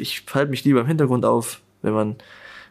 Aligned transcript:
ich 0.00 0.24
halte 0.32 0.50
mich 0.50 0.64
lieber 0.64 0.80
im 0.80 0.86
Hintergrund 0.86 1.24
auf. 1.24 1.60
Wenn 1.82 1.94
man 1.94 2.16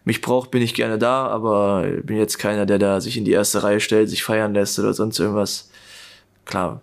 mich 0.05 0.21
braucht, 0.21 0.51
bin 0.51 0.61
ich 0.61 0.73
gerne 0.73 0.97
da, 0.97 1.27
aber 1.27 1.85
bin 2.03 2.17
jetzt 2.17 2.39
keiner, 2.39 2.65
der 2.65 2.79
da 2.79 3.01
sich 3.01 3.17
in 3.17 3.25
die 3.25 3.31
erste 3.31 3.63
Reihe 3.63 3.79
stellt, 3.79 4.09
sich 4.09 4.23
feiern 4.23 4.53
lässt 4.53 4.79
oder 4.79 4.93
sonst 4.93 5.19
irgendwas. 5.19 5.69
Klar, 6.45 6.81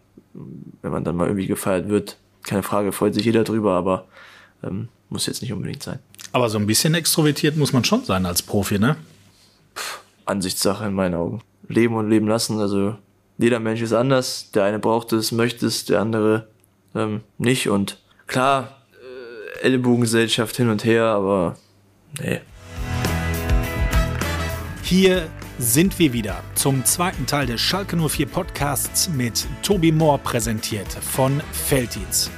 wenn 0.82 0.92
man 0.92 1.04
dann 1.04 1.16
mal 1.16 1.26
irgendwie 1.26 1.46
gefeiert 1.46 1.88
wird, 1.88 2.16
keine 2.44 2.62
Frage, 2.62 2.92
freut 2.92 3.14
sich 3.14 3.24
jeder 3.24 3.44
drüber, 3.44 3.72
aber 3.72 4.06
ähm, 4.62 4.88
muss 5.08 5.26
jetzt 5.26 5.42
nicht 5.42 5.52
unbedingt 5.52 5.82
sein. 5.82 5.98
Aber 6.32 6.48
so 6.48 6.58
ein 6.58 6.66
bisschen 6.66 6.94
extrovertiert 6.94 7.56
muss 7.56 7.72
man 7.72 7.84
schon 7.84 8.04
sein 8.04 8.26
als 8.26 8.42
Profi, 8.42 8.78
ne? 8.78 8.96
Puh, 9.74 9.98
Ansichtssache 10.26 10.86
in 10.86 10.92
meinen 10.92 11.14
Augen. 11.14 11.42
Leben 11.68 11.94
und 11.94 12.08
leben 12.08 12.28
lassen, 12.28 12.60
also 12.60 12.96
jeder 13.38 13.60
Mensch 13.60 13.82
ist 13.82 13.92
anders. 13.92 14.50
Der 14.52 14.64
eine 14.64 14.78
braucht 14.78 15.12
es, 15.12 15.32
möchte 15.32 15.66
es, 15.66 15.84
der 15.84 16.00
andere 16.00 16.48
ähm, 16.94 17.22
nicht. 17.38 17.68
Und 17.68 17.98
klar, 18.26 18.75
Ellbogengesellschaft 19.62 20.56
hin 20.56 20.68
und 20.68 20.84
her, 20.84 21.04
aber 21.04 21.56
nee. 22.20 22.40
Hier 24.82 25.28
sind 25.58 25.98
wir 25.98 26.12
wieder 26.12 26.42
zum 26.54 26.84
zweiten 26.84 27.26
Teil 27.26 27.46
des 27.46 27.60
Schalke 27.60 27.96
04 27.96 28.26
Podcasts 28.26 29.08
mit 29.08 29.46
Tobi 29.62 29.90
Mohr 29.90 30.18
präsentiert 30.18 30.92
von 30.92 31.42
Felddienst. 31.52 32.30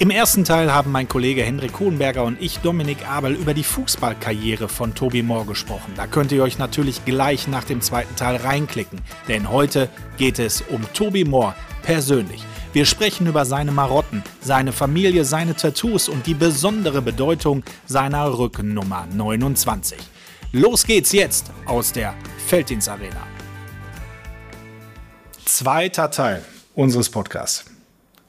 Im 0.00 0.10
ersten 0.10 0.44
Teil 0.44 0.72
haben 0.72 0.92
mein 0.92 1.08
Kollege 1.08 1.42
Hendrik 1.42 1.80
Hohenberger 1.80 2.22
und 2.22 2.40
ich, 2.40 2.58
Dominik 2.58 3.08
Abel, 3.08 3.34
über 3.34 3.52
die 3.52 3.64
Fußballkarriere 3.64 4.68
von 4.68 4.94
Tobi 4.94 5.24
Mohr 5.24 5.44
gesprochen. 5.44 5.92
Da 5.96 6.06
könnt 6.06 6.30
ihr 6.30 6.44
euch 6.44 6.56
natürlich 6.56 7.04
gleich 7.04 7.48
nach 7.48 7.64
dem 7.64 7.80
zweiten 7.80 8.14
Teil 8.14 8.36
reinklicken, 8.36 9.00
denn 9.26 9.50
heute 9.50 9.88
geht 10.16 10.38
es 10.38 10.62
um 10.62 10.82
Tobi 10.92 11.24
Mohr 11.24 11.56
persönlich. 11.82 12.44
Wir 12.74 12.84
sprechen 12.84 13.26
über 13.26 13.46
seine 13.46 13.72
Marotten, 13.72 14.22
seine 14.42 14.72
Familie, 14.72 15.24
seine 15.24 15.56
Tattoos 15.56 16.08
und 16.08 16.26
die 16.26 16.34
besondere 16.34 17.00
Bedeutung 17.00 17.64
seiner 17.86 18.38
Rückennummer 18.38 19.06
29. 19.10 19.98
Los 20.52 20.84
geht's 20.84 21.12
jetzt 21.12 21.50
aus 21.64 21.92
der 21.92 22.14
Felddienst 22.46 22.90
Arena. 22.90 23.26
Zweiter 25.46 26.10
Teil 26.10 26.44
unseres 26.74 27.08
Podcasts. 27.08 27.64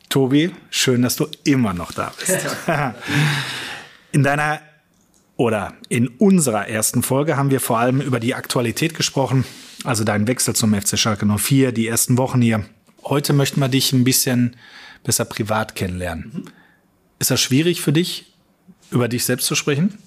Tobi, 0.08 0.52
schön, 0.70 1.02
dass 1.02 1.18
du 1.18 1.28
immer 1.44 1.74
noch 1.74 1.92
da 1.92 2.14
bist. 2.18 2.40
in 4.14 4.24
deiner 4.24 4.62
oder 5.36 5.74
in 5.90 6.08
unserer 6.08 6.68
ersten 6.68 7.04
Folge 7.04 7.36
haben 7.36 7.52
wir 7.52 7.60
vor 7.60 7.78
allem 7.78 8.00
über 8.00 8.22
die 8.22 8.36
Aktualität 8.36 8.94
gesprochen, 8.96 9.44
also 9.84 10.04
deinen 10.06 10.28
Wechsel 10.28 10.56
zum 10.56 10.74
FC 10.74 10.98
Schalke 10.98 11.26
04, 11.26 11.74
die 11.74 11.88
ersten 11.88 12.18
Wochen 12.18 12.42
hier. 12.42 12.64
Heute 13.04 13.34
möchten 13.34 13.60
wir 13.60 13.68
dich 13.68 13.94
ein 13.94 14.04
bisschen 14.04 14.56
besser 15.04 15.26
privat 15.26 15.76
kennenlernen. 15.76 16.32
Mhm. 16.34 16.46
Ist 17.20 17.32
das 17.32 17.42
schwierig 17.42 17.82
für 17.82 17.94
dich, 17.94 18.34
über 18.92 19.08
dich 19.08 19.26
selbst 19.26 19.46
zu 19.46 19.56
sprechen? 19.56 19.98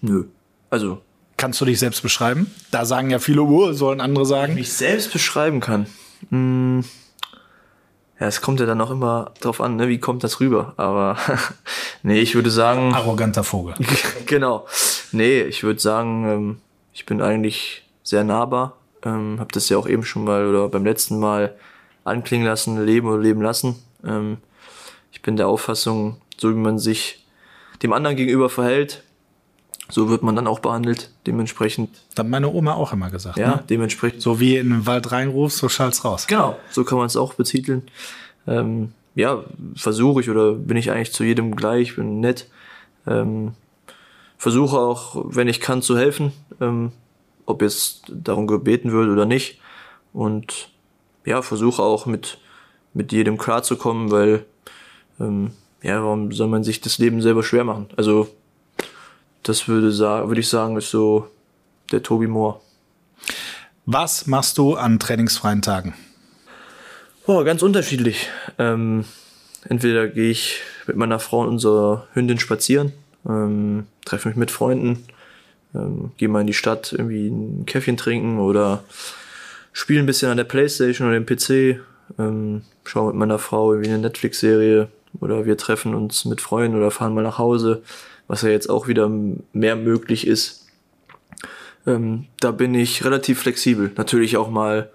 Nö. 0.00 0.24
Also. 0.70 1.02
Kannst 1.36 1.60
du 1.60 1.66
dich 1.66 1.78
selbst 1.78 2.02
beschreiben? 2.02 2.50
Da 2.70 2.86
sagen 2.86 3.10
ja 3.10 3.18
viele, 3.18 3.42
oh, 3.42 3.72
sollen 3.72 4.00
andere 4.00 4.24
sagen. 4.24 4.54
Wenn 4.54 4.62
ich 4.62 4.68
mich 4.68 4.72
selbst 4.72 5.12
beschreiben 5.12 5.60
kann. 5.60 5.86
Hm 6.30 6.84
ja, 8.18 8.26
es 8.26 8.40
kommt 8.40 8.60
ja 8.60 8.66
dann 8.66 8.80
auch 8.80 8.90
immer 8.90 9.32
drauf 9.40 9.60
an, 9.60 9.76
ne, 9.76 9.88
wie 9.88 9.98
kommt 9.98 10.24
das 10.24 10.40
rüber. 10.40 10.72
Aber 10.76 11.16
nee, 12.02 12.20
ich 12.20 12.34
würde 12.34 12.50
sagen. 12.50 12.94
Arroganter 12.94 13.44
Vogel. 13.44 13.74
genau. 14.26 14.66
Nee, 15.12 15.42
ich 15.42 15.62
würde 15.62 15.80
sagen, 15.80 16.28
ähm, 16.28 16.56
ich 16.92 17.04
bin 17.04 17.20
eigentlich 17.20 17.84
sehr 18.02 18.24
nahbar. 18.24 18.76
Ähm, 19.04 19.36
hab 19.38 19.52
das 19.52 19.68
ja 19.68 19.76
auch 19.76 19.86
eben 19.86 20.04
schon 20.04 20.24
mal 20.24 20.46
oder 20.46 20.68
beim 20.68 20.84
letzten 20.84 21.18
Mal 21.18 21.54
anklingen 22.06 22.46
lassen, 22.46 22.84
leben 22.84 23.08
oder 23.08 23.22
leben 23.22 23.42
lassen. 23.42 23.76
Ähm, 24.04 24.38
ich 25.12 25.22
bin 25.22 25.36
der 25.36 25.48
Auffassung, 25.48 26.20
so 26.36 26.50
wie 26.50 26.58
man 26.58 26.78
sich 26.78 27.26
dem 27.82 27.92
anderen 27.92 28.16
gegenüber 28.16 28.48
verhält, 28.48 29.02
so 29.88 30.08
wird 30.08 30.22
man 30.22 30.34
dann 30.34 30.46
auch 30.46 30.58
behandelt, 30.58 31.10
dementsprechend. 31.26 31.90
Das 32.10 32.24
hat 32.24 32.30
meine 32.30 32.48
Oma 32.48 32.74
auch 32.74 32.92
immer 32.92 33.10
gesagt. 33.10 33.38
Ja, 33.38 33.56
ne? 33.56 33.64
dementsprechend. 33.68 34.20
So 34.20 34.40
wie 34.40 34.56
in 34.56 34.70
den 34.70 34.86
Wald 34.86 35.12
reinrufst, 35.12 35.58
so 35.58 35.68
schallt's 35.68 36.04
raus. 36.04 36.26
Genau, 36.26 36.58
so 36.70 36.84
kann 36.84 36.98
man 36.98 37.06
es 37.06 37.16
auch 37.16 37.34
betiteln. 37.34 37.82
Ähm, 38.46 38.92
ja, 39.14 39.44
versuche 39.76 40.20
ich 40.20 40.30
oder 40.30 40.52
bin 40.52 40.76
ich 40.76 40.90
eigentlich 40.90 41.12
zu 41.12 41.24
jedem 41.24 41.54
gleich, 41.56 41.96
bin 41.96 42.20
nett. 42.20 42.48
Ähm, 43.06 43.54
versuche 44.38 44.76
auch, 44.78 45.24
wenn 45.24 45.48
ich 45.48 45.60
kann, 45.60 45.82
zu 45.82 45.96
helfen, 45.96 46.32
ähm, 46.60 46.92
ob 47.46 47.62
jetzt 47.62 48.02
darum 48.08 48.46
gebeten 48.46 48.92
wird 48.92 49.08
oder 49.08 49.24
nicht. 49.24 49.60
Und 50.12 50.68
ja, 51.26 51.42
versuche 51.42 51.82
auch 51.82 52.06
mit, 52.06 52.38
mit 52.94 53.12
jedem 53.12 53.36
klarzukommen, 53.36 54.10
weil 54.10 54.46
ähm, 55.20 55.50
ja, 55.82 56.02
warum 56.02 56.32
soll 56.32 56.48
man 56.48 56.64
sich 56.64 56.80
das 56.80 56.98
Leben 56.98 57.20
selber 57.20 57.42
schwer 57.42 57.64
machen? 57.64 57.88
Also 57.96 58.28
das 59.42 59.68
würde, 59.68 59.96
würde 59.98 60.40
ich 60.40 60.48
sagen, 60.48 60.76
ist 60.76 60.90
so 60.90 61.28
der 61.92 62.02
Tobi 62.02 62.26
Moore. 62.26 62.60
Was 63.84 64.26
machst 64.26 64.58
du 64.58 64.74
an 64.74 64.98
trainingsfreien 64.98 65.62
Tagen? 65.62 65.94
Oh, 67.26 67.44
ganz 67.44 67.62
unterschiedlich. 67.62 68.28
Ähm, 68.58 69.04
entweder 69.68 70.08
gehe 70.08 70.30
ich 70.30 70.60
mit 70.86 70.96
meiner 70.96 71.18
Frau 71.18 71.40
und 71.40 71.48
unserer 71.48 72.06
Hündin 72.12 72.38
spazieren, 72.38 72.92
ähm, 73.28 73.86
treffe 74.04 74.28
mich 74.28 74.36
mit 74.36 74.50
Freunden, 74.50 75.04
ähm, 75.74 76.12
gehe 76.16 76.28
mal 76.28 76.40
in 76.40 76.46
die 76.46 76.54
Stadt 76.54 76.92
irgendwie 76.92 77.28
ein 77.28 77.66
Käffchen 77.66 77.96
trinken 77.96 78.38
oder 78.38 78.84
spiele 79.78 80.00
ein 80.00 80.06
bisschen 80.06 80.30
an 80.30 80.36
der 80.36 80.44
Playstation 80.44 81.08
oder 81.08 81.18
dem 81.18 81.26
PC, 81.26 81.80
ähm, 82.18 82.62
schaue 82.84 83.08
mit 83.08 83.16
meiner 83.16 83.38
Frau 83.38 83.72
irgendwie 83.72 83.90
eine 83.90 83.98
Netflix-Serie 83.98 84.88
oder 85.20 85.44
wir 85.44 85.56
treffen 85.56 85.94
uns 85.94 86.24
mit 86.24 86.40
Freunden 86.40 86.76
oder 86.76 86.90
fahren 86.90 87.14
mal 87.14 87.22
nach 87.22 87.38
Hause 87.38 87.82
was 88.28 88.42
ja 88.42 88.48
jetzt 88.48 88.68
auch 88.68 88.88
wieder 88.88 89.10
mehr 89.52 89.76
möglich 89.76 90.26
ist. 90.26 90.66
Ähm, 91.86 92.26
da 92.40 92.50
bin 92.50 92.74
ich 92.74 93.04
relativ 93.04 93.40
flexibel. 93.40 93.92
Natürlich 93.96 94.36
auch 94.36 94.50
mal 94.50 94.90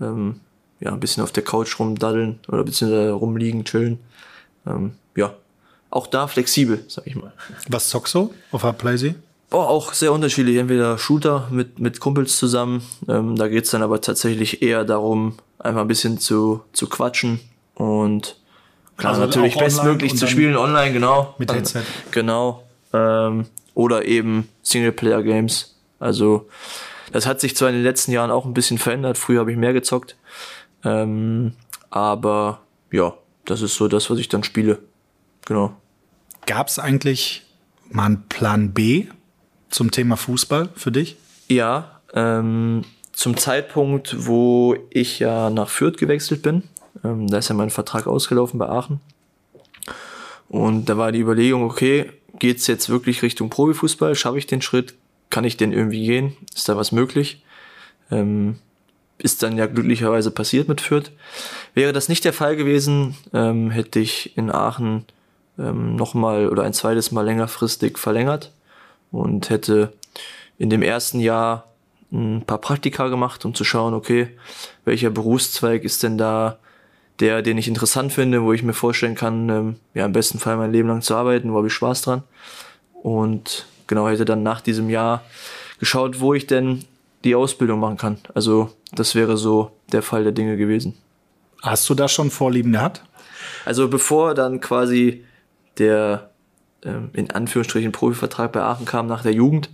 ähm, 0.00 0.40
ja, 0.80 0.92
ein 0.92 1.00
bisschen 1.00 1.22
auf 1.22 1.32
der 1.32 1.44
Couch 1.44 1.78
rumdaddeln 1.78 2.40
oder 2.48 2.64
beziehungsweise 2.64 3.12
rumliegen, 3.12 3.64
chillen. 3.64 3.98
Ähm, 4.66 4.92
ja, 5.16 5.34
auch 5.90 6.06
da 6.06 6.26
flexibel, 6.26 6.84
sag 6.88 7.06
ich 7.06 7.16
mal. 7.16 7.32
Was 7.68 7.88
zockst 7.88 8.14
du 8.14 8.34
auf 8.52 8.62
der 8.62 8.72
Playsee? 8.72 9.14
Boah, 9.50 9.68
auch 9.68 9.92
sehr 9.92 10.12
unterschiedlich. 10.12 10.56
Entweder 10.56 10.98
Shooter 10.98 11.48
mit, 11.50 11.78
mit 11.78 12.00
Kumpels 12.00 12.36
zusammen. 12.36 12.82
Ähm, 13.08 13.36
da 13.36 13.48
geht's 13.48 13.70
dann 13.70 13.82
aber 13.82 14.00
tatsächlich 14.00 14.62
eher 14.62 14.84
darum, 14.84 15.36
einfach 15.58 15.80
ein 15.80 15.88
bisschen 15.88 16.18
zu, 16.18 16.62
zu 16.72 16.88
quatschen 16.88 17.40
und 17.74 18.36
klar, 18.96 19.14
also 19.14 19.24
natürlich 19.24 19.56
bestmöglich 19.56 20.16
zu 20.16 20.26
spielen 20.26 20.56
online, 20.56 20.92
genau. 20.92 21.34
Mit 21.38 21.52
Headset. 21.52 21.82
Genau 22.10 22.66
ähm, 22.96 23.46
oder 23.74 24.04
eben 24.04 24.48
Singleplayer-Games. 24.62 25.76
Also 25.98 26.48
das 27.12 27.26
hat 27.26 27.40
sich 27.40 27.56
zwar 27.56 27.68
in 27.68 27.76
den 27.76 27.84
letzten 27.84 28.12
Jahren 28.12 28.30
auch 28.30 28.44
ein 28.44 28.54
bisschen 28.54 28.78
verändert. 28.78 29.18
Früher 29.18 29.40
habe 29.40 29.52
ich 29.52 29.58
mehr 29.58 29.72
gezockt. 29.72 30.16
Ähm, 30.84 31.52
aber 31.90 32.60
ja, 32.90 33.14
das 33.44 33.62
ist 33.62 33.74
so 33.74 33.88
das, 33.88 34.10
was 34.10 34.18
ich 34.18 34.28
dann 34.28 34.44
spiele. 34.44 34.78
Genau. 35.44 35.74
Gab 36.46 36.68
es 36.68 36.78
eigentlich 36.78 37.44
mal 37.88 38.06
einen 38.06 38.28
Plan 38.28 38.72
B 38.72 39.06
zum 39.76 39.90
Thema 39.90 40.16
Fußball 40.16 40.70
für 40.74 40.90
dich? 40.90 41.16
Ja, 41.48 42.00
ähm, 42.14 42.82
zum 43.12 43.36
Zeitpunkt, 43.36 44.26
wo 44.26 44.74
ich 44.88 45.18
ja 45.18 45.50
nach 45.50 45.68
Fürth 45.68 45.98
gewechselt 45.98 46.40
bin, 46.40 46.62
ähm, 47.04 47.28
da 47.28 47.36
ist 47.36 47.50
ja 47.50 47.54
mein 47.54 47.68
Vertrag 47.68 48.06
ausgelaufen 48.06 48.58
bei 48.58 48.66
Aachen. 48.70 49.00
Und 50.48 50.86
da 50.86 50.96
war 50.96 51.12
die 51.12 51.20
Überlegung, 51.20 51.62
okay, 51.62 52.10
geht's 52.38 52.66
jetzt 52.68 52.88
wirklich 52.88 53.20
Richtung 53.20 53.50
Profifußball? 53.50 54.14
Schaffe 54.14 54.38
ich 54.38 54.46
den 54.46 54.62
Schritt? 54.62 54.94
Kann 55.28 55.44
ich 55.44 55.58
den 55.58 55.72
irgendwie 55.72 56.06
gehen? 56.06 56.36
Ist 56.54 56.70
da 56.70 56.76
was 56.78 56.90
möglich? 56.90 57.44
Ähm, 58.10 58.56
ist 59.18 59.42
dann 59.42 59.58
ja 59.58 59.66
glücklicherweise 59.66 60.30
passiert 60.30 60.68
mit 60.68 60.80
Fürth. 60.80 61.12
Wäre 61.74 61.92
das 61.92 62.08
nicht 62.08 62.24
der 62.24 62.32
Fall 62.32 62.56
gewesen, 62.56 63.14
ähm, 63.34 63.70
hätte 63.70 63.98
ich 63.98 64.38
in 64.38 64.50
Aachen 64.50 65.04
ähm, 65.58 65.96
nochmal 65.96 66.48
oder 66.48 66.62
ein 66.62 66.72
zweites 66.72 67.12
Mal 67.12 67.26
längerfristig 67.26 67.98
verlängert 67.98 68.52
und 69.12 69.50
hätte 69.50 69.92
in 70.58 70.70
dem 70.70 70.82
ersten 70.82 71.20
Jahr 71.20 71.64
ein 72.12 72.42
paar 72.46 72.58
Praktika 72.58 73.08
gemacht, 73.08 73.44
um 73.44 73.54
zu 73.54 73.64
schauen, 73.64 73.94
okay, 73.94 74.28
welcher 74.84 75.10
Berufszweig 75.10 75.84
ist 75.84 76.02
denn 76.02 76.18
da 76.18 76.58
der, 77.20 77.42
den 77.42 77.58
ich 77.58 77.68
interessant 77.68 78.12
finde, 78.12 78.42
wo 78.42 78.52
ich 78.52 78.62
mir 78.62 78.74
vorstellen 78.74 79.14
kann, 79.14 79.48
ähm, 79.48 79.76
ja, 79.94 80.04
im 80.04 80.12
besten 80.12 80.38
Fall 80.38 80.56
mein 80.56 80.72
Leben 80.72 80.88
lang 80.88 81.02
zu 81.02 81.14
arbeiten, 81.14 81.52
wo 81.52 81.56
habe 81.56 81.68
ich 81.68 81.72
Spaß 81.72 82.02
dran. 82.02 82.22
Und 83.02 83.66
genau 83.86 84.08
hätte 84.08 84.24
dann 84.24 84.42
nach 84.42 84.60
diesem 84.60 84.90
Jahr 84.90 85.22
geschaut, 85.78 86.20
wo 86.20 86.34
ich 86.34 86.46
denn 86.46 86.84
die 87.24 87.34
Ausbildung 87.34 87.80
machen 87.80 87.96
kann. 87.96 88.18
Also 88.34 88.70
das 88.92 89.14
wäre 89.14 89.36
so 89.36 89.72
der 89.92 90.02
Fall 90.02 90.24
der 90.24 90.32
Dinge 90.32 90.56
gewesen. 90.56 90.96
Hast 91.62 91.88
du 91.88 91.94
da 91.94 92.06
schon 92.06 92.30
Vorlieben 92.30 92.72
gehabt? 92.72 93.02
Also 93.64 93.88
bevor 93.88 94.34
dann 94.34 94.60
quasi 94.60 95.24
der 95.78 96.30
ähm, 96.84 97.10
in 97.12 97.30
Anführungsstrichen 97.30 97.92
Profivertrag 97.92 98.52
bei 98.52 98.62
Aachen 98.62 98.86
kam 98.86 99.06
nach 99.06 99.22
der 99.22 99.32
Jugend, 99.32 99.70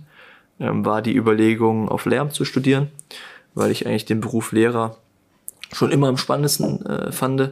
ähm, 0.59 0.85
war 0.85 1.01
die 1.01 1.15
Überlegung, 1.15 1.89
auf 1.89 2.05
Lehramt 2.05 2.33
zu 2.33 2.45
studieren, 2.45 2.89
weil 3.53 3.71
ich 3.71 3.85
eigentlich 3.85 4.05
den 4.05 4.21
Beruf 4.21 4.51
Lehrer 4.51 4.97
schon 5.71 5.91
immer 5.91 6.07
am 6.07 6.17
spannendsten 6.17 6.85
äh, 6.85 7.11
fand. 7.11 7.51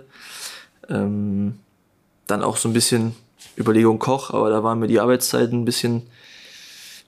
Ähm, 0.90 1.60
dann 2.28 2.44
auch 2.44 2.58
so 2.58 2.70
ein 2.70 2.74
bisschen 2.74 3.16
Überlegung 3.58 4.00
Koch, 4.00 4.32
aber 4.32 4.50
da 4.50 4.64
waren 4.64 4.80
mir 4.80 4.88
die 4.88 5.00
Arbeitszeiten 5.00 5.62
ein 5.62 5.66
bisschen 5.66 6.04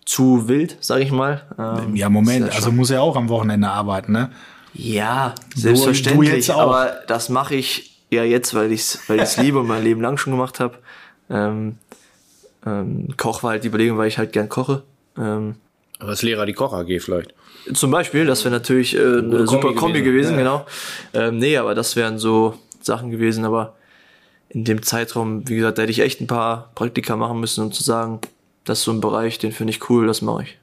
zu 0.05 0.47
wild, 0.47 0.77
sag 0.81 1.01
ich 1.01 1.11
mal. 1.11 1.43
Ähm, 1.57 1.95
ja, 1.95 2.09
Moment, 2.09 2.53
also 2.53 2.71
muss 2.71 2.89
er 2.89 3.01
auch 3.01 3.15
am 3.15 3.29
Wochenende 3.29 3.69
arbeiten, 3.69 4.11
ne? 4.11 4.31
Ja, 4.73 5.35
selbstverständlich. 5.55 6.51
Aber 6.51 6.93
das 7.07 7.29
mache 7.29 7.55
ich 7.55 8.01
ja 8.09 8.23
jetzt, 8.23 8.53
weil 8.53 8.71
ich 8.71 8.81
es 8.81 8.99
weil 9.07 9.19
ich's 9.21 9.37
liebe 9.41 9.59
und 9.59 9.67
mein 9.67 9.83
Leben 9.83 10.01
lang 10.01 10.17
schon 10.17 10.33
gemacht 10.33 10.59
habe. 10.59 10.79
Ähm, 11.29 11.77
ähm, 12.65 13.09
Koch 13.17 13.43
war 13.43 13.51
halt 13.51 13.63
die 13.63 13.67
Überlegung, 13.67 13.97
weil 13.97 14.07
ich 14.07 14.17
halt 14.17 14.33
gern 14.33 14.49
koche. 14.49 14.83
Ähm, 15.17 15.55
aber 15.99 16.09
als 16.09 16.21
Lehrer 16.21 16.45
die 16.45 16.53
Koch 16.53 16.73
AG 16.73 16.99
vielleicht. 16.99 17.33
Zum 17.73 17.91
Beispiel, 17.91 18.25
das 18.25 18.43
wäre 18.43 18.53
natürlich 18.53 18.95
äh, 18.95 18.99
eine 18.99 19.47
super 19.47 19.73
Kombi 19.73 20.01
gewesen, 20.01 20.35
gewesen 20.35 20.37
ja. 20.37 20.37
genau. 20.37 20.65
Ähm, 21.13 21.37
nee, 21.37 21.57
aber 21.57 21.75
das 21.75 21.95
wären 21.95 22.17
so 22.17 22.57
Sachen 22.81 23.09
gewesen, 23.09 23.45
aber 23.45 23.75
in 24.49 24.65
dem 24.65 24.83
Zeitraum, 24.83 25.47
wie 25.47 25.55
gesagt, 25.55 25.77
da 25.77 25.83
hätte 25.83 25.91
ich 25.91 26.01
echt 26.01 26.21
ein 26.21 26.27
paar 26.27 26.71
Praktika 26.75 27.15
machen 27.15 27.39
müssen, 27.39 27.63
um 27.63 27.71
zu 27.71 27.83
sagen, 27.83 28.19
das 28.65 28.79
ist 28.79 28.85
so 28.85 28.91
ein 28.91 29.01
Bereich, 29.01 29.39
den 29.39 29.51
finde 29.51 29.71
ich 29.71 29.89
cool, 29.89 30.07
das 30.07 30.21
mache 30.21 30.43
ich. 30.43 30.57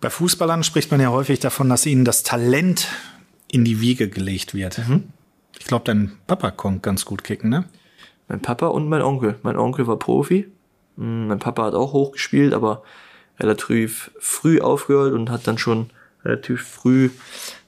Bei 0.00 0.10
Fußballern 0.10 0.64
spricht 0.64 0.90
man 0.90 1.00
ja 1.00 1.10
häufig 1.10 1.40
davon, 1.40 1.68
dass 1.68 1.84
ihnen 1.86 2.04
das 2.04 2.22
Talent 2.22 2.88
in 3.52 3.64
die 3.64 3.80
Wiege 3.80 4.08
gelegt 4.08 4.54
wird. 4.54 4.78
Mhm. 4.78 5.04
Ich 5.58 5.66
glaube, 5.66 5.84
dein 5.84 6.12
Papa 6.26 6.50
konnte 6.50 6.80
ganz 6.80 7.04
gut 7.04 7.22
kicken, 7.22 7.50
ne? 7.50 7.64
Mein 8.28 8.40
Papa 8.40 8.68
und 8.68 8.88
mein 8.88 9.02
Onkel. 9.02 9.38
Mein 9.42 9.56
Onkel 9.56 9.86
war 9.86 9.98
Profi. 9.98 10.46
Hm, 10.96 11.28
mein 11.28 11.38
Papa 11.38 11.64
hat 11.64 11.74
auch 11.74 11.92
hochgespielt, 11.92 12.54
aber 12.54 12.82
relativ 13.38 14.10
früh 14.18 14.60
aufgehört 14.60 15.12
und 15.12 15.30
hat 15.30 15.46
dann 15.46 15.58
schon 15.58 15.90
relativ 16.24 16.62
früh 16.62 17.10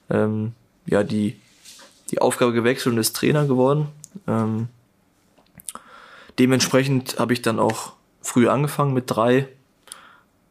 ähm, 0.09 0.53
ja 0.85 1.03
die 1.03 1.37
die 2.11 2.21
Aufgabe 2.21 2.53
gewechselt 2.53 2.93
und 2.93 2.99
ist 2.99 3.15
Trainer 3.15 3.45
geworden. 3.45 3.87
Ähm, 4.27 4.67
dementsprechend 6.37 7.17
habe 7.17 7.33
ich 7.33 7.41
dann 7.41 7.59
auch 7.59 7.93
früh 8.21 8.47
angefangen 8.47 8.93
mit 8.93 9.05
drei 9.07 9.47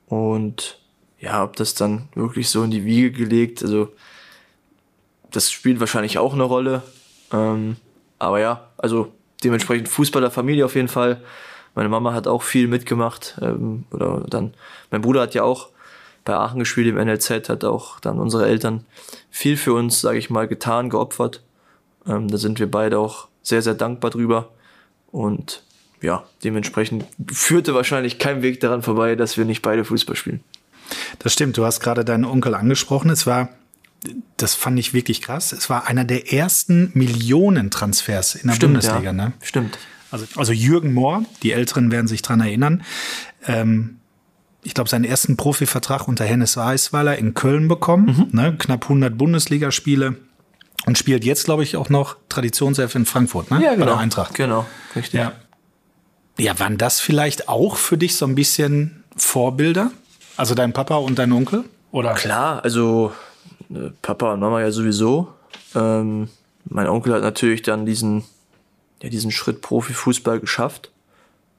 und 0.07 0.79
ja, 1.21 1.33
habe 1.33 1.53
das 1.57 1.75
dann 1.75 2.09
wirklich 2.15 2.51
so 2.51 2.65
in 2.65 2.73
die 2.73 2.85
Wiege 2.85 3.13
gelegt. 3.13 3.63
Also 3.63 3.93
das 5.31 5.51
spielt 5.51 5.79
wahrscheinlich 5.79 6.19
auch 6.19 6.35
eine 6.35 6.43
Rolle. 6.43 6.83
Ähm, 7.33 7.77
aber 8.19 8.41
ja, 8.41 8.69
also 8.77 9.13
dementsprechend 9.45 9.89
Fußballerfamilie 9.89 10.65
auf 10.65 10.75
jeden 10.75 10.89
Fall. 10.89 11.23
Meine 11.75 11.89
Mama 11.89 12.13
hat 12.13 12.27
auch 12.27 12.43
viel 12.43 12.69
mitgemacht. 12.69 13.39
Ähm, 13.41 13.85
oder 13.91 14.25
dann, 14.29 14.55
mein 14.91 15.03
Bruder 15.03 15.23
hat 15.23 15.35
ja 15.35 15.43
auch 15.43 15.71
bei 16.25 16.35
Aachen 16.35 16.59
gespielt 16.59 16.87
im 16.87 16.97
NLZ, 16.97 17.49
hat 17.49 17.65
auch 17.65 17.99
dann 18.01 18.19
unsere 18.19 18.47
Eltern 18.47 18.85
viel 19.31 19.57
für 19.57 19.73
uns, 19.73 20.01
sage 20.01 20.19
ich 20.19 20.31
mal, 20.31 20.47
getan, 20.47 20.91
geopfert. 20.91 21.43
Ähm, 22.07 22.29
da 22.29 22.37
sind 22.37 22.59
wir 22.59 22.71
beide 22.71 22.99
auch 22.99 23.29
sehr, 23.43 23.63
sehr 23.63 23.75
dankbar 23.75 24.11
drüber. 24.11 24.51
Und 25.11 25.63
ja, 26.01 26.25
dementsprechend 26.45 27.05
führte 27.31 27.75
wahrscheinlich 27.75 28.19
kein 28.19 28.43
Weg 28.43 28.61
daran 28.61 28.83
vorbei, 28.83 29.17
dass 29.17 29.37
wir 29.37 29.45
nicht 29.45 29.63
beide 29.63 29.85
Fußball 29.85 30.17
spielen. 30.17 30.43
Das 31.19 31.33
stimmt, 31.33 31.57
du 31.57 31.65
hast 31.65 31.81
gerade 31.81 32.05
deinen 32.05 32.25
Onkel 32.25 32.55
angesprochen. 32.55 33.11
Es 33.11 33.27
war, 33.27 33.51
das 34.37 34.55
fand 34.55 34.79
ich 34.79 34.95
wirklich 34.95 35.23
krass, 35.23 35.53
es 35.53 35.71
war 35.71 35.87
einer 35.87 36.05
der 36.05 36.33
ersten 36.33 36.91
Millionentransfers 36.95 38.35
in 38.35 38.49
der 38.49 38.57
stimmt, 38.57 38.75
Bundesliga. 38.75 39.03
Ja. 39.03 39.13
Ne? 39.13 39.33
Stimmt. 39.41 39.79
Also, 40.12 40.26
also 40.37 40.53
Jürgen 40.53 40.93
Mohr, 40.93 41.25
die 41.43 41.53
Älteren 41.53 41.91
werden 41.91 42.06
sich 42.06 42.23
dran 42.23 42.41
erinnern. 42.41 42.85
Ähm, 43.47 43.99
ich 44.62 44.75
glaube, 44.75 44.88
seinen 44.88 45.05
ersten 45.05 45.37
Profivertrag 45.37 46.06
unter 46.06 46.25
Hennes 46.25 46.56
Weißweiler 46.56 47.19
in 47.19 47.35
Köln 47.35 47.67
bekommen. 47.67 48.29
Mhm. 48.31 48.41
Ne? 48.41 48.56
Knapp 48.56 48.85
100 48.85 49.19
Bundesligaspiele. 49.19 50.17
Und 50.85 50.99
spielt 50.99 51.25
jetzt, 51.25 51.44
glaube 51.44 51.62
ich, 51.62 51.76
auch 51.76 51.88
noch 51.88 52.17
Traditionself 52.29 52.94
in 52.94 53.06
Frankfurt, 53.06 53.50
ne? 53.50 53.62
Ja, 53.62 53.75
genau. 53.75 53.87
Bei 53.87 53.91
der 53.93 53.99
Eintracht. 53.99 54.35
Genau, 54.35 54.67
richtig. 54.97 55.20
Ja. 55.20 55.32
ja, 56.38 56.58
waren 56.58 56.76
das 56.76 57.00
vielleicht 57.00 57.49
auch 57.49 57.76
für 57.76 57.97
dich 57.97 58.17
so 58.17 58.26
ein 58.26 58.35
bisschen 58.35 59.05
Vorbilder? 59.17 59.93
Also 60.37 60.55
dein 60.55 60.73
Papa 60.73 60.97
und 60.97 61.19
dein 61.19 61.31
Onkel? 61.32 61.65
Oder? 61.93 62.15
Klar, 62.15 62.65
also 62.65 63.12
äh, 63.70 63.91
Papa 64.00 64.32
und 64.32 64.41
Mama 64.41 64.61
ja 64.61 64.73
sowieso. 64.73 65.29
Ähm, 65.75 66.29
mein 66.65 66.88
Onkel 66.88 67.15
hat 67.15 67.23
natürlich 67.23 67.62
dann 67.62 67.87
diesen, 67.87 68.25
ja, 69.03 69.09
diesen 69.09 69.31
Schritt 69.31 69.61
Profifußball 69.61 70.41
geschafft. 70.41 70.91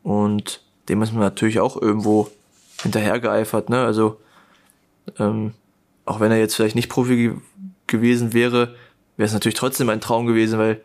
Und 0.02 0.62
dem 0.90 1.02
ist 1.02 1.12
man 1.12 1.22
natürlich 1.22 1.60
auch 1.60 1.82
irgendwo 1.82 2.30
hinterhergeeifert, 2.82 3.70
ne? 3.70 3.84
Also, 3.84 4.20
ähm, 5.20 5.54
auch 6.06 6.20
wenn 6.20 6.32
er 6.32 6.40
jetzt 6.40 6.56
vielleicht 6.56 6.76
nicht 6.76 6.90
Profi 6.90 7.16
ge 7.16 7.34
gewesen 7.86 8.34
wäre, 8.34 8.76
wäre 9.18 9.28
es 9.28 9.34
natürlich 9.34 9.58
trotzdem 9.58 9.90
ein 9.90 10.02
Traum 10.02 10.26
gewesen, 10.26 10.58
weil 10.58 10.82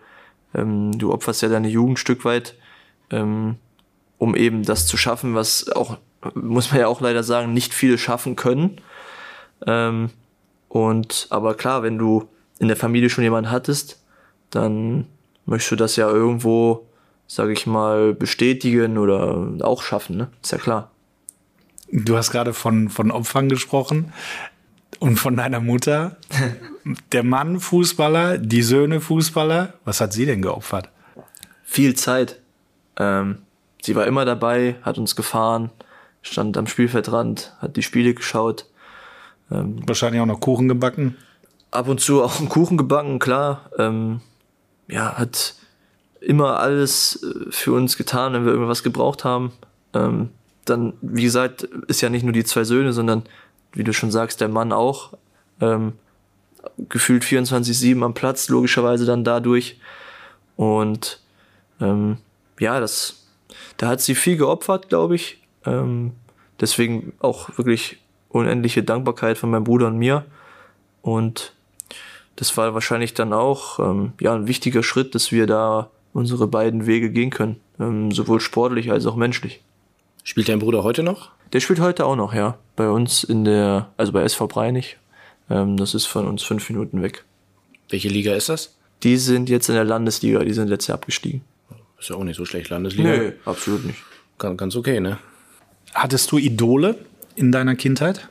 ähm, 0.53 0.99
du 0.99 1.13
opferst 1.13 1.43
ja 1.43 1.49
deine 1.49 1.69
Jugend 1.69 1.99
Stück 1.99 2.25
weit, 2.25 2.55
ähm, 3.11 3.57
um 4.19 4.35
eben 4.35 4.65
das 4.65 4.87
zu 4.87 4.97
schaffen, 4.97 5.35
was 5.35 5.71
auch, 5.71 5.99
muss 6.35 6.71
man 6.71 6.81
ja 6.81 6.89
auch 6.89 7.01
leider 7.01 7.23
sagen, 7.23 7.55
nicht 7.55 7.73
viele 7.73 7.99
schaffen 7.99 8.35
können. 8.35 8.81
Ähm, 9.65 10.11
und 10.69 11.29
aber 11.31 11.55
klar, 11.55 11.83
wenn 11.83 11.99
du 11.99 12.29
in 12.59 12.69
der 12.69 12.77
Familie 12.77 13.11
schon 13.11 13.25
jemanden 13.25 13.51
hattest, 13.51 14.03
dann 14.51 15.07
möchtest 15.49 15.73
du 15.73 15.77
das 15.77 15.97
ja 15.97 16.09
irgendwo, 16.09 16.87
sage 17.27 17.53
ich 17.53 17.67
mal, 17.67 18.15
bestätigen 18.15 18.99
oder 18.99 19.49
auch 19.63 19.83
schaffen, 19.83 20.17
ne? 20.17 20.29
Ist 20.43 20.53
ja 20.53 20.59
klar. 20.59 20.91
Du 21.91 22.17
hast 22.17 22.31
gerade 22.31 22.53
von, 22.53 22.91
von 22.91 23.11
Opfern 23.11 23.49
gesprochen 23.49 24.13
und 24.99 25.17
von 25.17 25.37
deiner 25.37 25.61
Mutter. 25.61 26.17
Der 27.13 27.23
Mann 27.23 27.61
Fußballer, 27.61 28.39
die 28.39 28.63
Söhne 28.63 29.01
Fußballer. 29.01 29.75
Was 29.85 30.01
hat 30.01 30.13
sie 30.13 30.25
denn 30.25 30.41
geopfert? 30.41 30.89
Viel 31.63 31.95
Zeit. 31.95 32.41
Ähm, 32.97 33.39
sie 33.83 33.95
war 33.95 34.07
immer 34.07 34.25
dabei, 34.25 34.77
hat 34.83 34.97
uns 34.97 35.15
gefahren, 35.15 35.71
stand 36.23 36.57
am 36.57 36.67
Spielfeldrand, 36.67 37.55
hat 37.59 37.77
die 37.77 37.83
Spiele 37.83 38.15
geschaut. 38.15 38.67
Ähm, 39.51 39.83
Wahrscheinlich 39.87 40.21
auch 40.23 40.27
noch 40.27 40.41
Kuchen 40.41 40.69
gebacken. 40.69 41.17
Ab 41.71 41.89
und 41.89 42.01
zu 42.01 42.23
auch 42.23 42.39
einen 42.39 42.49
Kuchen 42.49 42.79
gebacken, 42.79 43.19
klar. 43.19 43.71
Ähm, 43.79 44.23
ja, 44.89 45.17
hat 45.17 45.55
immer 46.21 46.59
alles 46.59 47.23
äh, 47.23 47.51
für 47.51 47.73
uns 47.73 47.97
getan, 47.97 48.33
wenn 48.33 48.45
wir 48.45 48.53
irgendwas 48.53 48.83
gebraucht 48.83 49.25
haben. 49.25 49.53
Ähm, 49.95 50.31
dann, 50.65 50.95
wie 51.01 51.23
gesagt, 51.23 51.63
ist 51.87 52.01
ja 52.01 52.11
nicht 52.11 52.25
nur 52.25 52.33
die 52.33 52.45
zwei 52.45 52.65
Söhne, 52.65 52.93
sondern, 52.93 53.23
wie 53.73 53.85
du 53.85 53.93
schon 53.93 54.11
sagst, 54.11 54.41
der 54.41 54.49
Mann 54.49 54.73
auch. 54.73 55.15
Ähm, 55.61 55.93
gefühlt 56.89 57.25
24-7 57.25 58.05
am 58.05 58.15
Platz, 58.15 58.49
logischerweise 58.49 59.07
dann 59.07 59.25
dadurch. 59.25 59.81
Und 60.57 61.21
ähm, 61.81 62.19
ja, 62.59 62.81
das, 62.81 63.27
da 63.77 63.89
hat 63.89 64.01
sie 64.01 64.15
viel 64.15 64.37
geopfert, 64.37 64.89
glaube 64.89 65.15
ich. 65.15 65.41
Ähm, 65.65 66.13
deswegen 66.61 67.13
auch 67.21 67.57
wirklich 67.57 67.99
unendliche 68.29 68.83
Dankbarkeit 68.83 69.39
von 69.39 69.51
meinem 69.51 69.65
Bruder 69.65 69.87
und 69.87 69.99
mir. 69.99 70.25
Und 71.03 71.53
das 72.39 72.57
war 72.57 72.73
wahrscheinlich 72.73 73.15
dann 73.15 73.33
auch 73.33 73.81
ähm, 73.81 74.13
ja, 74.21 74.33
ein 74.33 74.47
wichtiger 74.47 74.85
Schritt, 74.85 75.17
dass 75.17 75.33
wir 75.33 75.49
da 75.49 75.91
unsere 76.13 76.47
beiden 76.47 76.87
Wege 76.87 77.11
gehen 77.11 77.31
können, 77.31 77.57
ähm, 77.81 78.13
sowohl 78.13 78.41
sportlich 78.41 78.93
als 78.93 79.07
auch 79.07 79.17
menschlich. 79.17 79.61
Spielt 80.23 80.49
dein 80.49 80.61
Bruder 80.61 80.85
heute 80.85 81.03
noch? 81.03 81.31
Der 81.53 81.59
spielt 81.59 81.81
heute 81.81 82.07
auch 82.07 82.15
noch, 82.15 82.35
ja. 82.35 82.57
Bei 82.77 82.89
uns 82.91 83.25
in 83.25 83.45
der, 83.45 83.91
also 83.97 84.13
bei 84.13 84.23
SV 84.23 84.47
Breinig. 84.47 84.99
Ähm, 85.51 85.77
das 85.77 85.95
ist 85.95 86.07
von 86.07 86.29
uns 86.29 86.45
fünf 86.45 86.71
Minuten 86.71 87.03
weg. 87.03 87.25
Welche 87.89 88.09
Liga 88.09 88.35
ist 88.35 88.49
das? 88.49 88.77
Die 89.03 89.17
sind 89.17 89.49
jetzt 89.49 89.69
in 89.69 89.75
der 89.75 89.85
Landesliga, 89.85 90.45
die 90.45 90.53
sind 90.53 90.69
letztes 90.69 90.89
Jahr 90.89 90.99
abgestiegen. 90.99 91.43
Ist 91.99 92.11
ja 92.11 92.17
auch 92.17 92.25
nicht 92.25 92.37
so 92.37 92.45
schlecht, 92.45 92.71
Landesliga. 92.71 93.17
Nee, 93.17 93.33
absolut 93.45 93.85
nicht. 93.85 93.99
Ganz, 94.39 94.59
ganz 94.59 94.77
okay, 94.77 95.01
ne? 95.01 95.19
Hattest 95.93 96.31
du 96.31 96.39
Idole 96.39 96.95
in 97.35 97.51
deiner 97.51 97.75
Kindheit? 97.75 98.29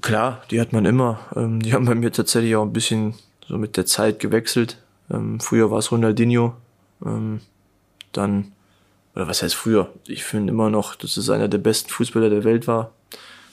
Klar, 0.00 0.42
die 0.50 0.60
hat 0.60 0.72
man 0.72 0.84
immer. 0.84 1.20
Ähm, 1.36 1.60
die 1.60 1.72
haben 1.74 1.86
bei 1.86 1.94
mir 1.94 2.12
tatsächlich 2.12 2.56
auch 2.56 2.64
ein 2.64 2.72
bisschen 2.72 3.14
so 3.46 3.58
mit 3.58 3.76
der 3.76 3.86
Zeit 3.86 4.20
gewechselt. 4.20 4.78
Ähm, 5.10 5.40
früher 5.40 5.70
war 5.70 5.78
es 5.78 5.90
Ronaldinho. 5.90 6.54
dann 7.00 8.52
oder 9.18 9.26
was 9.26 9.42
heißt 9.42 9.56
früher? 9.56 9.92
Ich 10.06 10.22
finde 10.22 10.52
immer 10.52 10.70
noch, 10.70 10.94
dass 10.94 11.16
es 11.16 11.28
einer 11.28 11.48
der 11.48 11.58
besten 11.58 11.90
Fußballer 11.90 12.30
der 12.30 12.44
Welt 12.44 12.68
war. 12.68 12.92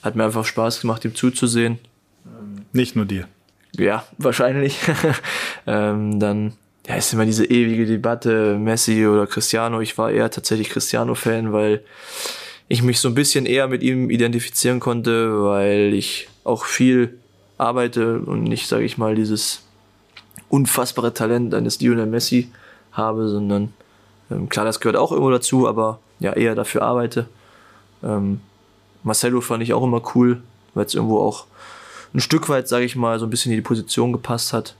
Hat 0.03 0.15
mir 0.15 0.23
einfach 0.23 0.45
Spaß 0.45 0.79
gemacht, 0.81 1.03
ihm 1.05 1.15
zuzusehen. 1.15 1.79
Nicht 2.71 2.95
nur 2.95 3.05
dir. 3.05 3.27
Ja, 3.75 4.05
wahrscheinlich. 4.19 4.77
ähm, 5.67 6.19
dann 6.19 6.53
ja, 6.87 6.95
ist 6.95 7.13
immer 7.13 7.25
diese 7.25 7.45
ewige 7.45 7.87
Debatte, 7.87 8.59
Messi 8.59 9.07
oder 9.07 9.25
Cristiano. 9.25 9.81
Ich 9.81 9.97
war 9.97 10.11
eher 10.11 10.29
tatsächlich 10.29 10.69
Cristiano-Fan, 10.69 11.51
weil 11.51 11.83
ich 12.67 12.83
mich 12.83 12.99
so 12.99 13.07
ein 13.07 13.15
bisschen 13.15 13.47
eher 13.47 13.67
mit 13.67 13.81
ihm 13.81 14.11
identifizieren 14.11 14.79
konnte, 14.79 15.41
weil 15.41 15.95
ich 15.95 16.27
auch 16.45 16.63
viel 16.63 17.19
arbeite 17.57 18.19
und 18.19 18.43
nicht, 18.43 18.67
sage 18.67 18.85
ich 18.85 18.97
mal, 18.97 19.15
dieses 19.15 19.63
unfassbare 20.49 21.13
Talent 21.13 21.53
eines 21.53 21.81
Lionel 21.81 22.05
Messi 22.05 22.49
habe, 22.93 23.27
sondern 23.27 23.73
ähm, 24.31 24.47
klar, 24.47 24.65
das 24.65 24.79
gehört 24.79 24.95
auch 24.95 25.11
irgendwo 25.11 25.31
dazu, 25.31 25.67
aber 25.67 25.99
ja, 26.19 26.33
eher 26.33 26.55
dafür 26.55 26.83
arbeite. 26.83 27.27
Ähm, 28.03 28.39
Marcelo 29.03 29.41
fand 29.41 29.63
ich 29.63 29.73
auch 29.73 29.83
immer 29.83 30.01
cool, 30.15 30.41
weil 30.73 30.85
es 30.85 30.95
irgendwo 30.95 31.19
auch 31.19 31.45
ein 32.13 32.21
Stück 32.21 32.47
weit, 32.49 32.67
sage 32.67 32.85
ich 32.85 32.95
mal, 32.95 33.19
so 33.19 33.25
ein 33.25 33.29
bisschen 33.29 33.51
in 33.51 33.57
die 33.57 33.61
Position 33.61 34.13
gepasst 34.13 34.53
hat. 34.53 34.75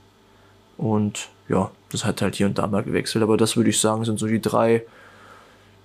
Und 0.78 1.28
ja, 1.48 1.70
das 1.90 2.04
hat 2.04 2.22
halt 2.22 2.36
hier 2.36 2.46
und 2.46 2.58
da 2.58 2.66
mal 2.66 2.82
gewechselt. 2.82 3.22
Aber 3.22 3.36
das 3.36 3.56
würde 3.56 3.70
ich 3.70 3.80
sagen, 3.80 4.04
sind 4.04 4.18
so 4.18 4.26
die 4.26 4.40
drei, 4.40 4.82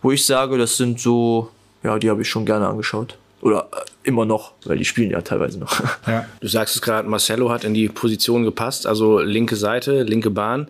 wo 0.01 0.11
ich 0.11 0.25
sage, 0.25 0.57
das 0.57 0.77
sind 0.77 0.99
so, 0.99 1.49
ja, 1.83 1.99
die 1.99 2.09
habe 2.09 2.21
ich 2.21 2.29
schon 2.29 2.45
gerne 2.45 2.67
angeschaut. 2.67 3.17
Oder 3.41 3.69
äh, 3.71 4.07
immer 4.07 4.25
noch, 4.25 4.53
weil 4.65 4.77
die 4.77 4.85
spielen 4.85 5.11
ja 5.11 5.21
teilweise 5.21 5.59
noch. 5.59 5.81
Ja. 6.07 6.25
Du 6.39 6.47
sagst 6.47 6.75
es 6.75 6.81
gerade, 6.81 7.07
Marcelo 7.07 7.49
hat 7.51 7.63
in 7.63 7.73
die 7.73 7.87
Position 7.87 8.43
gepasst, 8.43 8.87
also 8.87 9.19
linke 9.19 9.55
Seite, 9.55 10.03
linke 10.03 10.29
Bahn. 10.29 10.67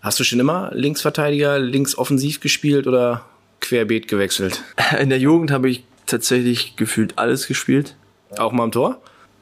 Hast 0.00 0.20
du 0.20 0.24
schon 0.24 0.38
immer 0.38 0.70
Linksverteidiger, 0.72 1.58
links 1.58 1.96
offensiv 1.96 2.40
gespielt 2.40 2.86
oder 2.86 3.24
querbeet 3.60 4.06
gewechselt? 4.06 4.62
In 5.00 5.08
der 5.08 5.18
Jugend 5.18 5.50
habe 5.50 5.68
ich 5.68 5.82
tatsächlich 6.04 6.76
gefühlt 6.76 7.18
alles 7.18 7.48
gespielt. 7.48 7.96
Auch 8.38 8.52
mal 8.52 8.64
am 8.64 8.72
Tor? 8.72 9.00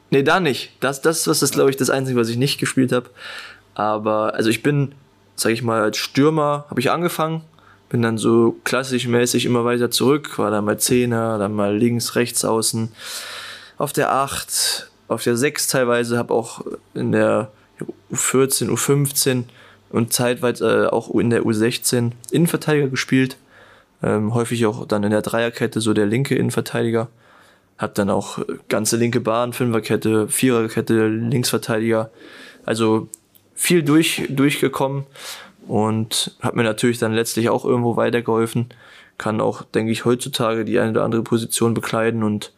Nee, 0.09 0.23
da 0.23 0.39
nicht. 0.39 0.71
Das, 0.79 1.01
das, 1.01 1.23
das 1.23 1.43
ist, 1.43 1.53
glaube 1.53 1.69
ich, 1.69 1.77
das 1.77 1.89
Einzige, 1.89 2.19
was 2.19 2.29
ich 2.29 2.37
nicht 2.37 2.59
gespielt 2.59 2.91
habe. 2.91 3.09
Aber, 3.75 4.33
also 4.33 4.49
ich 4.49 4.63
bin, 4.63 4.93
sag 5.35 5.51
ich 5.51 5.61
mal, 5.61 5.81
als 5.81 5.97
Stürmer 5.97 6.65
habe 6.69 6.79
ich 6.79 6.89
angefangen, 6.89 7.41
bin 7.95 8.01
dann 8.01 8.17
so 8.17 8.57
klassisch 8.65 9.07
mäßig 9.07 9.45
immer 9.45 9.63
weiter 9.63 9.89
zurück, 9.89 10.37
war 10.37 10.51
dann 10.51 10.65
mal 10.65 10.77
Zehner, 10.77 11.37
dann 11.37 11.53
mal 11.53 11.77
links, 11.77 12.15
rechts 12.15 12.43
außen, 12.43 12.91
auf 13.77 13.93
der 13.93 14.11
8, 14.11 14.91
auf 15.07 15.23
der 15.23 15.37
6 15.37 15.67
teilweise, 15.67 16.17
habe 16.17 16.33
auch 16.33 16.65
in 16.93 17.13
der 17.13 17.53
U14, 18.11 18.67
U15 18.67 19.45
und 19.91 20.11
zeitweise 20.11 20.87
äh, 20.87 20.87
auch 20.87 21.09
in 21.15 21.29
der 21.29 21.43
U16 21.43 22.11
Innenverteidiger 22.31 22.89
gespielt. 22.89 23.37
Ähm, 24.03 24.33
häufig 24.33 24.65
auch 24.65 24.85
dann 24.85 25.05
in 25.05 25.11
der 25.11 25.21
Dreierkette 25.21 25.79
so 25.79 25.93
der 25.93 26.05
linke 26.05 26.35
Innenverteidiger. 26.35 27.07
Hab 27.77 27.95
dann 27.95 28.09
auch 28.09 28.39
ganze 28.67 28.97
linke 28.97 29.21
Bahn, 29.21 29.53
Fünferkette, 29.53 30.27
Viererkette, 30.27 31.07
Linksverteidiger. 31.07 32.11
Also 32.65 33.07
viel 33.53 33.83
durch, 33.83 34.23
durchgekommen 34.27 35.05
und 35.67 36.35
hat 36.41 36.55
mir 36.55 36.63
natürlich 36.63 36.99
dann 36.99 37.13
letztlich 37.13 37.49
auch 37.49 37.65
irgendwo 37.65 37.95
weitergeholfen. 37.95 38.69
Kann 39.17 39.39
auch, 39.41 39.61
denke 39.63 39.91
ich, 39.91 40.05
heutzutage 40.05 40.65
die 40.65 40.79
eine 40.79 40.91
oder 40.91 41.03
andere 41.03 41.23
Position 41.23 41.73
bekleiden 41.73 42.23
und 42.23 42.51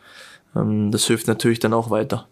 ähm, 0.55 0.91
das 0.91 1.05
hilft 1.05 1.27
natürlich 1.27 1.59
dann 1.59 1.73
auch 1.73 1.89
weiter. 1.89 2.27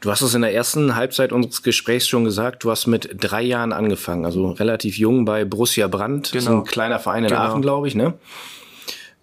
Du 0.00 0.10
hast 0.10 0.20
es 0.20 0.34
in 0.34 0.42
der 0.42 0.54
ersten 0.54 0.94
Halbzeit 0.94 1.32
unseres 1.32 1.62
Gesprächs 1.62 2.06
schon 2.06 2.24
gesagt, 2.24 2.64
du 2.64 2.70
hast 2.70 2.86
mit 2.86 3.10
drei 3.18 3.42
Jahren 3.42 3.72
angefangen, 3.72 4.24
also 4.26 4.50
relativ 4.50 4.98
jung 4.98 5.24
bei 5.24 5.44
Borussia 5.44 5.88
Brandt, 5.88 6.32
genau. 6.32 6.58
ein 6.58 6.64
kleiner 6.64 6.98
Verein 6.98 7.24
in 7.24 7.30
Genau. 7.30 7.40
Aachen, 7.40 7.62
glaube 7.62 7.88
ich, 7.88 7.94
ne? 7.94 8.14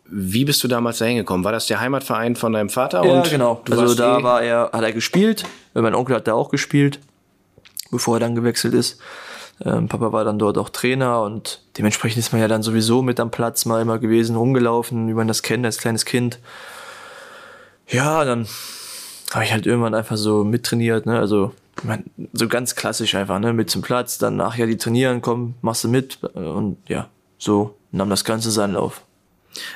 Wie 0.06 0.44
bist 0.44 0.62
du 0.64 0.68
damals 0.68 0.98
da 0.98 1.06
hingekommen? 1.06 1.46
War 1.46 1.54
das 1.54 1.68
der 1.68 1.80
Heimatverein 1.80 2.36
von 2.36 2.52
deinem 2.52 2.70
Vater? 2.70 3.06
Ja, 3.06 3.12
und 3.14 3.30
genau. 3.30 3.62
Also 3.70 3.96
da 3.96 4.20
eh- 4.20 4.24
war 4.24 4.42
er, 4.42 4.72
hat 4.74 4.84
er 4.84 4.92
gespielt. 4.92 5.46
Mein 5.74 5.96
Onkel 5.96 6.16
hat 6.18 6.28
da 6.28 6.34
auch 6.34 6.50
gespielt, 6.50 7.00
bevor 7.92 8.18
er 8.18 8.20
dann 8.20 8.36
gewechselt 8.36 8.74
ist. 8.74 9.00
Ähm, 9.64 9.88
Papa 9.88 10.12
war 10.12 10.24
dann 10.24 10.40
dort 10.40 10.58
auch 10.58 10.70
Trainer 10.70 11.22
und 11.22 11.62
dementsprechend 11.78 12.20
ist 12.20 12.32
man 12.32 12.42
ja 12.42 12.48
dann 12.48 12.64
sowieso 12.64 13.02
mit 13.02 13.20
am 13.20 13.32
Platz 13.32 13.66
mal 13.66 13.82
immer 13.82 14.00
gewesen, 14.00 14.36
rumgelaufen, 14.36 15.08
wie 15.08 15.14
man 15.14 15.28
das 15.28 15.44
kennt 15.44 15.66
als 15.66 15.78
kleines 15.78 16.06
Kind. 16.06 16.40
Ja, 17.88 18.24
dann 18.26 18.48
habe 19.34 19.44
ich 19.46 19.52
halt 19.52 19.66
irgendwann 19.66 19.94
einfach 19.94 20.18
so 20.18 20.44
mittrainiert, 20.44 21.06
ne? 21.06 21.20
Also 21.20 21.54
ich 21.78 21.84
mein, 21.84 22.06
so 22.34 22.48
ganz 22.48 22.76
klassisch 22.76 23.16
einfach, 23.16 23.40
ne? 23.40 23.54
Mit 23.54 23.70
zum 23.70 23.82
Platz, 23.82 24.18
dann 24.18 24.36
nachher 24.36 24.68
die 24.68 24.78
trainieren, 24.78 25.22
komm, 25.22 25.56
machst 25.62 25.84
du 25.84 25.90
mit 25.90 26.24
und 26.34 26.78
ja, 26.88 27.08
so 27.38 27.76
nahm 27.92 28.10
das 28.10 28.24
Ganze 28.24 28.52
seinen 28.52 28.74
Lauf. 28.74 29.04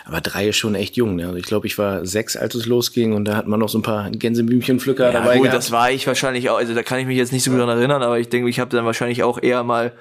Aber 0.05 0.21
drei 0.21 0.47
ist 0.47 0.57
schon 0.57 0.75
echt 0.75 0.95
jung. 0.95 1.15
Ne? 1.17 1.25
Also 1.25 1.35
ich 1.37 1.45
glaube, 1.45 1.67
ich 1.67 1.77
war 1.77 2.05
sechs, 2.05 2.37
als 2.37 2.55
es 2.55 2.65
losging 2.65 3.13
und 3.13 3.25
da 3.25 3.35
hat 3.35 3.47
man 3.47 3.59
noch 3.59 3.69
so 3.69 3.77
ein 3.77 3.81
paar 3.81 4.09
Gänseblümchenpflücker 4.09 5.05
Ja, 5.07 5.11
dabei 5.11 5.35
gut, 5.35 5.43
gehabt. 5.43 5.57
das 5.57 5.71
war 5.71 5.91
ich 5.91 6.07
wahrscheinlich 6.07 6.49
auch, 6.49 6.57
also 6.57 6.73
da 6.73 6.83
kann 6.83 6.99
ich 6.99 7.05
mich 7.07 7.17
jetzt 7.17 7.33
nicht 7.33 7.43
so 7.43 7.51
gut 7.51 7.59
daran 7.59 7.77
erinnern, 7.77 8.01
aber 8.03 8.19
ich 8.19 8.29
denke, 8.29 8.49
ich 8.49 8.59
habe 8.59 8.69
dann 8.75 8.85
wahrscheinlich 8.85 9.23
auch 9.23 9.41
eher 9.41 9.63
mal 9.63 9.91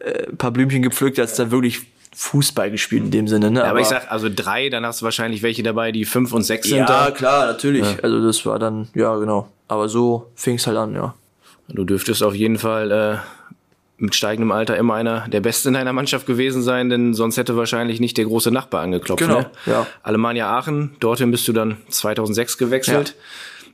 äh, 0.00 0.28
ein 0.28 0.36
paar 0.36 0.50
Blümchen 0.50 0.82
gepflückt, 0.82 1.18
als 1.18 1.36
dann 1.36 1.50
wirklich 1.50 1.80
Fußball 2.14 2.70
gespielt 2.70 3.04
in 3.04 3.10
dem 3.10 3.28
Sinne. 3.28 3.50
Ne? 3.50 3.64
aber, 3.64 3.80
ich 3.80 3.86
sag, 3.86 4.10
also 4.10 4.28
drei, 4.34 4.68
dann 4.68 4.84
hast 4.84 5.00
du 5.00 5.04
wahrscheinlich 5.04 5.42
welche 5.42 5.62
dabei, 5.62 5.92
die 5.92 6.04
fünf 6.04 6.32
und 6.32 6.42
sechs 6.42 6.68
sind. 6.68 6.78
ja, 6.78 7.10
klar, 7.10 7.46
natürlich. 7.46 7.86
Also 8.02 8.24
das 8.24 8.44
war 8.44 8.58
dann, 8.58 8.88
ja, 8.94 9.16
genau. 9.16 9.48
Aber 9.68 9.88
so 9.88 10.30
fing 10.34 10.56
es 10.56 10.66
halt 10.66 10.76
an, 10.76 10.94
ja. 10.94 11.14
Du 11.68 11.84
dürftest 11.84 12.22
auf 12.22 12.34
jeden 12.34 12.58
Fall 12.58 12.90
äh, 12.90 13.16
mit 14.02 14.14
steigendem 14.14 14.50
Alter 14.52 14.76
immer 14.76 14.94
einer 14.94 15.28
der 15.28 15.40
Beste 15.40 15.68
in 15.68 15.74
deiner 15.74 15.92
Mannschaft 15.92 16.26
gewesen 16.26 16.62
sein, 16.62 16.90
denn 16.90 17.14
sonst 17.14 17.36
hätte 17.36 17.56
wahrscheinlich 17.56 18.00
nicht 18.00 18.18
der 18.18 18.24
große 18.24 18.50
Nachbar 18.50 18.82
angeklopft. 18.82 19.24
Genau, 19.24 19.40
ne? 19.40 19.50
ja. 19.66 19.86
Alemannia 20.02 20.50
Aachen, 20.50 20.96
dorthin 21.00 21.30
bist 21.30 21.46
du 21.48 21.52
dann 21.52 21.78
2006 21.88 22.58
gewechselt. 22.58 23.14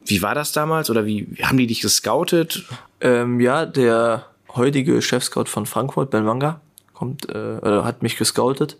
Wie 0.04 0.23
war 0.23 0.35
das 0.35 0.52
damals 0.52 0.90
oder 0.90 1.06
wie, 1.06 1.26
wie 1.30 1.44
haben 1.44 1.58
die 1.58 1.66
dich 1.66 1.80
gescoutet? 1.80 2.64
Ähm, 3.00 3.40
ja, 3.40 3.66
der 3.66 4.26
heutige 4.54 5.00
Chefscout 5.02 5.47
von 5.47 5.66
Frankfurt, 5.66 6.11
Ben 6.11 6.26
Wanga, 6.26 6.61
kommt, 6.94 7.28
äh, 7.28 7.58
oder 7.58 7.85
hat 7.85 8.02
mich 8.02 8.16
gescoutet. 8.16 8.76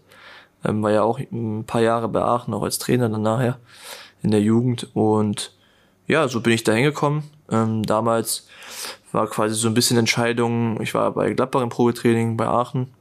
Ähm, 0.64 0.83
war 0.83 0.90
ja 0.90 1.02
auch 1.02 1.19
ein 1.19 1.64
paar 1.64 1.81
Jahre 1.81 2.09
bei 2.09 2.21
Aachen, 2.21 2.52
auch 2.52 2.62
als 2.62 2.78
Trainer 2.78 3.09
dann 3.09 3.23
nachher 3.23 3.59
in 4.23 4.31
der 4.31 4.40
Jugend. 4.40 4.88
Und 4.95 5.52
ja, 6.09 6.27
so 6.27 6.41
bin 6.41 6.53
ich 6.53 6.65
da 6.65 6.73
hingekommen. 6.73 7.23
Ähm, 7.50 7.85
damals 7.85 8.49
war 9.12 9.27
quasi 9.29 9.55
so 9.55 9.69
ein 9.69 9.75
bisschen 9.75 9.97
Entscheidung. 9.97 10.81
Ich 10.83 10.95
war 10.95 11.12
bei 11.12 11.33
Gladbach 11.33 11.62
im 11.62 11.69
Probetraining 11.69 12.37
bei 12.37 12.47
Aachen, 12.47 12.93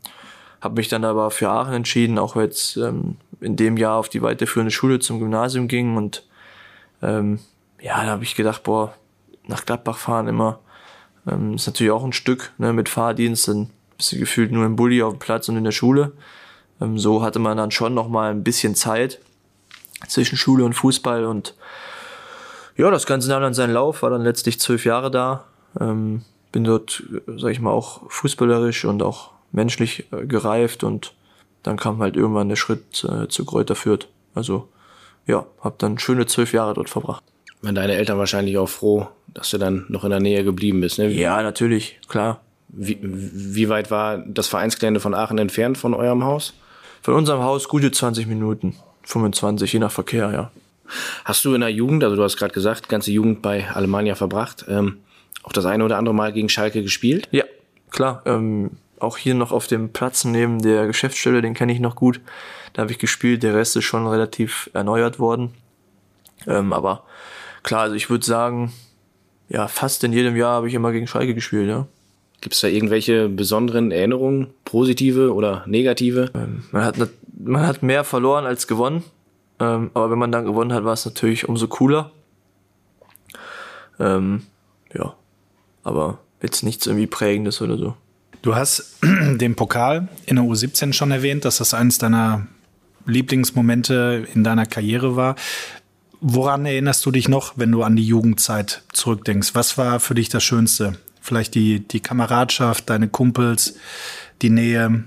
habe 0.62 0.76
mich 0.76 0.88
dann 0.88 1.04
aber 1.04 1.32
für 1.32 1.50
Aachen 1.50 1.74
entschieden, 1.74 2.20
auch 2.20 2.36
jetzt 2.36 2.78
ähm, 2.78 3.18
in 3.42 3.56
dem 3.56 3.78
Jahr 3.78 3.96
auf 3.96 4.10
die 4.10 4.22
weiterführende 4.22 4.72
Schule 4.72 5.00
zum 5.00 5.20
Gymnasium 5.20 5.68
ging 5.68 5.98
und 5.98 6.24
ähm, 7.02 7.40
ja, 7.82 8.04
da 8.04 8.12
habe 8.12 8.24
ich 8.24 8.36
gedacht, 8.36 8.64
boah, 8.64 8.94
nach 9.48 9.66
Gladbach 9.66 9.98
fahren 9.98 10.28
immer 10.28 10.60
ähm, 11.28 11.56
ist 11.56 11.68
natürlich 11.68 11.92
auch 11.92 12.04
ein 12.04 12.14
Stück 12.14 12.54
ne, 12.58 12.74
mit 12.74 12.90
Fahrdienst, 12.90 13.48
dann 13.48 13.70
bist 13.98 14.14
du 14.14 14.18
gefühlt 14.18 14.52
nur 14.52 14.66
im 14.66 14.76
Bulli 14.76 15.02
auf 15.04 15.14
dem 15.14 15.20
Platz 15.20 15.50
und 15.50 15.58
in 15.58 15.64
der 15.64 15.72
Schule. 15.72 16.14
Ähm, 16.82 16.98
so 16.98 17.22
hatte 17.22 17.40
man 17.40 17.58
dann 17.58 17.72
schon 17.72 17.94
noch 17.94 18.08
mal 18.08 18.32
ein 18.32 18.44
bisschen 18.44 18.76
Zeit 18.76 19.20
zwischen 20.08 20.38
Schule 20.38 20.64
und 20.64 20.74
Fußball 20.74 21.26
und 21.26 21.56
ja, 22.78 22.92
das 22.92 23.06
Ganze 23.06 23.30
nahm 23.30 23.42
dann 23.42 23.54
seinen 23.54 23.74
Lauf, 23.74 24.04
war 24.04 24.10
dann 24.10 24.22
letztlich 24.22 24.60
zwölf 24.60 24.86
Jahre 24.86 25.12
da. 25.12 25.46
Ähm, 25.80 26.22
bin 26.52 26.64
dort, 26.64 27.04
sag 27.26 27.52
ich 27.52 27.60
mal, 27.60 27.72
auch 27.72 28.10
fußballerisch 28.10 28.86
und 28.86 29.04
auch 29.04 29.32
menschlich 29.52 30.06
äh, 30.12 30.26
gereift 30.26 30.84
und 30.84 31.14
dann 31.64 31.78
kam 31.78 32.00
halt 32.00 32.16
irgendwann 32.16 32.50
der 32.50 32.56
Schritt 32.56 33.04
äh, 33.04 33.28
zu 33.28 33.46
Kräuter 33.46 33.76
Fürth. 33.76 34.08
Also 34.34 34.70
ja, 35.26 35.46
habe 35.62 35.76
dann 35.78 36.00
schöne 36.00 36.26
zwölf 36.26 36.54
Jahre 36.54 36.74
dort 36.74 36.90
verbracht. 36.90 37.24
Waren 37.62 37.76
deine 37.76 37.96
Eltern 37.96 38.18
wahrscheinlich 38.18 38.58
auch 38.58 38.70
froh, 38.70 39.08
dass 39.28 39.50
du 39.50 39.58
dann 39.58 39.86
noch 39.90 40.04
in 40.04 40.12
der 40.12 40.20
Nähe 40.20 40.44
geblieben 40.44 40.80
bist. 40.80 41.00
Ne? 41.00 41.10
Ja, 41.10 41.42
natürlich, 41.42 42.00
klar. 42.08 42.42
Wie, 42.70 43.00
wie 43.02 43.70
weit 43.70 43.92
war 43.92 44.20
das 44.20 44.48
Vereinsgelände 44.48 45.00
von 45.00 45.14
Aachen 45.14 45.38
entfernt 45.38 45.78
von 45.78 45.94
eurem 45.94 46.24
Haus? 46.24 46.54
Von 47.02 47.16
unserem 47.16 47.42
Haus 47.42 47.68
gute 47.68 47.92
20 47.92 48.28
Minuten, 48.28 48.76
25, 49.04 49.72
je 49.72 49.80
nach 49.80 49.92
Verkehr, 49.92 50.32
ja. 50.32 50.52
Hast 51.26 51.46
du 51.46 51.54
in 51.54 51.62
der 51.62 51.70
Jugend, 51.70 52.04
also 52.04 52.16
du 52.16 52.24
hast 52.24 52.38
gerade 52.38 52.54
gesagt, 52.54 52.90
ganze 52.90 53.12
Jugend 53.12 53.42
bei 53.42 53.70
Alemannia 53.70 54.16
verbracht, 54.16 54.66
ähm, 54.68 54.98
auch 55.44 55.54
das 55.54 55.66
eine 55.66 55.86
oder 55.86 55.98
andere 55.98 56.16
Mal 56.16 56.34
gegen 56.34 56.50
Schalke 56.50 56.82
gespielt? 56.82 57.28
Ja, 57.32 57.46
klar. 57.90 58.22
Ähm, 58.26 58.72
auch 59.00 59.18
hier 59.18 59.36
noch 59.36 59.52
auf 59.52 59.68
dem 59.68 59.94
Platz 59.94 60.26
neben 60.26 60.62
der 60.62 60.88
Geschäftsstelle, 60.88 61.42
den 61.42 61.54
kenne 61.54 61.72
ich 61.72 61.80
noch 61.80 61.96
gut. 61.96 62.20
Da 62.74 62.82
habe 62.82 62.92
ich 62.92 63.00
gespielt. 63.00 63.44
Der 63.44 63.56
Rest 63.56 63.76
ist 63.76 63.86
schon 63.86 64.08
relativ 64.08 64.70
erneuert 64.74 65.20
worden. 65.20 65.52
Ähm, 66.46 66.74
aber 66.74 67.04
klar, 67.64 67.82
also 67.82 67.96
ich 67.96 68.10
würde 68.10 68.26
sagen, 68.26 68.74
ja, 69.50 69.68
fast 69.68 70.04
in 70.04 70.14
jedem 70.14 70.36
Jahr 70.36 70.56
habe 70.56 70.68
ich 70.68 70.74
immer 70.74 70.92
gegen 70.92 71.08
Schalke 71.08 71.34
gespielt, 71.34 71.70
ja. 71.70 71.88
Gibt 72.42 72.54
es 72.54 72.62
da 72.62 72.68
irgendwelche 72.68 73.30
besonderen 73.30 73.92
Erinnerungen, 73.92 74.48
positive 74.64 75.34
oder 75.34 75.64
negative? 75.66 76.30
Man 76.72 76.86
hat, 76.86 76.98
man 77.36 77.66
hat 77.66 77.82
mehr 77.82 78.04
verloren 78.04 78.46
als 78.46 78.68
gewonnen. 78.68 79.04
Ähm, 79.60 79.92
aber 79.94 80.12
wenn 80.12 80.20
man 80.20 80.32
dann 80.32 80.46
gewonnen 80.46 80.74
hat, 80.74 80.84
war 80.84 80.94
es 80.94 81.06
natürlich 81.06 81.48
umso 81.48 81.68
cooler. 81.68 82.12
Ähm, 84.00 84.44
ja, 84.94 85.16
aber 85.84 86.20
jetzt 86.42 86.64
nichts 86.64 86.86
irgendwie 86.86 87.08
Prägendes 87.08 87.62
oder 87.62 87.78
so. 87.78 87.96
Du 88.42 88.56
hast 88.56 88.98
den 89.04 89.56
Pokal 89.56 90.08
in 90.26 90.36
der 90.36 90.46
U17 90.46 90.94
schon 90.94 91.12
erwähnt, 91.12 91.46
dass 91.46 91.58
das 91.58 91.74
eines 91.74 91.98
deiner 91.98 92.48
Lieblingsmomente 93.06 94.28
in 94.34 94.44
deiner 94.44 94.66
Karriere 94.66 95.16
war. 95.16 95.36
Woran 96.20 96.66
erinnerst 96.66 97.06
du 97.06 97.12
dich 97.12 97.28
noch, 97.30 97.54
wenn 97.58 97.72
du 97.72 97.84
an 97.84 97.96
die 97.96 98.06
Jugendzeit 98.06 98.84
zurückdenkst? 98.92 99.54
Was 99.54 99.78
war 99.78 100.00
für 100.00 100.16
dich 100.16 100.30
das 100.30 100.44
Schönste? 100.44 100.98
Vielleicht 101.22 101.56
die, 101.56 101.80
die 101.88 102.00
Kameradschaft, 102.00 102.90
deine 102.90 103.08
Kumpels, 103.08 103.76
die 104.42 104.50
Nähe? 104.50 105.04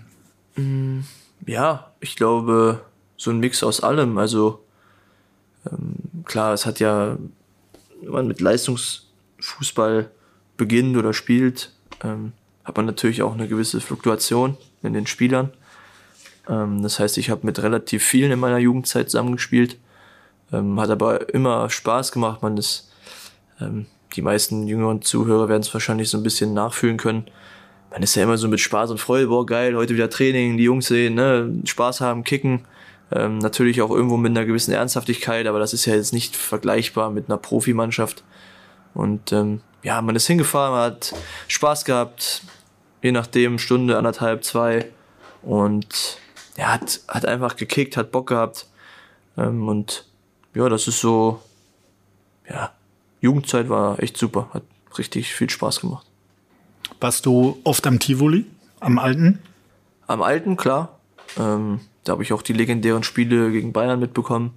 Ja, 1.46 1.90
ich 2.00 2.16
glaube, 2.16 2.82
so 3.20 3.30
ein 3.30 3.38
Mix 3.38 3.62
aus 3.62 3.82
allem. 3.82 4.16
Also 4.16 4.64
ähm, 5.70 6.24
klar, 6.24 6.54
es 6.54 6.64
hat 6.64 6.80
ja, 6.80 7.18
wenn 8.00 8.12
man 8.12 8.26
mit 8.26 8.40
Leistungsfußball 8.40 10.10
beginnt 10.56 10.96
oder 10.96 11.12
spielt, 11.12 11.70
ähm, 12.02 12.32
hat 12.64 12.78
man 12.78 12.86
natürlich 12.86 13.20
auch 13.20 13.34
eine 13.34 13.46
gewisse 13.46 13.82
Fluktuation 13.82 14.56
in 14.82 14.94
den 14.94 15.06
Spielern. 15.06 15.50
Ähm, 16.48 16.82
das 16.82 16.98
heißt, 16.98 17.18
ich 17.18 17.28
habe 17.28 17.44
mit 17.44 17.62
relativ 17.62 18.02
vielen 18.02 18.32
in 18.32 18.40
meiner 18.40 18.56
Jugendzeit 18.56 19.10
zusammengespielt. 19.10 19.76
Ähm, 20.50 20.80
hat 20.80 20.88
aber 20.88 21.32
immer 21.34 21.68
Spaß 21.68 22.12
gemacht. 22.12 22.40
Man 22.40 22.56
ist, 22.56 22.90
ähm, 23.60 23.84
die 24.16 24.22
meisten 24.22 24.66
jüngeren 24.66 25.02
Zuhörer 25.02 25.50
werden 25.50 25.60
es 25.60 25.74
wahrscheinlich 25.74 26.08
so 26.08 26.16
ein 26.16 26.22
bisschen 26.22 26.54
nachfühlen 26.54 26.96
können. 26.96 27.26
Man 27.90 28.02
ist 28.02 28.14
ja 28.14 28.22
immer 28.22 28.38
so 28.38 28.48
mit 28.48 28.60
Spaß 28.60 28.90
und 28.92 28.98
Freude, 28.98 29.26
boah 29.26 29.44
geil, 29.44 29.76
heute 29.76 29.92
wieder 29.92 30.08
Training, 30.08 30.56
die 30.56 30.64
Jungs 30.64 30.86
sehen, 30.86 31.16
ne, 31.16 31.52
Spaß 31.66 32.00
haben, 32.00 32.24
kicken. 32.24 32.64
Ähm, 33.12 33.38
natürlich 33.38 33.82
auch 33.82 33.90
irgendwo 33.90 34.16
mit 34.16 34.30
einer 34.30 34.44
gewissen 34.44 34.72
Ernsthaftigkeit, 34.72 35.46
aber 35.46 35.58
das 35.58 35.72
ist 35.72 35.84
ja 35.86 35.94
jetzt 35.94 36.12
nicht 36.12 36.36
vergleichbar 36.36 37.10
mit 37.10 37.28
einer 37.28 37.38
Profimannschaft. 37.38 38.22
Und 38.94 39.32
ähm, 39.32 39.60
ja, 39.82 40.00
man 40.02 40.14
ist 40.16 40.26
hingefahren, 40.26 40.72
man 40.72 40.82
hat 40.92 41.14
Spaß 41.48 41.84
gehabt, 41.84 42.42
je 43.02 43.12
nachdem, 43.12 43.58
Stunde, 43.58 43.96
anderthalb, 43.96 44.44
zwei. 44.44 44.90
Und 45.42 46.18
ja, 46.56 46.72
hat, 46.72 47.00
hat 47.08 47.26
einfach 47.26 47.56
gekickt, 47.56 47.96
hat 47.96 48.12
Bock 48.12 48.28
gehabt. 48.28 48.66
Ähm, 49.36 49.66
und 49.68 50.06
ja, 50.54 50.68
das 50.68 50.86
ist 50.86 51.00
so, 51.00 51.40
ja, 52.48 52.72
Jugendzeit 53.20 53.68
war 53.68 54.00
echt 54.02 54.16
super, 54.16 54.48
hat 54.52 54.62
richtig 54.98 55.34
viel 55.34 55.50
Spaß 55.50 55.80
gemacht. 55.80 56.06
Warst 57.00 57.26
du 57.26 57.60
oft 57.64 57.86
am 57.86 57.98
Tivoli, 57.98 58.44
am 58.80 58.98
Alten? 58.98 59.40
Am 60.06 60.22
Alten, 60.22 60.56
klar. 60.56 61.00
Ähm, 61.38 61.80
da 62.04 62.12
habe 62.12 62.22
ich 62.22 62.32
auch 62.32 62.42
die 62.42 62.52
legendären 62.52 63.02
Spiele 63.02 63.50
gegen 63.50 63.72
Bayern 63.72 64.00
mitbekommen. 64.00 64.54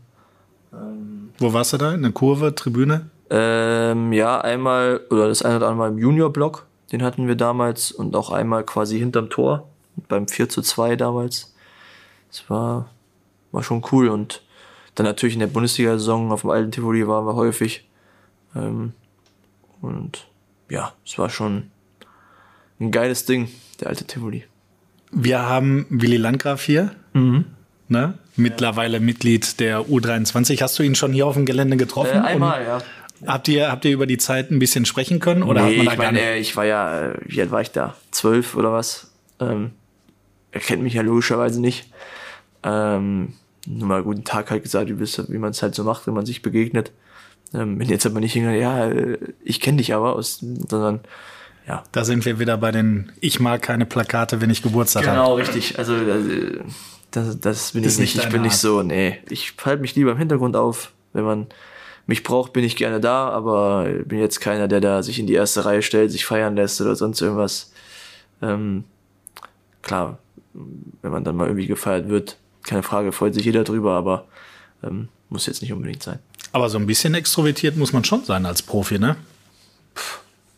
Wo 1.40 1.54
warst 1.54 1.74
du 1.74 1.78
da? 1.78 1.94
In 1.94 2.02
der 2.02 2.12
Kurve, 2.12 2.56
Tribüne? 2.56 3.10
Ähm, 3.30 4.14
ja, 4.14 4.40
einmal, 4.42 5.02
oder 5.10 5.28
das 5.28 5.42
eine 5.42 5.58
oder 5.58 5.68
andere 5.68 5.90
Mal 5.90 5.92
im 5.92 5.98
Junior-Block, 5.98 6.68
den 6.92 7.04
hatten 7.04 7.28
wir 7.28 7.36
damals, 7.36 7.92
und 7.92 8.16
auch 8.16 8.32
einmal 8.32 8.64
quasi 8.64 9.00
hinterm 9.00 9.30
Tor, 9.30 9.68
beim 10.08 10.28
4 10.28 10.50
zu 10.50 10.62
2 10.62 10.96
damals. 10.96 11.54
Das 12.30 12.50
war, 12.50 12.90
war 13.52 13.64
schon 13.64 13.84
cool. 13.92 14.10
Und 14.10 14.42
dann 14.96 15.06
natürlich 15.06 15.34
in 15.34 15.40
der 15.40 15.48
Bundesliga-Saison 15.48 16.32
auf 16.32 16.42
dem 16.42 16.50
alten 16.50 16.72
Tivoli 16.72 17.08
waren 17.08 17.26
wir 17.26 17.36
häufig. 17.36 17.88
Ähm, 18.56 18.94
und 19.82 20.28
ja, 20.70 20.94
es 21.06 21.18
war 21.18 21.30
schon 21.30 21.72
ein 22.80 22.92
geiles 22.92 23.26
Ding, 23.26 23.50
der 23.80 23.90
alte 23.90 24.06
Tivoli. 24.06 24.44
Wir 25.16 25.48
haben 25.48 25.86
Willy 25.90 26.18
Landgraf 26.18 26.64
hier. 26.64 26.92
Ne? 27.88 28.18
Mittlerweile 28.36 29.00
Mitglied 29.00 29.60
der 29.60 29.82
U23. 29.82 30.62
Hast 30.62 30.80
du 30.80 30.84
ihn 30.84 30.96
schon 30.96 31.14
hier 31.14 31.28
auf 31.28 31.36
dem 31.36 31.46
Gelände 31.46 31.78
getroffen? 31.78 32.18
Äh, 32.18 32.28
einmal, 32.28 32.64
ja. 32.64 32.76
Und 33.22 33.28
habt 33.28 33.48
ihr, 33.48 33.72
habt 33.72 33.86
ihr 33.86 33.92
über 33.92 34.08
die 34.08 34.18
Zeit 34.18 34.52
ein 34.52 34.60
bisschen 34.60 34.86
sprechen 34.86 35.20
können? 35.20 35.44
Oder 35.44 35.66
nee, 35.66 35.78
hat 35.78 35.86
man 35.86 35.86
da 35.86 35.92
ich 35.92 35.98
meine, 35.98 36.38
ich 36.38 36.56
war 36.58 36.66
ja, 36.66 37.14
wie 37.26 37.42
alt 37.42 37.52
war 37.52 37.62
ich 37.62 37.72
da? 37.72 37.96
Zwölf 38.12 38.56
oder 38.56 38.74
was? 38.74 39.12
Ähm, 39.40 39.72
er 40.52 40.62
kennt 40.62 40.84
mich 40.84 40.94
ja 40.94 41.02
logischerweise 41.02 41.62
nicht. 41.62 41.92
Ähm, 42.64 43.34
nur 43.68 43.88
mal 43.88 44.04
guten 44.04 44.24
Tag 44.24 44.52
halt 44.52 44.64
gesagt, 44.64 44.90
wie, 44.90 45.00
wie 45.00 45.38
man 45.38 45.52
es 45.52 45.62
halt 45.62 45.76
so 45.76 45.84
macht, 45.84 46.08
wenn 46.08 46.14
man 46.14 46.26
sich 46.26 46.42
begegnet. 46.42 46.92
Ähm, 47.54 47.78
bin 47.78 47.90
jetzt 47.90 48.06
aber 48.06 48.20
nicht 48.20 48.34
hingegangen, 48.34 48.62
ja, 48.62 48.88
äh, 48.88 49.18
ich 49.44 49.62
kenne 49.62 49.78
dich 49.78 49.94
aber, 49.94 50.16
aus, 50.16 50.40
sondern 50.40 51.02
ja. 51.68 51.84
Da 51.92 52.04
sind 52.04 52.26
wir 52.26 52.40
wieder 52.40 52.58
bei 52.58 52.72
den 52.72 53.12
Ich 53.22 53.40
mag 53.40 53.62
keine 53.62 53.86
Plakate, 53.86 54.42
wenn 54.42 54.50
ich 54.50 54.62
Geburtstag 54.62 55.08
habe. 55.08 55.18
Genau, 55.18 55.36
richtig. 55.36 55.78
Also 55.80 55.96
äh, 55.96 56.60
das, 57.12 57.40
das 57.40 57.72
bin 57.72 57.84
Ist 57.84 57.94
ich 57.94 58.00
nicht 58.00 58.16
nicht. 58.16 58.26
Ich 58.26 58.32
bin 58.32 58.42
nicht 58.42 58.54
Art. 58.54 58.60
so, 58.60 58.84
nee. 58.84 59.20
Ich 59.30 59.54
halte 59.64 59.82
mich 59.82 59.96
lieber 59.96 60.12
im 60.12 60.18
Hintergrund 60.18 60.56
auf. 60.56 60.92
Wenn 61.14 61.24
man 61.24 61.48
mich 62.06 62.24
braucht, 62.24 62.54
bin 62.54 62.64
ich 62.64 62.76
gerne 62.76 63.00
da, 63.00 63.30
aber 63.30 63.88
bin 64.06 64.20
jetzt 64.20 64.42
keiner, 64.42 64.68
der 64.68 64.82
da 64.82 65.04
sich 65.04 65.20
in 65.20 65.28
die 65.28 65.34
erste 65.34 65.64
Reihe 65.64 65.82
stellt, 65.82 66.12
sich 66.12 66.26
feiern 66.26 66.56
lässt 66.56 66.82
oder 66.82 66.96
sonst 66.96 67.22
irgendwas. 67.22 67.72
Ähm, 68.42 68.84
klar, 69.82 70.18
wenn 70.54 71.12
man 71.12 71.24
dann 71.24 71.36
mal 71.36 71.48
irgendwie 71.48 71.68
gefeiert 71.68 72.10
wird, 72.10 72.38
keine 72.64 72.84
Frage, 72.84 73.12
freut 73.12 73.34
sich 73.34 73.46
jeder 73.46 73.64
drüber, 73.64 73.94
aber 73.94 74.26
ähm, 74.84 75.08
muss 75.30 75.46
jetzt 75.46 75.62
nicht 75.62 75.72
unbedingt 75.72 76.04
sein. 76.04 76.20
Aber 76.52 76.70
so 76.70 76.78
ein 76.78 76.88
bisschen 76.88 77.14
extrovertiert 77.14 77.78
muss 77.78 77.94
man 77.94 78.04
schon 78.04 78.24
sein 78.26 78.46
als 78.46 78.62
Profi, 78.62 79.00
ne? 79.00 79.16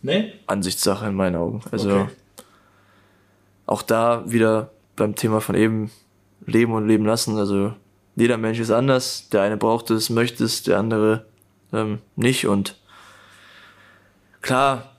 Nee? 0.05 0.33
Ansichtssache 0.45 1.07
in 1.07 1.15
meinen 1.15 1.35
Augen. 1.35 1.61
Also 1.71 1.89
Okay. 1.89 2.07
auch 3.65 3.81
da 3.81 4.23
wieder 4.27 4.69
beim 4.95 5.15
Thema 5.15 5.41
von 5.41 5.55
eben 5.55 5.89
leben 6.45 6.73
und 6.73 6.87
leben 6.87 7.05
lassen. 7.05 7.37
Also 7.39 7.73
jeder 8.15 8.37
Mensch 8.37 8.59
ist 8.59 8.69
anders. 8.69 9.29
Der 9.29 9.41
eine 9.41 9.57
braucht 9.57 9.89
es, 9.89 10.11
möchte 10.11 10.43
es, 10.43 10.61
der 10.61 10.77
andere 10.77 11.25
ähm, 11.73 11.99
nicht. 12.15 12.45
Und 12.45 12.77
klar, 14.41 14.91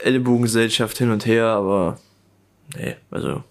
äh, 0.00 0.06
Ellenbogengesellschaft 0.06 0.96
hin 0.96 1.10
und 1.10 1.26
her, 1.26 1.44
aber 1.48 1.98
nee, 2.74 2.96
also 3.10 3.44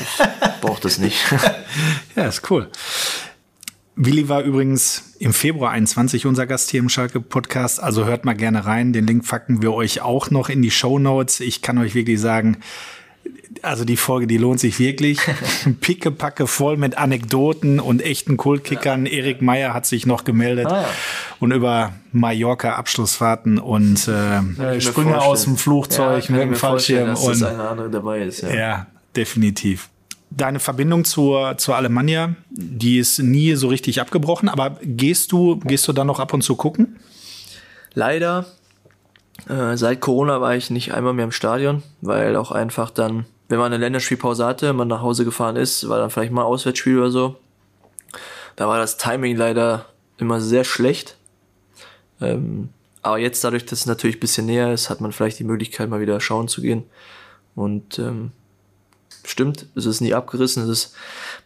ich 0.00 0.60
braucht 0.60 0.84
es 0.84 0.98
nicht. 0.98 1.16
Ja, 2.16 2.26
ist 2.26 2.50
cool. 2.50 2.68
Willi 4.00 4.28
war 4.28 4.42
übrigens 4.42 5.14
im 5.18 5.32
Februar 5.32 5.72
21 5.72 6.24
unser 6.24 6.46
Gast 6.46 6.70
hier 6.70 6.78
im 6.78 6.88
Schalke 6.88 7.20
Podcast. 7.20 7.82
Also 7.82 8.04
hört 8.04 8.24
mal 8.24 8.34
gerne 8.34 8.64
rein. 8.64 8.92
Den 8.92 9.08
Link 9.08 9.26
packen 9.26 9.60
wir 9.60 9.72
euch 9.72 10.02
auch 10.02 10.30
noch 10.30 10.48
in 10.48 10.62
die 10.62 10.70
Show 10.70 11.00
Notes. 11.00 11.40
Ich 11.40 11.62
kann 11.62 11.78
euch 11.78 11.96
wirklich 11.96 12.20
sagen, 12.20 12.58
also 13.62 13.84
die 13.84 13.96
Folge, 13.96 14.28
die 14.28 14.36
lohnt 14.36 14.60
sich 14.60 14.78
wirklich. 14.78 15.18
Pickepacke 15.80 16.46
voll 16.46 16.76
mit 16.76 16.96
Anekdoten 16.96 17.80
und 17.80 18.00
echten 18.00 18.36
Kultkickern. 18.36 19.04
Erik 19.04 19.42
Meyer 19.42 19.74
hat 19.74 19.84
sich 19.84 20.06
noch 20.06 20.22
gemeldet 20.22 20.66
Ah, 20.66 20.82
ja. 20.82 20.88
und 21.40 21.50
über 21.50 21.92
Mallorca 22.12 22.76
Abschlussfahrten 22.76 23.58
und 23.58 24.06
äh, 24.06 24.80
Sprünge 24.80 25.20
aus 25.20 25.42
dem. 25.42 25.56
Flugzeug 25.56 26.24
kann 26.26 26.36
mit 26.36 26.44
dem 26.44 26.54
Fallschirm 26.54 27.08
dass 27.08 27.24
und 27.24 27.40
das 27.40 27.42
eine 27.42 27.68
andere 27.68 27.90
dabei 27.90 28.20
ist. 28.20 28.42
Ja. 28.42 28.54
ja, 28.54 28.86
definitiv. 29.16 29.88
Deine 30.30 30.60
Verbindung 30.60 31.04
zur, 31.04 31.56
zur 31.56 31.76
Alemannia, 31.76 32.36
die 32.50 32.98
ist 32.98 33.18
nie 33.18 33.54
so 33.54 33.68
richtig 33.68 34.00
abgebrochen, 34.00 34.48
aber 34.48 34.78
gehst 34.82 35.32
du, 35.32 35.58
gehst 35.60 35.88
du 35.88 35.92
da 35.92 36.04
noch 36.04 36.20
ab 36.20 36.34
und 36.34 36.42
zu 36.42 36.54
gucken? 36.54 36.98
Leider, 37.94 38.46
äh, 39.48 39.76
seit 39.76 40.00
Corona 40.00 40.40
war 40.40 40.54
ich 40.54 40.70
nicht 40.70 40.92
einmal 40.92 41.14
mehr 41.14 41.24
im 41.24 41.32
Stadion, 41.32 41.82
weil 42.02 42.36
auch 42.36 42.52
einfach 42.52 42.90
dann, 42.90 43.24
wenn 43.48 43.58
man 43.58 43.72
eine 43.72 43.82
Länderspielpause 43.82 44.44
hatte, 44.44 44.72
man 44.72 44.88
nach 44.88 45.00
Hause 45.00 45.24
gefahren 45.24 45.56
ist, 45.56 45.88
war 45.88 45.98
dann 45.98 46.10
vielleicht 46.10 46.32
mal 46.32 46.42
ein 46.42 46.46
Auswärtsspiel 46.46 46.98
oder 46.98 47.10
so. 47.10 47.36
Da 48.56 48.68
war 48.68 48.78
das 48.78 48.98
Timing 48.98 49.36
leider 49.36 49.86
immer 50.18 50.40
sehr 50.40 50.64
schlecht. 50.64 51.16
Ähm, 52.20 52.70
aber 53.02 53.18
jetzt 53.18 53.42
dadurch, 53.44 53.64
dass 53.64 53.80
es 53.80 53.86
natürlich 53.86 54.16
ein 54.16 54.20
bisschen 54.20 54.46
näher 54.46 54.72
ist, 54.72 54.90
hat 54.90 55.00
man 55.00 55.12
vielleicht 55.12 55.38
die 55.38 55.44
Möglichkeit, 55.44 55.88
mal 55.88 56.00
wieder 56.00 56.20
schauen 56.20 56.48
zu 56.48 56.60
gehen. 56.60 56.84
Und 57.54 57.98
ähm, 57.98 58.32
stimmt, 59.24 59.66
es 59.74 59.86
ist 59.86 60.00
nie 60.00 60.14
abgerissen. 60.14 60.62
Es 60.64 60.68
ist 60.68 60.94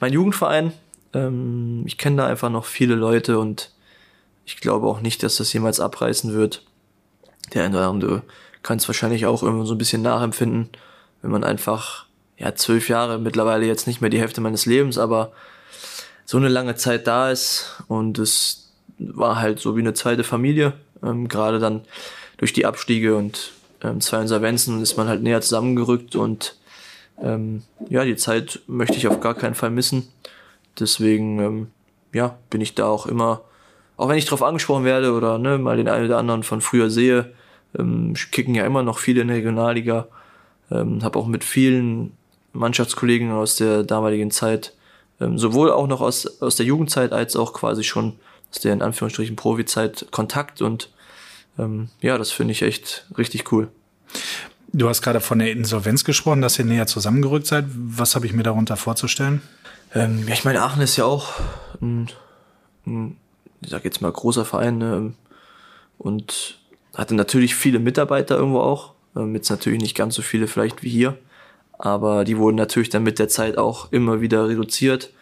mein 0.00 0.12
Jugendverein. 0.12 0.72
Ähm, 1.14 1.82
ich 1.86 1.98
kenne 1.98 2.16
da 2.16 2.26
einfach 2.26 2.50
noch 2.50 2.64
viele 2.64 2.94
Leute 2.94 3.38
und 3.38 3.70
ich 4.44 4.56
glaube 4.56 4.86
auch 4.86 5.00
nicht, 5.00 5.22
dass 5.22 5.36
das 5.36 5.52
jemals 5.52 5.80
abreißen 5.80 6.32
wird. 6.32 6.64
Der 7.54 7.64
eine 7.64 7.76
oder 7.76 7.88
andere 7.88 8.22
kann 8.62 8.78
es 8.78 8.88
wahrscheinlich 8.88 9.26
auch 9.26 9.42
irgendwo 9.42 9.64
so 9.64 9.74
ein 9.74 9.78
bisschen 9.78 10.02
nachempfinden, 10.02 10.70
wenn 11.20 11.30
man 11.30 11.44
einfach, 11.44 12.06
ja, 12.38 12.54
zwölf 12.54 12.88
Jahre, 12.88 13.18
mittlerweile 13.18 13.66
jetzt 13.66 13.86
nicht 13.86 14.00
mehr 14.00 14.10
die 14.10 14.20
Hälfte 14.20 14.40
meines 14.40 14.66
Lebens, 14.66 14.98
aber 14.98 15.32
so 16.24 16.38
eine 16.38 16.48
lange 16.48 16.76
Zeit 16.76 17.06
da 17.06 17.30
ist 17.30 17.82
und 17.88 18.18
es 18.18 18.72
war 18.98 19.40
halt 19.40 19.58
so 19.58 19.76
wie 19.76 19.80
eine 19.80 19.94
zweite 19.94 20.24
Familie. 20.24 20.74
Ähm, 21.02 21.28
Gerade 21.28 21.58
dann 21.58 21.82
durch 22.36 22.52
die 22.52 22.66
Abstiege 22.66 23.16
und 23.16 23.52
ähm, 23.82 24.00
zwei 24.00 24.20
Insolvenzen 24.20 24.80
ist 24.80 24.96
man 24.96 25.08
halt 25.08 25.22
näher 25.22 25.40
zusammengerückt 25.40 26.14
und 26.14 26.56
ähm, 27.20 27.62
ja, 27.88 28.04
die 28.04 28.16
Zeit 28.16 28.60
möchte 28.66 28.96
ich 28.96 29.08
auf 29.08 29.20
gar 29.20 29.34
keinen 29.34 29.54
Fall 29.54 29.70
missen. 29.70 30.08
Deswegen, 30.78 31.38
ähm, 31.40 31.66
ja, 32.12 32.38
bin 32.50 32.60
ich 32.60 32.74
da 32.74 32.86
auch 32.86 33.06
immer, 33.06 33.42
auch 33.96 34.08
wenn 34.08 34.18
ich 34.18 34.24
drauf 34.24 34.42
angesprochen 34.42 34.84
werde 34.84 35.12
oder 35.12 35.38
ne, 35.38 35.58
mal 35.58 35.76
den 35.76 35.88
einen 35.88 36.06
oder 36.06 36.18
anderen 36.18 36.42
von 36.42 36.60
früher 36.60 36.90
sehe, 36.90 37.32
ähm, 37.78 38.14
kicken 38.30 38.54
ja 38.54 38.64
immer 38.64 38.82
noch 38.82 38.98
viele 38.98 39.22
in 39.22 39.28
der 39.28 39.36
Regionalliga. 39.36 40.08
Ähm, 40.70 41.02
habe 41.02 41.18
auch 41.18 41.26
mit 41.26 41.44
vielen 41.44 42.16
Mannschaftskollegen 42.52 43.32
aus 43.32 43.56
der 43.56 43.82
damaligen 43.82 44.30
Zeit, 44.30 44.74
ähm, 45.20 45.38
sowohl 45.38 45.70
auch 45.70 45.86
noch 45.86 46.00
aus, 46.00 46.40
aus 46.40 46.56
der 46.56 46.66
Jugendzeit 46.66 47.12
als 47.12 47.36
auch 47.36 47.52
quasi 47.52 47.84
schon 47.84 48.14
aus 48.50 48.60
der 48.60 48.72
in 48.72 48.82
Anführungsstrichen 48.82 49.36
Profizeit 49.36 50.06
Kontakt 50.10 50.62
und 50.62 50.90
ähm, 51.58 51.88
ja, 52.00 52.16
das 52.18 52.30
finde 52.30 52.52
ich 52.52 52.62
echt 52.62 53.06
richtig 53.16 53.52
cool. 53.52 53.68
Du 54.74 54.88
hast 54.88 55.02
gerade 55.02 55.20
von 55.20 55.38
der 55.38 55.52
Insolvenz 55.52 56.02
gesprochen, 56.02 56.40
dass 56.40 56.58
ihr 56.58 56.64
näher 56.64 56.86
zusammengerückt 56.86 57.46
seid. 57.46 57.66
Was 57.74 58.14
habe 58.14 58.24
ich 58.24 58.32
mir 58.32 58.42
darunter 58.42 58.78
vorzustellen? 58.78 59.42
Ähm, 59.94 60.26
ja, 60.26 60.32
ich 60.32 60.44
meine, 60.44 60.62
Aachen 60.62 60.80
ist 60.80 60.96
ja 60.96 61.04
auch 61.04 61.34
ein, 61.82 62.08
ein 62.86 63.18
ich 63.60 63.68
sag 63.68 63.84
jetzt 63.84 64.00
mal, 64.00 64.10
großer 64.10 64.46
Verein 64.46 64.78
ne? 64.78 65.12
und 65.98 66.58
hatte 66.94 67.14
natürlich 67.14 67.54
viele 67.54 67.80
Mitarbeiter 67.80 68.36
irgendwo 68.36 68.60
auch. 68.60 68.94
Ähm, 69.14 69.34
jetzt 69.34 69.50
natürlich 69.50 69.82
nicht 69.82 69.94
ganz 69.94 70.14
so 70.14 70.22
viele 70.22 70.46
vielleicht 70.46 70.82
wie 70.82 70.88
hier, 70.88 71.18
aber 71.78 72.24
die 72.24 72.38
wurden 72.38 72.56
natürlich 72.56 72.88
dann 72.88 73.02
mit 73.02 73.18
der 73.18 73.28
Zeit 73.28 73.58
auch 73.58 73.92
immer 73.92 74.22
wieder 74.22 74.48
reduziert, 74.48 75.12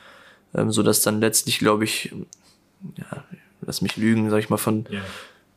ähm, 0.55 0.71
so 0.71 0.85
dass 0.85 1.03
dann 1.03 1.21
letztlich, 1.21 1.59
glaube 1.59 1.83
ich, 1.83 2.15
ja, 2.97 3.25
lass 3.63 3.83
mich 3.83 3.97
lügen, 3.97 4.31
sag 4.31 4.39
ich 4.39 4.49
mal, 4.49 4.59
von 4.59 4.87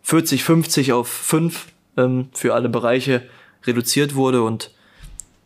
40, 0.02 0.44
50 0.44 0.94
auf 0.94 1.08
5 1.08 1.68
ähm, 1.98 2.30
für 2.34 2.56
alle 2.56 2.70
Bereiche 2.70 3.22
reduziert 3.66 4.16
wurde 4.16 4.44
und 4.44 4.72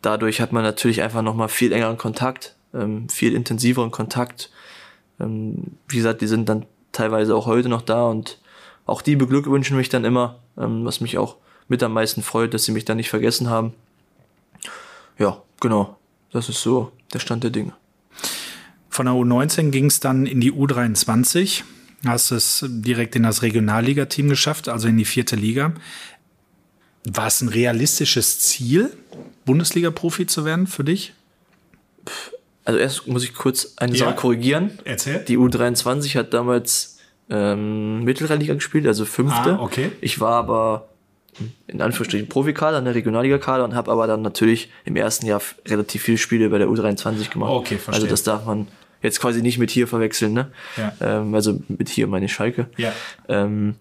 dadurch 0.02 0.40
hat 0.40 0.52
man 0.52 0.62
natürlich 0.62 1.02
einfach 1.02 1.22
nochmal 1.22 1.48
viel 1.48 1.72
engeren 1.72 1.98
Kontakt, 1.98 2.54
ähm, 2.74 3.08
viel 3.08 3.34
intensiveren 3.34 3.90
Kontakt. 3.90 4.50
Ähm, 5.20 5.76
wie 5.88 5.96
gesagt, 5.96 6.20
die 6.20 6.26
sind 6.26 6.48
dann 6.48 6.66
teilweise 6.92 7.34
auch 7.34 7.46
heute 7.46 7.68
noch 7.68 7.82
da 7.82 8.06
und 8.06 8.38
auch 8.86 9.02
die 9.02 9.16
beglückwünschen 9.16 9.76
mich 9.76 9.88
dann 9.88 10.04
immer, 10.04 10.38
ähm, 10.56 10.84
was 10.84 11.00
mich 11.00 11.18
auch 11.18 11.36
mit 11.68 11.82
am 11.82 11.92
meisten 11.92 12.22
freut, 12.22 12.54
dass 12.54 12.64
sie 12.64 12.72
mich 12.72 12.84
dann 12.84 12.96
nicht 12.96 13.10
vergessen 13.10 13.50
haben. 13.50 13.74
Ja, 15.18 15.42
genau. 15.60 15.96
Das 16.32 16.48
ist 16.48 16.62
so 16.62 16.92
der 17.12 17.18
Stand 17.18 17.44
der 17.44 17.50
Dinge. 17.50 17.72
Von 18.88 19.06
der 19.06 19.14
U19 19.14 19.70
ging 19.70 19.86
es 19.86 20.00
dann 20.00 20.26
in 20.26 20.40
die 20.40 20.52
U23. 20.52 21.62
Hast 22.06 22.30
es 22.30 22.64
direkt 22.68 23.16
in 23.16 23.24
das 23.24 23.42
Regionalligateam 23.42 24.28
geschafft, 24.28 24.68
also 24.68 24.88
in 24.88 24.96
die 24.96 25.04
vierte 25.04 25.36
Liga. 25.36 25.72
War 27.12 27.26
es 27.26 27.40
ein 27.40 27.48
realistisches 27.48 28.40
Ziel, 28.40 28.90
Bundesliga-Profi 29.44 30.26
zu 30.26 30.44
werden 30.44 30.66
für 30.66 30.84
dich? 30.84 31.14
Also 32.64 32.78
erst 32.78 33.06
muss 33.06 33.24
ich 33.24 33.34
kurz 33.34 33.74
eine 33.76 33.96
Ja. 33.96 34.06
Sache 34.06 34.16
korrigieren. 34.16 34.78
Erzähl. 34.84 35.24
Die 35.26 35.38
U23 35.38 36.16
hat 36.18 36.34
damals 36.34 36.98
ähm, 37.30 38.04
Mittelrheiniger 38.04 38.54
gespielt, 38.54 38.86
also 38.86 39.04
fünfte. 39.04 39.54
Ah, 39.58 39.62
okay. 39.62 39.90
Ich 40.00 40.20
war 40.20 40.34
aber 40.34 40.88
in 41.66 41.80
Anführungsstrichen 41.80 42.28
Profikader, 42.28 42.78
eine 42.78 42.94
Regionalliga-Kader 42.94 43.64
und 43.64 43.74
habe 43.74 43.90
aber 43.90 44.06
dann 44.06 44.22
natürlich 44.22 44.70
im 44.84 44.96
ersten 44.96 45.26
Jahr 45.26 45.40
relativ 45.66 46.02
viele 46.02 46.18
Spiele 46.18 46.48
bei 46.50 46.58
der 46.58 46.68
U23 46.68 47.30
gemacht. 47.30 47.52
Okay, 47.52 47.76
verstehe. 47.76 47.94
Also 47.94 48.06
das 48.06 48.22
darf 48.22 48.44
man 48.44 48.66
jetzt 49.02 49.20
quasi 49.20 49.40
nicht 49.42 49.58
mit 49.58 49.70
hier 49.70 49.86
verwechseln, 49.86 50.32
ne? 50.32 50.50
Ja. 50.76 50.92
Ähm, 51.00 51.34
also 51.34 51.60
mit 51.68 51.88
hier 51.88 52.06
meine 52.06 52.28
Schalke. 52.28 52.66
Ja. 52.76 52.92
Ähm, 53.28 53.76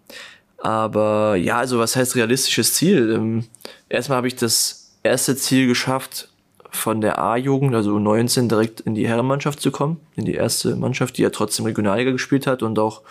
aber 0.58 1.36
ja, 1.36 1.58
also 1.58 1.80
was 1.80 1.96
heißt 1.96 2.16
realistisches 2.16 2.74
Ziel? 2.74 3.12
Ähm, 3.12 3.46
erstmal 3.90 4.18
habe 4.18 4.28
ich 4.28 4.36
das 4.36 4.96
erste 5.04 5.36
Ziel 5.36 5.68
geschafft, 5.68 6.30
von 6.70 7.02
der 7.02 7.20
A-Jugend, 7.20 7.76
also 7.76 7.96
U19, 7.96 8.48
direkt 8.48 8.82
in 8.82 8.96
die 8.96 9.08
Herrenmannschaft 9.08 9.60
zu 9.60 9.72
kommen, 9.72 10.00
in 10.16 10.26
die 10.26 10.36
erste 10.36 10.76
Mannschaft, 10.76 11.18
die 11.18 11.24
ja 11.24 11.30
trotzdem 11.30 11.66
Regionalliga 11.66 12.12
gespielt 12.12 12.48
hat 12.48 12.64
und 12.64 12.80
auch 12.80 13.02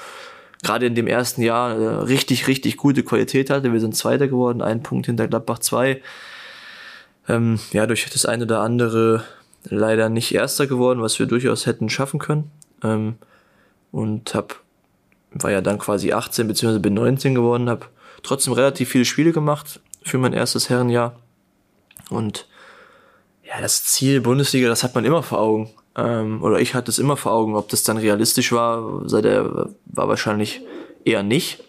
gerade 0.62 0.86
in 0.86 0.94
dem 0.94 1.06
ersten 1.06 1.42
Jahr 1.42 1.76
äh, 1.76 1.86
richtig, 2.04 2.48
richtig 2.48 2.76
gute 2.76 3.02
Qualität 3.02 3.50
hatte. 3.50 3.72
Wir 3.72 3.80
sind 3.80 3.96
Zweiter 3.96 4.28
geworden, 4.28 4.62
ein 4.62 4.82
Punkt 4.82 5.06
hinter 5.06 5.28
Gladbach 5.28 5.58
2. 5.58 6.00
Ähm, 7.28 7.58
ja, 7.72 7.86
durch 7.86 8.08
das 8.10 8.24
eine 8.24 8.44
oder 8.44 8.60
andere 8.60 9.24
leider 9.64 10.08
nicht 10.08 10.34
Erster 10.34 10.66
geworden, 10.66 11.02
was 11.02 11.18
wir 11.18 11.26
durchaus 11.26 11.66
hätten 11.66 11.88
schaffen 11.88 12.20
können. 12.20 12.50
Ähm, 12.82 13.16
und 13.92 14.34
hab, 14.34 14.60
war 15.42 15.50
ja 15.50 15.60
dann 15.60 15.78
quasi 15.78 16.12
18 16.12 16.46
beziehungsweise 16.46 16.80
bin 16.80 16.94
19 16.94 17.34
geworden, 17.34 17.68
habe 17.68 17.86
trotzdem 18.22 18.52
relativ 18.52 18.90
viele 18.90 19.04
Spiele 19.04 19.32
gemacht 19.32 19.80
für 20.02 20.18
mein 20.18 20.32
erstes 20.32 20.68
Herrenjahr. 20.68 21.16
Und 22.10 22.46
ja, 23.42 23.60
das 23.60 23.84
Ziel 23.84 24.20
Bundesliga, 24.20 24.68
das 24.68 24.82
hat 24.82 24.94
man 24.94 25.04
immer 25.04 25.22
vor 25.22 25.40
Augen. 25.40 25.70
Ähm, 25.96 26.42
oder 26.42 26.60
ich 26.60 26.74
hatte 26.74 26.90
es 26.90 26.98
immer 26.98 27.16
vor 27.16 27.32
Augen. 27.32 27.56
Ob 27.56 27.68
das 27.68 27.82
dann 27.82 27.96
realistisch 27.96 28.52
war, 28.52 29.08
sei 29.08 29.22
der, 29.22 29.70
war 29.86 30.08
wahrscheinlich 30.08 30.62
eher 31.04 31.22
nicht. 31.22 31.62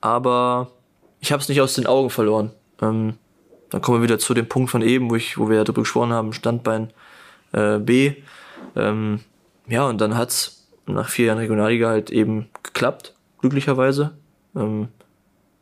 Aber 0.00 0.72
ich 1.20 1.32
habe 1.32 1.42
es 1.42 1.48
nicht 1.48 1.60
aus 1.60 1.74
den 1.74 1.86
Augen 1.86 2.10
verloren. 2.10 2.50
Ähm, 2.80 3.14
dann 3.70 3.80
kommen 3.80 3.98
wir 3.98 4.02
wieder 4.02 4.18
zu 4.18 4.34
dem 4.34 4.48
Punkt 4.48 4.70
von 4.70 4.82
eben, 4.82 5.10
wo 5.10 5.16
ich, 5.16 5.38
wo 5.38 5.48
wir 5.48 5.56
ja 5.56 5.64
drüber 5.64 5.82
gesprochen 5.82 6.12
haben, 6.12 6.32
Standbein 6.32 6.92
äh, 7.52 7.78
B. 7.78 8.14
Ähm, 8.76 9.20
ja, 9.68 9.86
und 9.86 10.00
dann 10.00 10.16
hat's 10.16 10.61
nach 10.86 11.08
vier 11.08 11.26
Jahren 11.26 11.38
Regionalliga 11.38 11.88
halt 11.88 12.10
eben 12.10 12.48
geklappt, 12.62 13.14
glücklicherweise. 13.40 14.12
Ähm, 14.56 14.88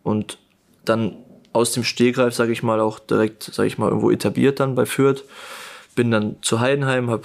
und 0.03 0.39
dann 0.85 1.17
aus 1.53 1.73
dem 1.73 1.85
Stehgreif, 1.85 2.35
sage 2.35 2.53
ich 2.53 2.63
mal, 2.63 2.81
auch 2.81 2.99
direkt, 2.99 3.43
sage 3.43 3.67
ich 3.67 3.79
mal, 3.79 3.89
irgendwo 3.89 4.11
etabliert 4.11 4.61
dann 4.61 4.75
bei 4.75 4.87
Fürth. 4.87 5.25
Bin 5.95 6.11
dann 6.11 6.37
zu 6.43 6.61
Heidenheim, 6.61 7.11
habe, 7.11 7.25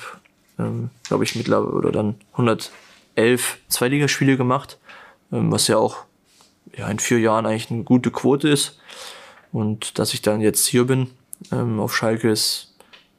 ähm, 0.60 0.90
glaube 1.08 1.24
ich, 1.24 1.36
mittlerweile 1.36 1.72
oder 1.72 1.92
dann 1.92 2.16
111 2.34 3.60
Zweitligaspiele 3.70 4.38
gemacht, 4.38 4.78
ähm, 5.32 5.52
was 5.52 5.68
ja 5.68 5.78
auch 5.78 5.98
ja, 6.76 6.90
in 6.90 7.00
vier 7.00 7.20
Jahren 7.20 7.46
eigentlich 7.46 7.72
eine 7.72 7.84
gute 7.84 8.12
Quote 8.12 8.50
ist. 8.50 8.80
Und 9.52 10.00
dass 10.00 10.14
ich 10.14 10.22
dann 10.22 10.42
jetzt 10.42 10.66
hier 10.66 10.86
bin 10.86 11.12
ähm, 11.52 11.80
auf 11.80 11.96
Schalke 11.96 12.30
ist 12.30 12.74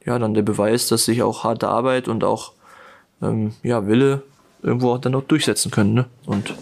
ja 0.05 0.19
dann 0.19 0.35
der 0.35 0.43
Beweis, 0.43 0.89
dass 0.89 1.05
sich 1.05 1.23
auch 1.23 1.45
harte 1.45 1.69
Arbeit 1.69 2.09
und 2.09 2.25
auch 2.25 2.53
ähm, 3.23 3.55
ja, 3.63 3.87
Wille 3.87 4.23
irgendwo 4.67 4.93
auch 4.93 4.99
dann 4.99 5.15
auch 5.15 5.23
durchsetzen 5.23 5.71
können. 5.71 5.95
Ne? 5.95 6.05
Und 6.27 6.53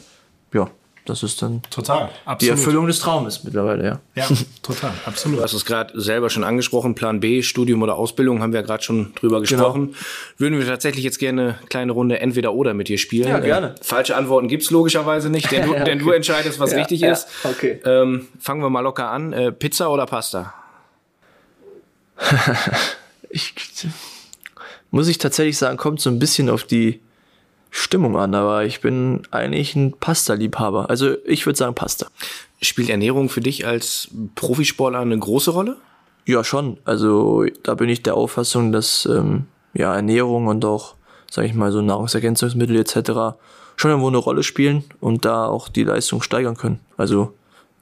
ja, 0.52 0.70
das 1.06 1.22
ist 1.22 1.42
dann 1.42 1.62
Total. 1.70 2.08
die 2.08 2.28
Absolut. 2.28 2.58
Erfüllung 2.58 2.86
des 2.86 2.98
Traumes 3.00 3.44
mittlerweile, 3.44 3.84
ja. 3.84 4.00
Ja, 4.14 4.28
total. 4.62 4.92
Absolut. 5.06 5.38
Du 5.38 5.42
hast 5.42 5.52
es 5.52 5.64
gerade 5.64 6.00
selber 6.00 6.30
schon 6.30 6.44
angesprochen, 6.44 6.94
Plan 6.94 7.20
B, 7.20 7.42
Studium 7.42 7.82
oder 7.82 7.96
Ausbildung, 7.96 8.40
haben 8.40 8.52
wir 8.52 8.60
ja 8.60 8.66
gerade 8.66 8.82
schon 8.82 9.12
drüber 9.14 9.40
gesprochen. 9.40 9.94
Würden 10.38 10.58
wir 10.58 10.66
tatsächlich 10.66 11.04
jetzt 11.04 11.18
gerne 11.18 11.42
eine 11.42 11.68
kleine 11.68 11.92
Runde 11.92 12.20
entweder 12.20 12.54
oder 12.54 12.72
mit 12.74 12.88
dir 12.88 12.98
spielen. 12.98 13.28
Ja, 13.28 13.40
gerne. 13.40 13.74
Äh, 13.74 13.84
falsche 13.84 14.16
Antworten 14.16 14.48
gibt's 14.48 14.70
logischerweise 14.70 15.30
nicht, 15.30 15.50
denn 15.50 15.66
du, 15.66 15.74
Ja, 15.74 15.84
denn 15.84 15.98
du 15.98 16.06
okay. 16.06 16.16
entscheidest, 16.16 16.60
was 16.60 16.72
Ja, 16.72 16.78
richtig 16.78 17.00
ja, 17.00 17.12
ist. 17.12 17.26
okay. 17.44 17.80
Ähm, 17.84 18.28
fangen 18.38 18.62
wir 18.62 18.70
mal 18.70 18.80
locker 18.80 19.10
an. 19.10 19.32
Äh, 19.32 19.50
Pizza 19.52 19.90
oder 19.90 20.06
Pasta? 20.06 20.54
Ich, 23.36 23.52
muss 24.92 25.08
ich 25.08 25.18
tatsächlich 25.18 25.58
sagen, 25.58 25.76
kommt 25.76 26.00
so 26.00 26.08
ein 26.08 26.20
bisschen 26.20 26.48
auf 26.48 26.62
die 26.62 27.00
Stimmung 27.76 28.16
an, 28.16 28.36
aber 28.36 28.64
ich 28.64 28.80
bin 28.80 29.22
eigentlich 29.32 29.74
ein 29.74 29.94
Pasta-Liebhaber. 29.98 30.90
Also 30.90 31.16
ich 31.24 31.44
würde 31.44 31.58
sagen 31.58 31.74
Pasta. 31.74 32.06
Spielt 32.62 32.88
Ernährung 32.88 33.28
für 33.28 33.40
dich 33.40 33.66
als 33.66 34.10
Profisportler 34.36 35.00
eine 35.00 35.18
große 35.18 35.50
Rolle? 35.50 35.76
Ja, 36.24 36.44
schon. 36.44 36.78
Also 36.84 37.44
da 37.64 37.74
bin 37.74 37.88
ich 37.88 38.04
der 38.04 38.14
Auffassung, 38.14 38.70
dass 38.70 39.06
ähm, 39.06 39.46
ja 39.74 39.92
Ernährung 39.92 40.46
und 40.46 40.64
auch, 40.64 40.94
sag 41.28 41.46
ich 41.46 41.54
mal, 41.54 41.72
so 41.72 41.82
Nahrungsergänzungsmittel 41.82 42.76
etc. 42.76 43.36
schon 43.74 43.90
irgendwo 43.90 44.06
eine 44.06 44.18
Rolle 44.18 44.44
spielen 44.44 44.84
und 45.00 45.24
da 45.24 45.46
auch 45.46 45.68
die 45.68 45.82
Leistung 45.82 46.22
steigern 46.22 46.56
können. 46.56 46.78
Also 46.96 47.34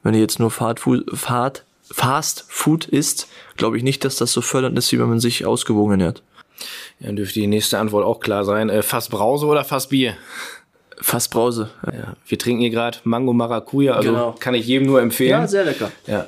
wenn 0.02 0.14
ihr 0.14 0.20
jetzt 0.20 0.40
nur 0.40 0.50
Fast 0.50 0.81
Food, 0.81 1.05
Fast, 1.12 1.64
Fast 1.83 2.46
Food 2.48 2.87
isst, 2.87 3.28
glaube 3.59 3.76
ich 3.76 3.83
nicht, 3.83 4.07
dass 4.07 4.16
das 4.16 4.33
so 4.33 4.40
fördernd 4.40 4.78
ist, 4.78 4.90
wie 4.90 4.98
wenn 4.98 5.11
man 5.11 5.20
sich 5.20 5.44
ausgewogen 5.44 6.00
ernährt. 6.00 6.22
Ja, 7.01 7.07
dann 7.07 7.16
dürfte 7.16 7.40
die 7.40 7.46
nächste 7.46 7.79
Antwort 7.79 8.05
auch 8.05 8.20
klar 8.20 8.44
sein. 8.44 8.68
Äh, 8.70 8.83
Fass 8.83 9.09
Brause 9.09 9.46
oder 9.46 9.64
Fass 9.64 9.88
Bier? 9.88 10.16
Fast 11.01 11.31
Brause. 11.31 11.70
Ja, 11.87 12.14
wir 12.27 12.38
trinken 12.38 12.61
hier 12.61 12.70
gerade 12.70 12.98
Mango 13.05 13.33
Maracuja, 13.33 13.94
also 13.94 14.11
Genau. 14.11 14.35
kann 14.38 14.55
ich 14.55 14.66
jedem 14.66 14.87
nur 14.87 15.01
empfehlen. 15.01 15.48
sehr 15.48 15.64
lecker. 15.64 15.90
Ja. 16.07 16.27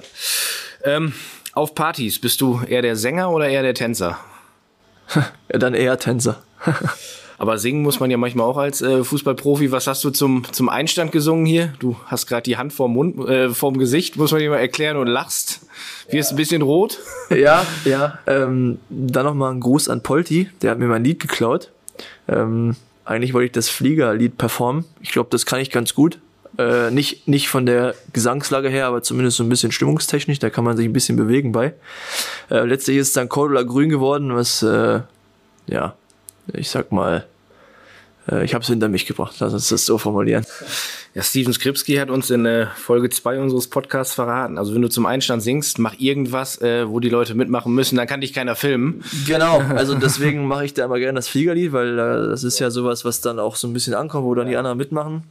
Ähm, 0.82 1.12
auf 1.52 1.74
Partys, 1.74 2.20
bist 2.20 2.40
du 2.40 2.60
eher 2.66 2.82
der 2.82 2.96
Sänger 2.96 3.30
oder 3.30 3.48
eher 3.48 3.62
der 3.62 3.74
Tänzer? 3.74 4.18
Ja, 5.52 5.58
dann 5.58 5.74
eher 5.74 5.98
Tänzer. 5.98 6.42
Aber 7.44 7.58
singen 7.58 7.82
muss 7.82 8.00
man 8.00 8.10
ja 8.10 8.16
manchmal 8.16 8.46
auch 8.46 8.56
als 8.56 8.80
äh, 8.80 9.04
Fußballprofi. 9.04 9.70
Was 9.70 9.86
hast 9.86 10.02
du 10.02 10.08
zum, 10.08 10.44
zum 10.50 10.70
Einstand 10.70 11.12
gesungen 11.12 11.44
hier? 11.44 11.74
Du 11.78 11.94
hast 12.06 12.26
gerade 12.26 12.42
die 12.44 12.56
Hand 12.56 12.72
vorm 12.72 12.94
Mund, 12.94 13.18
äh, 13.28 13.50
vorm 13.50 13.76
Gesicht, 13.76 14.16
muss 14.16 14.32
man 14.32 14.40
dir 14.40 14.48
mal 14.48 14.56
erklären 14.56 14.96
und 14.96 15.08
lachst. 15.08 15.60
Wirst 16.08 16.30
ein 16.30 16.36
bisschen 16.36 16.62
rot. 16.62 17.00
Ja, 17.30 17.66
ja. 17.84 18.18
Ähm, 18.26 18.78
dann 18.88 19.26
nochmal 19.26 19.52
ein 19.52 19.60
Gruß 19.60 19.90
an 19.90 20.02
Polti, 20.02 20.48
der 20.62 20.70
hat 20.70 20.78
mir 20.78 20.86
mein 20.86 21.04
Lied 21.04 21.20
geklaut. 21.20 21.70
Ähm, 22.28 22.76
eigentlich 23.04 23.34
wollte 23.34 23.44
ich 23.44 23.52
das 23.52 23.68
Fliegerlied 23.68 24.38
performen. 24.38 24.86
Ich 25.02 25.10
glaube, 25.10 25.28
das 25.30 25.44
kann 25.44 25.60
ich 25.60 25.70
ganz 25.70 25.94
gut. 25.94 26.20
Äh, 26.56 26.90
nicht, 26.92 27.28
nicht 27.28 27.48
von 27.48 27.66
der 27.66 27.94
Gesangslage 28.14 28.70
her, 28.70 28.86
aber 28.86 29.02
zumindest 29.02 29.36
so 29.36 29.44
ein 29.44 29.50
bisschen 29.50 29.70
stimmungstechnisch, 29.70 30.38
da 30.38 30.48
kann 30.48 30.64
man 30.64 30.78
sich 30.78 30.86
ein 30.86 30.94
bisschen 30.94 31.16
bewegen 31.16 31.52
bei. 31.52 31.74
Äh, 32.50 32.64
letztlich 32.64 32.96
ist 32.96 33.14
dann 33.18 33.28
Cordula 33.28 33.64
Grün 33.64 33.90
geworden, 33.90 34.34
was, 34.34 34.62
äh, 34.62 35.00
ja, 35.66 35.94
ich 36.54 36.70
sag 36.70 36.90
mal, 36.90 37.26
äh, 38.30 38.44
ich 38.44 38.54
habe 38.54 38.62
es 38.62 38.68
hinter 38.68 38.88
mich 38.88 39.06
gebracht, 39.06 39.36
lass 39.38 39.52
uns 39.52 39.68
das 39.68 39.86
so 39.86 39.98
formulieren. 39.98 40.44
Ja, 41.14 41.22
Steven 41.22 41.52
Skripski 41.52 41.96
hat 41.96 42.10
uns 42.10 42.30
in 42.30 42.44
äh, 42.46 42.66
Folge 42.74 43.08
2 43.10 43.40
unseres 43.40 43.68
Podcasts 43.68 44.14
verraten. 44.14 44.58
Also 44.58 44.74
wenn 44.74 44.82
du 44.82 44.88
zum 44.88 45.06
Einstand 45.06 45.42
singst, 45.42 45.78
mach 45.78 45.94
irgendwas, 45.98 46.60
äh, 46.60 46.88
wo 46.88 47.00
die 47.00 47.08
Leute 47.08 47.34
mitmachen 47.34 47.72
müssen, 47.72 47.96
dann 47.96 48.06
kann 48.06 48.20
dich 48.20 48.32
keiner 48.32 48.56
filmen. 48.56 49.04
Genau, 49.26 49.58
also 49.76 49.94
deswegen 49.94 50.46
mache 50.46 50.64
ich 50.64 50.74
da 50.74 50.86
immer 50.86 50.98
gerne 50.98 51.16
das 51.16 51.28
Fliegerlied, 51.28 51.72
weil 51.72 51.98
äh, 51.98 52.28
das 52.28 52.42
ist 52.44 52.58
ja 52.58 52.70
sowas, 52.70 53.04
was 53.04 53.20
dann 53.20 53.38
auch 53.38 53.56
so 53.56 53.68
ein 53.68 53.72
bisschen 53.72 53.94
ankommt, 53.94 54.24
wo 54.24 54.34
dann 54.34 54.48
die 54.48 54.56
anderen 54.56 54.78
mitmachen. 54.78 55.24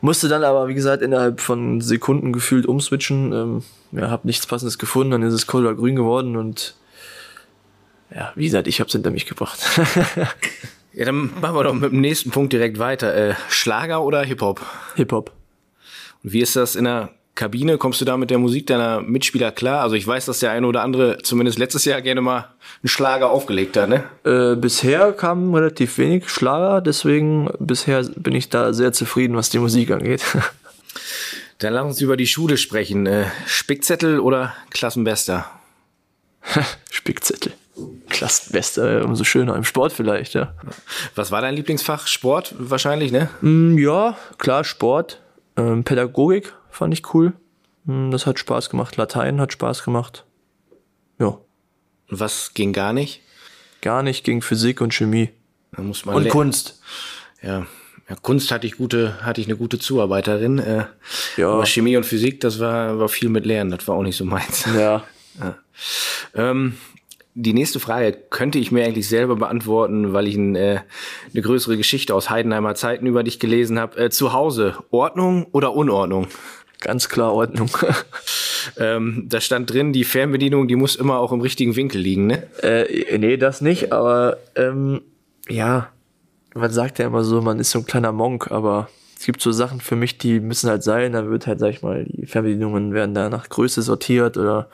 Musste 0.00 0.28
dann 0.28 0.44
aber, 0.44 0.68
wie 0.68 0.74
gesagt, 0.74 1.02
innerhalb 1.02 1.40
von 1.40 1.80
Sekunden 1.80 2.32
gefühlt 2.32 2.66
umswitchen. 2.66 3.32
Ähm, 3.32 3.62
ja, 3.92 4.10
hab 4.10 4.24
nichts 4.24 4.46
passendes 4.46 4.78
gefunden, 4.78 5.12
dann 5.12 5.22
ist 5.22 5.32
es 5.32 5.46
Cola 5.46 5.72
grün 5.72 5.96
geworden 5.96 6.36
und 6.36 6.74
ja, 8.14 8.32
wie 8.34 8.44
gesagt, 8.44 8.68
ich 8.68 8.80
hab's 8.80 8.92
hinter 8.92 9.10
mich 9.10 9.26
gebracht. 9.26 9.58
Ja, 10.94 11.04
dann 11.06 11.30
machen 11.40 11.56
wir 11.56 11.64
doch 11.64 11.74
mit 11.74 11.90
dem 11.90 12.00
nächsten 12.00 12.30
Punkt 12.30 12.52
direkt 12.52 12.78
weiter. 12.78 13.14
Äh, 13.14 13.34
Schlager 13.48 14.02
oder 14.02 14.22
Hip-Hop? 14.22 14.64
Hip-Hop. 14.94 15.32
Und 16.22 16.32
wie 16.32 16.40
ist 16.40 16.54
das 16.54 16.76
in 16.76 16.84
der 16.84 17.10
Kabine? 17.34 17.78
Kommst 17.78 18.00
du 18.00 18.04
da 18.04 18.16
mit 18.16 18.30
der 18.30 18.38
Musik 18.38 18.68
deiner 18.68 19.00
Mitspieler 19.00 19.50
klar? 19.50 19.82
Also 19.82 19.96
ich 19.96 20.06
weiß, 20.06 20.26
dass 20.26 20.38
der 20.38 20.52
eine 20.52 20.68
oder 20.68 20.82
andere 20.82 21.18
zumindest 21.22 21.58
letztes 21.58 21.84
Jahr 21.84 22.00
gerne 22.00 22.20
mal 22.20 22.54
einen 22.82 22.88
Schlager 22.88 23.30
aufgelegt 23.30 23.76
hat, 23.76 23.88
ne? 23.88 24.04
Äh, 24.24 24.54
bisher 24.54 25.12
kam 25.12 25.52
relativ 25.52 25.98
wenig 25.98 26.28
Schlager, 26.28 26.80
deswegen 26.80 27.50
bisher 27.58 28.04
bin 28.16 28.36
ich 28.36 28.48
da 28.50 28.72
sehr 28.72 28.92
zufrieden, 28.92 29.34
was 29.36 29.50
die 29.50 29.58
Musik 29.58 29.90
angeht. 29.90 30.22
Dann 31.58 31.72
lass 31.72 31.86
uns 31.86 32.00
über 32.00 32.16
die 32.16 32.28
Schule 32.28 32.56
sprechen. 32.56 33.06
Äh, 33.06 33.26
Spickzettel 33.46 34.20
oder 34.20 34.54
Klassenbester? 34.70 35.50
Spickzettel. 36.90 37.52
Klassenbester, 38.08 39.00
äh, 39.00 39.02
umso 39.04 39.24
schöner 39.24 39.56
im 39.56 39.64
Sport 39.64 39.92
vielleicht, 39.92 40.34
ja. 40.34 40.54
Was 41.14 41.30
war 41.32 41.40
dein 41.40 41.54
Lieblingsfach? 41.54 42.06
Sport 42.06 42.54
wahrscheinlich, 42.58 43.10
ne? 43.12 43.28
Mm, 43.40 43.76
Ja, 43.78 44.16
klar, 44.38 44.64
Sport. 44.64 45.20
Ähm, 45.56 45.84
Pädagogik 45.84 46.52
fand 46.70 46.94
ich 46.94 47.14
cool. 47.14 47.32
Mm, 47.84 48.10
Das 48.10 48.26
hat 48.26 48.38
Spaß 48.38 48.70
gemacht. 48.70 48.96
Latein 48.96 49.40
hat 49.40 49.52
Spaß 49.52 49.84
gemacht. 49.84 50.24
Ja, 51.18 51.38
Und 52.10 52.20
was 52.20 52.54
ging 52.54 52.72
gar 52.72 52.92
nicht? 52.92 53.20
gar 53.80 54.02
nicht 54.02 54.24
gegen 54.24 54.40
Physik 54.40 54.80
und 54.80 54.94
Chemie. 54.94 55.28
Da 55.72 55.82
muss 55.82 56.06
man 56.06 56.14
Und 56.16 56.28
Kunst. 56.30 56.80
Ja. 57.42 57.66
ja, 58.08 58.16
Kunst 58.22 58.50
hatte 58.50 58.66
ich 58.66 58.78
gute, 58.78 59.22
hatte 59.22 59.42
ich 59.42 59.46
eine 59.46 59.56
gute 59.58 59.78
Zuarbeiterin. 59.78 60.58
Äh, 60.58 60.84
Ja. 61.36 61.50
Aber 61.50 61.66
Chemie 61.66 61.96
und 61.98 62.04
Physik, 62.06 62.40
das 62.40 62.60
war, 62.60 62.98
war 62.98 63.10
viel 63.10 63.28
mit 63.28 63.44
Lernen, 63.44 63.70
das 63.70 63.86
war 63.86 63.96
auch 63.96 64.02
nicht 64.02 64.16
so 64.16 64.24
meins. 64.24 64.64
Ja. 64.74 65.04
Ähm, 66.34 66.78
die 67.34 67.52
nächste 67.52 67.80
Frage 67.80 68.16
könnte 68.30 68.58
ich 68.58 68.70
mir 68.70 68.84
eigentlich 68.84 69.08
selber 69.08 69.36
beantworten, 69.36 70.12
weil 70.12 70.28
ich 70.28 70.36
ein, 70.36 70.54
äh, 70.54 70.80
eine 71.32 71.42
größere 71.42 71.76
Geschichte 71.76 72.14
aus 72.14 72.30
Heidenheimer 72.30 72.74
Zeiten 72.76 73.06
über 73.06 73.24
dich 73.24 73.40
gelesen 73.40 73.78
habe. 73.78 74.04
Äh, 74.04 74.10
zu 74.10 74.32
Hause, 74.32 74.76
Ordnung 74.90 75.46
oder 75.50 75.74
Unordnung? 75.74 76.28
Ganz 76.80 77.08
klar 77.08 77.32
Ordnung. 77.32 77.70
Ähm, 78.78 79.26
da 79.28 79.42
stand 79.42 79.70
drin, 79.70 79.92
die 79.92 80.04
Fernbedienung, 80.04 80.68
die 80.68 80.76
muss 80.76 80.96
immer 80.96 81.18
auch 81.18 81.32
im 81.32 81.42
richtigen 81.42 81.76
Winkel 81.76 82.00
liegen, 82.00 82.28
ne? 82.28 82.44
äh, 82.62 83.18
nee, 83.18 83.36
das 83.36 83.60
nicht, 83.60 83.92
aber 83.92 84.38
ähm, 84.56 85.02
ja, 85.50 85.88
man 86.54 86.70
sagt 86.70 86.98
ja 86.98 87.06
immer 87.06 87.24
so, 87.24 87.42
man 87.42 87.58
ist 87.58 87.72
so 87.72 87.80
ein 87.80 87.84
kleiner 87.84 88.12
Monk, 88.12 88.50
aber 88.50 88.88
es 89.18 89.26
gibt 89.26 89.42
so 89.42 89.52
Sachen 89.52 89.80
für 89.80 89.96
mich, 89.96 90.16
die 90.16 90.40
müssen 90.40 90.70
halt 90.70 90.82
sein, 90.82 91.12
dann 91.12 91.30
wird 91.30 91.46
halt, 91.46 91.60
sag 91.60 91.70
ich 91.70 91.82
mal, 91.82 92.04
die 92.04 92.26
Fernbedienungen 92.26 92.94
werden 92.94 93.14
da 93.14 93.28
nach 93.28 93.48
Größe 93.48 93.82
sortiert 93.82 94.36
oder 94.38 94.70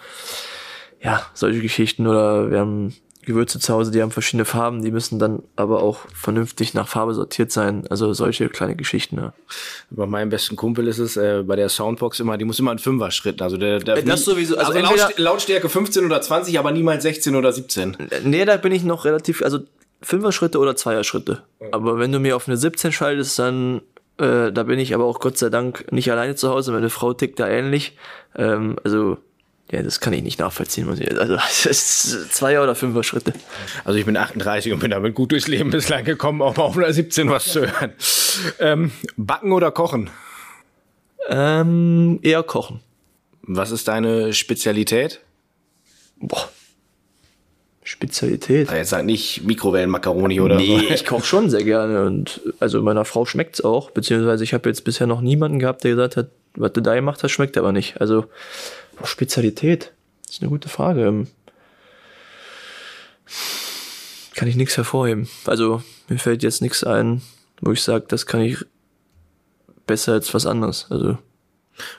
ja, 1.02 1.22
solche 1.34 1.60
Geschichten 1.60 2.06
oder 2.06 2.50
wir 2.50 2.58
haben 2.60 2.94
Gewürze 3.22 3.60
zu 3.60 3.72
Hause, 3.74 3.90
die 3.90 4.00
haben 4.00 4.10
verschiedene 4.10 4.46
Farben, 4.46 4.82
die 4.82 4.90
müssen 4.90 5.18
dann 5.18 5.42
aber 5.54 5.82
auch 5.82 6.00
vernünftig 6.14 6.72
nach 6.72 6.88
Farbe 6.88 7.12
sortiert 7.14 7.52
sein, 7.52 7.86
also 7.90 8.12
solche 8.14 8.48
kleine 8.48 8.76
Geschichten, 8.76 9.16
ja. 9.18 9.32
Bei 9.90 10.06
meinem 10.06 10.30
besten 10.30 10.56
Kumpel 10.56 10.88
ist 10.88 10.98
es 10.98 11.16
äh, 11.18 11.42
bei 11.46 11.54
der 11.54 11.68
Soundbox 11.68 12.20
immer, 12.20 12.38
die 12.38 12.46
muss 12.46 12.58
immer 12.58 12.72
in 12.72 12.78
Fünfer-Schritten. 12.78 13.42
Also 13.42 13.56
der, 13.58 13.78
der 13.80 13.98
Äh, 13.98 14.04
das 14.04 14.24
sowieso, 14.24 14.56
also 14.56 14.72
entweder- 14.72 14.96
Lautst 15.04 15.18
Lautstärke 15.18 15.68
15 15.68 16.04
oder 16.06 16.20
20, 16.22 16.58
aber 16.58 16.72
niemals 16.72 17.02
16 17.02 17.36
oder 17.36 17.52
17. 17.52 17.96
Nee, 18.24 18.44
da 18.46 18.56
bin 18.56 18.72
ich 18.72 18.84
noch 18.84 19.04
relativ, 19.04 19.42
also 19.42 19.58
Fünfer-Schritte 20.02 20.58
oder 20.58 20.74
Zweier-Schritte. 20.74 21.42
Aber 21.72 21.98
wenn 21.98 22.10
du 22.10 22.20
mir 22.20 22.34
auf 22.36 22.48
eine 22.48 22.56
17 22.56 22.90
schaltest, 22.90 23.38
dann, 23.38 23.82
äh, 24.16 24.50
da 24.50 24.62
bin 24.62 24.78
ich 24.78 24.94
aber 24.94 25.04
auch 25.04 25.20
Gott 25.20 25.36
sei 25.36 25.50
Dank 25.50 25.92
nicht 25.92 26.10
alleine 26.10 26.36
zu 26.36 26.48
Hause. 26.48 26.72
Meine 26.72 26.88
Frau 26.88 27.12
tickt 27.12 27.38
da 27.38 27.46
ähnlich. 27.46 27.98
Ähm, 28.34 28.76
also, 28.82 29.18
ja, 29.72 29.82
das 29.82 30.00
kann 30.00 30.12
ich 30.12 30.22
nicht 30.22 30.38
nachvollziehen. 30.40 30.86
Muss 30.86 30.98
ich, 31.00 31.10
also, 31.18 31.36
das 31.64 31.66
ist 31.66 32.32
Zweier- 32.34 32.62
oder 32.62 32.74
Fünfer-Schritte. 32.74 33.32
Also 33.84 33.98
ich 33.98 34.04
bin 34.04 34.16
38 34.16 34.72
und 34.72 34.80
bin 34.80 34.90
damit 34.90 35.14
gut 35.14 35.32
durchs 35.32 35.46
Leben 35.48 35.70
bislang 35.70 36.04
gekommen, 36.04 36.42
auch 36.42 36.56
mal 36.56 36.64
auf 36.64 36.76
einer 36.76 36.92
17 36.92 37.30
was 37.30 37.44
zu 37.46 37.60
hören. 37.60 37.92
Ähm, 38.58 38.90
backen 39.16 39.52
oder 39.52 39.70
kochen? 39.70 40.10
Ähm, 41.28 42.18
eher 42.22 42.42
kochen. 42.42 42.80
Was 43.42 43.70
ist 43.70 43.88
deine 43.88 44.32
Spezialität? 44.32 45.20
Boah. 46.18 46.48
Spezialität. 47.82 48.68
Na, 48.70 48.76
Jetzt 48.76 48.90
sag 48.90 49.04
nicht 49.04 49.42
Mikrowellenmakaroni 49.44 50.40
oder 50.40 50.56
Nee, 50.56 50.78
so. 50.78 50.94
ich 50.94 51.04
koche 51.06 51.24
schon 51.24 51.50
sehr 51.50 51.64
gerne 51.64 52.04
und 52.04 52.40
also 52.60 52.82
meiner 52.82 53.04
Frau 53.04 53.24
schmeckt's 53.24 53.60
auch, 53.62 53.90
beziehungsweise 53.90 54.44
ich 54.44 54.54
habe 54.54 54.68
jetzt 54.68 54.84
bisher 54.84 55.06
noch 55.06 55.20
niemanden 55.20 55.58
gehabt, 55.58 55.82
der 55.84 55.92
gesagt 55.92 56.16
hat, 56.16 56.28
was 56.54 56.72
du 56.72 56.82
da 56.82 56.94
gemacht 56.94 57.22
hast, 57.22 57.32
schmeckt 57.32 57.56
aber 57.56 57.72
nicht. 57.72 58.00
Also 58.00 58.26
Spezialität, 59.04 59.92
das 60.26 60.36
ist 60.36 60.42
eine 60.42 60.50
gute 60.50 60.68
Frage. 60.68 61.06
Ähm, 61.06 61.26
Kann 64.34 64.48
ich 64.48 64.56
nichts 64.56 64.76
hervorheben. 64.76 65.28
Also 65.46 65.82
mir 66.08 66.18
fällt 66.18 66.42
jetzt 66.42 66.62
nichts 66.62 66.84
ein, 66.84 67.22
wo 67.60 67.72
ich 67.72 67.82
sage, 67.82 68.06
das 68.08 68.26
kann 68.26 68.40
ich 68.40 68.58
besser 69.86 70.12
als 70.12 70.32
was 70.34 70.46
anderes. 70.46 70.86
Also 70.90 71.18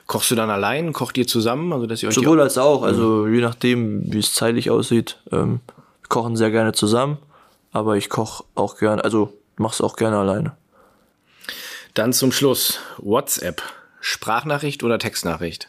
Kochst 0.06 0.30
du 0.30 0.34
dann 0.34 0.50
allein? 0.50 0.92
Kocht 0.92 1.18
ihr 1.18 1.26
zusammen? 1.26 1.72
Also 1.72 1.86
dass 1.86 2.02
ihr 2.02 2.08
euch 2.08 2.14
sowohl 2.14 2.40
als 2.40 2.58
auch, 2.58 2.82
also 2.82 3.26
je 3.26 3.40
nachdem, 3.40 4.12
wie 4.12 4.18
es 4.18 4.34
zeitlich 4.34 4.70
aussieht. 4.70 5.18
Ähm, 5.30 5.60
kochen 6.08 6.36
sehr 6.36 6.50
gerne 6.50 6.72
zusammen, 6.72 7.18
aber 7.72 7.96
ich 7.96 8.10
koche 8.10 8.44
auch 8.54 8.76
gerne, 8.76 9.02
also 9.02 9.32
mach's 9.56 9.80
auch 9.80 9.96
gerne 9.96 10.18
alleine. 10.18 10.56
Dann 11.94 12.12
zum 12.12 12.32
Schluss 12.32 12.78
WhatsApp. 12.98 13.62
Sprachnachricht 14.00 14.82
oder 14.82 14.98
Textnachricht? 14.98 15.68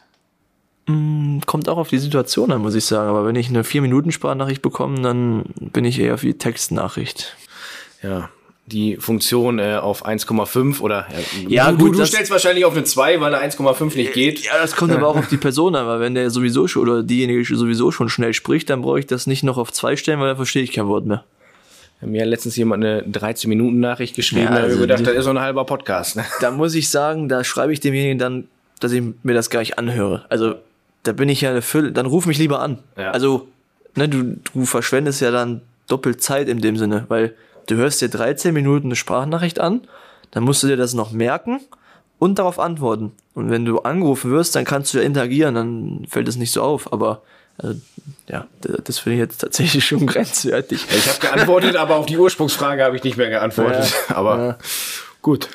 Kommt 0.86 1.68
auch 1.68 1.78
auf 1.78 1.88
die 1.88 1.98
Situation 1.98 2.52
an, 2.52 2.60
muss 2.60 2.74
ich 2.74 2.84
sagen. 2.84 3.08
Aber 3.08 3.24
wenn 3.24 3.36
ich 3.36 3.48
eine 3.48 3.62
4-Minuten-Sprachnachricht 3.62 4.60
bekomme, 4.60 5.00
dann 5.00 5.44
bin 5.58 5.84
ich 5.86 5.98
eher 5.98 6.18
für 6.18 6.26
die 6.26 6.38
Textnachricht. 6.38 7.36
Ja. 8.02 8.28
Die 8.66 8.96
Funktion 8.96 9.58
äh, 9.58 9.76
auf 9.76 10.06
1,5 10.06 10.80
oder 10.80 11.06
äh, 11.10 11.52
Ja, 11.52 11.72
du, 11.72 11.78
gut, 11.78 11.98
du 11.98 12.06
stellst 12.06 12.30
wahrscheinlich 12.30 12.64
auf 12.64 12.74
eine 12.74 12.84
2, 12.84 13.20
weil 13.20 13.34
eine 13.34 13.50
1,5 13.52 13.96
nicht 13.96 14.12
geht. 14.12 14.44
Ja, 14.44 14.52
das 14.60 14.76
kommt 14.76 14.92
aber 14.92 15.08
auch 15.08 15.16
auf 15.16 15.28
die 15.28 15.36
Person 15.36 15.74
an, 15.74 15.86
weil 15.86 16.00
wenn 16.00 16.14
der 16.14 16.30
sowieso 16.30 16.66
schon 16.66 16.82
oder 16.82 17.02
diejenige 17.02 17.44
sowieso 17.44 17.90
schon 17.90 18.08
schnell 18.08 18.34
spricht, 18.34 18.68
dann 18.68 18.82
brauche 18.82 18.98
ich 18.98 19.06
das 19.06 19.26
nicht 19.26 19.42
noch 19.42 19.56
auf 19.58 19.72
zwei 19.72 19.96
stellen, 19.96 20.20
weil 20.20 20.28
dann 20.28 20.36
verstehe 20.36 20.62
ich 20.62 20.72
kein 20.72 20.86
Wort 20.86 21.06
mehr. 21.06 21.24
Mir 22.00 22.22
hat 22.22 22.28
letztens 22.28 22.56
jemand 22.56 22.84
eine 22.84 23.02
13-Minuten-Nachricht 23.02 24.16
geschrieben, 24.16 24.44
Ja, 24.44 24.50
da 24.50 24.56
habe 24.56 24.66
ich 24.66 24.72
also 24.72 24.80
gedacht, 24.82 25.06
das 25.06 25.14
ist 25.14 25.24
so 25.24 25.30
ein 25.30 25.40
halber 25.40 25.64
Podcast. 25.64 26.16
Ne? 26.16 26.24
Da 26.40 26.50
muss 26.50 26.74
ich 26.74 26.90
sagen, 26.90 27.28
da 27.28 27.44
schreibe 27.44 27.72
ich 27.72 27.80
demjenigen 27.80 28.18
dann, 28.18 28.48
dass 28.80 28.92
ich 28.92 29.02
mir 29.22 29.34
das 29.34 29.48
gar 29.48 29.60
nicht 29.60 29.78
anhöre. 29.78 30.26
Also 30.28 30.56
da 31.04 31.12
bin 31.12 31.28
ich 31.28 31.40
ja 31.40 31.50
eine 31.50 31.62
Fülle, 31.62 31.92
dann 31.92 32.06
ruf 32.06 32.26
mich 32.26 32.38
lieber 32.38 32.60
an. 32.60 32.78
Ja. 32.96 33.12
Also, 33.12 33.48
ne, 33.94 34.08
du, 34.08 34.36
du 34.52 34.64
verschwendest 34.64 35.20
ja 35.20 35.30
dann 35.30 35.62
doppelt 35.86 36.22
Zeit 36.22 36.48
in 36.48 36.60
dem 36.60 36.76
Sinne, 36.76 37.04
weil 37.08 37.34
du 37.66 37.76
hörst 37.76 38.00
dir 38.00 38.08
13 38.08 38.52
Minuten 38.52 38.88
eine 38.88 38.96
Sprachnachricht 38.96 39.60
an, 39.60 39.82
dann 40.32 40.42
musst 40.42 40.62
du 40.62 40.66
dir 40.66 40.76
das 40.76 40.94
noch 40.94 41.12
merken 41.12 41.60
und 42.18 42.38
darauf 42.38 42.58
antworten. 42.58 43.12
Und 43.34 43.50
wenn 43.50 43.64
du 43.64 43.80
angerufen 43.80 44.30
wirst, 44.30 44.56
dann 44.56 44.64
kannst 44.64 44.92
du 44.94 44.98
ja 44.98 45.04
interagieren, 45.04 45.54
dann 45.54 46.06
fällt 46.08 46.28
es 46.28 46.36
nicht 46.36 46.52
so 46.52 46.62
auf. 46.62 46.92
Aber 46.92 47.22
also, 47.58 47.80
ja, 48.28 48.46
das 48.60 48.98
finde 48.98 49.16
ich 49.16 49.20
jetzt 49.20 49.38
tatsächlich 49.38 49.84
schon 49.86 50.06
grenzwertig. 50.06 50.84
Ich 50.90 51.08
habe 51.08 51.20
geantwortet, 51.20 51.76
aber 51.76 51.96
auf 51.96 52.06
die 52.06 52.18
Ursprungsfrage 52.18 52.82
habe 52.82 52.96
ich 52.96 53.04
nicht 53.04 53.16
mehr 53.16 53.30
geantwortet. 53.30 53.92
Ja. 54.08 54.16
aber 54.16 54.38
Ja. 54.38 54.58
gut. 55.22 55.48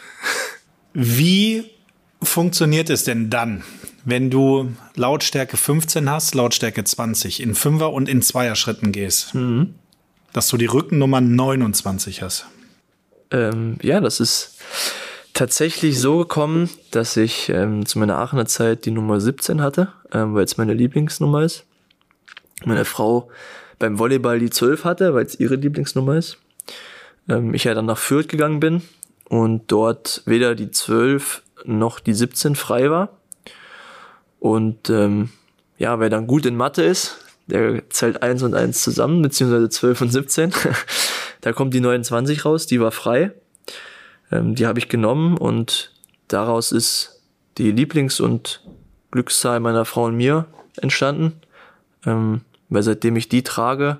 Wie 0.93 1.69
funktioniert 2.21 2.89
es 2.89 3.03
denn 3.03 3.29
dann, 3.29 3.63
wenn 4.09 4.29
du 4.29 4.71
Lautstärke 4.95 5.57
15 5.57 6.09
hast, 6.09 6.35
Lautstärke 6.35 6.83
20, 6.83 7.41
in 7.41 7.55
Fünfer- 7.55 7.93
und 7.93 8.09
in 8.09 8.21
Zweierschritten 8.21 8.91
gehst? 8.91 9.33
Dass 10.33 10.47
du 10.47 10.57
die 10.57 10.65
Rückennummer 10.65 11.21
29 11.21 12.21
hast. 12.21 12.45
Ähm, 13.31 13.77
ja, 13.81 13.99
das 13.99 14.19
ist 14.19 14.57
tatsächlich 15.33 15.99
so 15.99 16.19
gekommen, 16.19 16.69
dass 16.91 17.15
ich 17.17 17.49
ähm, 17.49 17.85
zu 17.85 17.99
meiner 17.99 18.17
Aachener 18.17 18.45
Zeit 18.45 18.85
die 18.85 18.91
Nummer 18.91 19.21
17 19.21 19.61
hatte, 19.61 19.89
ähm, 20.11 20.33
weil 20.33 20.43
es 20.43 20.57
meine 20.57 20.73
Lieblingsnummer 20.73 21.43
ist. 21.43 21.65
Meine 22.65 22.85
Frau 22.85 23.29
beim 23.77 23.99
Volleyball 23.99 24.39
die 24.39 24.49
12 24.49 24.83
hatte, 24.83 25.13
weil 25.13 25.25
es 25.25 25.39
ihre 25.39 25.55
Lieblingsnummer 25.55 26.17
ist. 26.17 26.37
Ähm, 27.29 27.53
ich 27.53 27.63
ja 27.63 27.73
dann 27.73 27.85
nach 27.85 27.97
Fürth 27.97 28.27
gegangen 28.27 28.59
bin 28.59 28.81
und 29.29 29.71
dort 29.71 30.23
weder 30.25 30.55
die 30.55 30.71
12 30.71 31.41
noch 31.63 31.99
die 31.99 32.13
17 32.13 32.55
frei 32.55 32.89
war. 32.89 33.18
Und 34.39 34.89
ähm, 34.89 35.30
ja, 35.78 35.99
wer 35.99 36.10
dann 36.10 36.28
gut 36.28 36.45
in 36.45 36.56
Mathe 36.56 36.84
ist, 36.84 37.17
der 37.47 37.89
zählt 37.89 38.21
1 38.21 38.43
und 38.43 38.54
1 38.54 38.82
zusammen, 38.82 39.21
beziehungsweise 39.21 39.69
12 39.69 40.02
und 40.02 40.10
17. 40.12 40.54
da 41.41 41.54
kommt 41.54 41.73
die 41.73 41.82
29 41.82 42.45
raus, 42.45 42.67
die 42.67 42.80
war 42.80 42.91
frei. 42.91 43.32
Ähm, 44.32 44.56
die 44.56 44.67
habe 44.67 44.80
ich 44.80 44.89
genommen 44.89 45.38
und 45.38 45.93
daraus 46.28 46.71
ist 46.71 47.21
die 47.58 47.71
Lieblings- 47.71 48.21
und 48.21 48.62
Glückszahl 49.12 49.60
meiner 49.60 49.86
Frau 49.86 50.06
und 50.06 50.15
mir 50.15 50.45
entstanden. 50.78 51.41
Ähm, 52.06 52.41
weil 52.69 52.84
seitdem 52.84 53.15
ich 53.15 53.30
die 53.30 53.43
trage, 53.43 53.97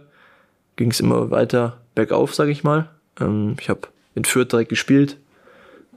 ging 0.76 0.92
es 0.92 1.00
immer 1.00 1.32
weiter 1.32 1.82
bergauf, 1.96 2.36
sage 2.36 2.52
ich 2.52 2.64
mal. 2.64 2.90
Ähm, 3.20 3.56
ich 3.60 3.70
habe 3.70 3.82
in 4.16 4.26
Fürth 4.26 4.52
direkt 4.52 4.70
gespielt, 4.70 5.18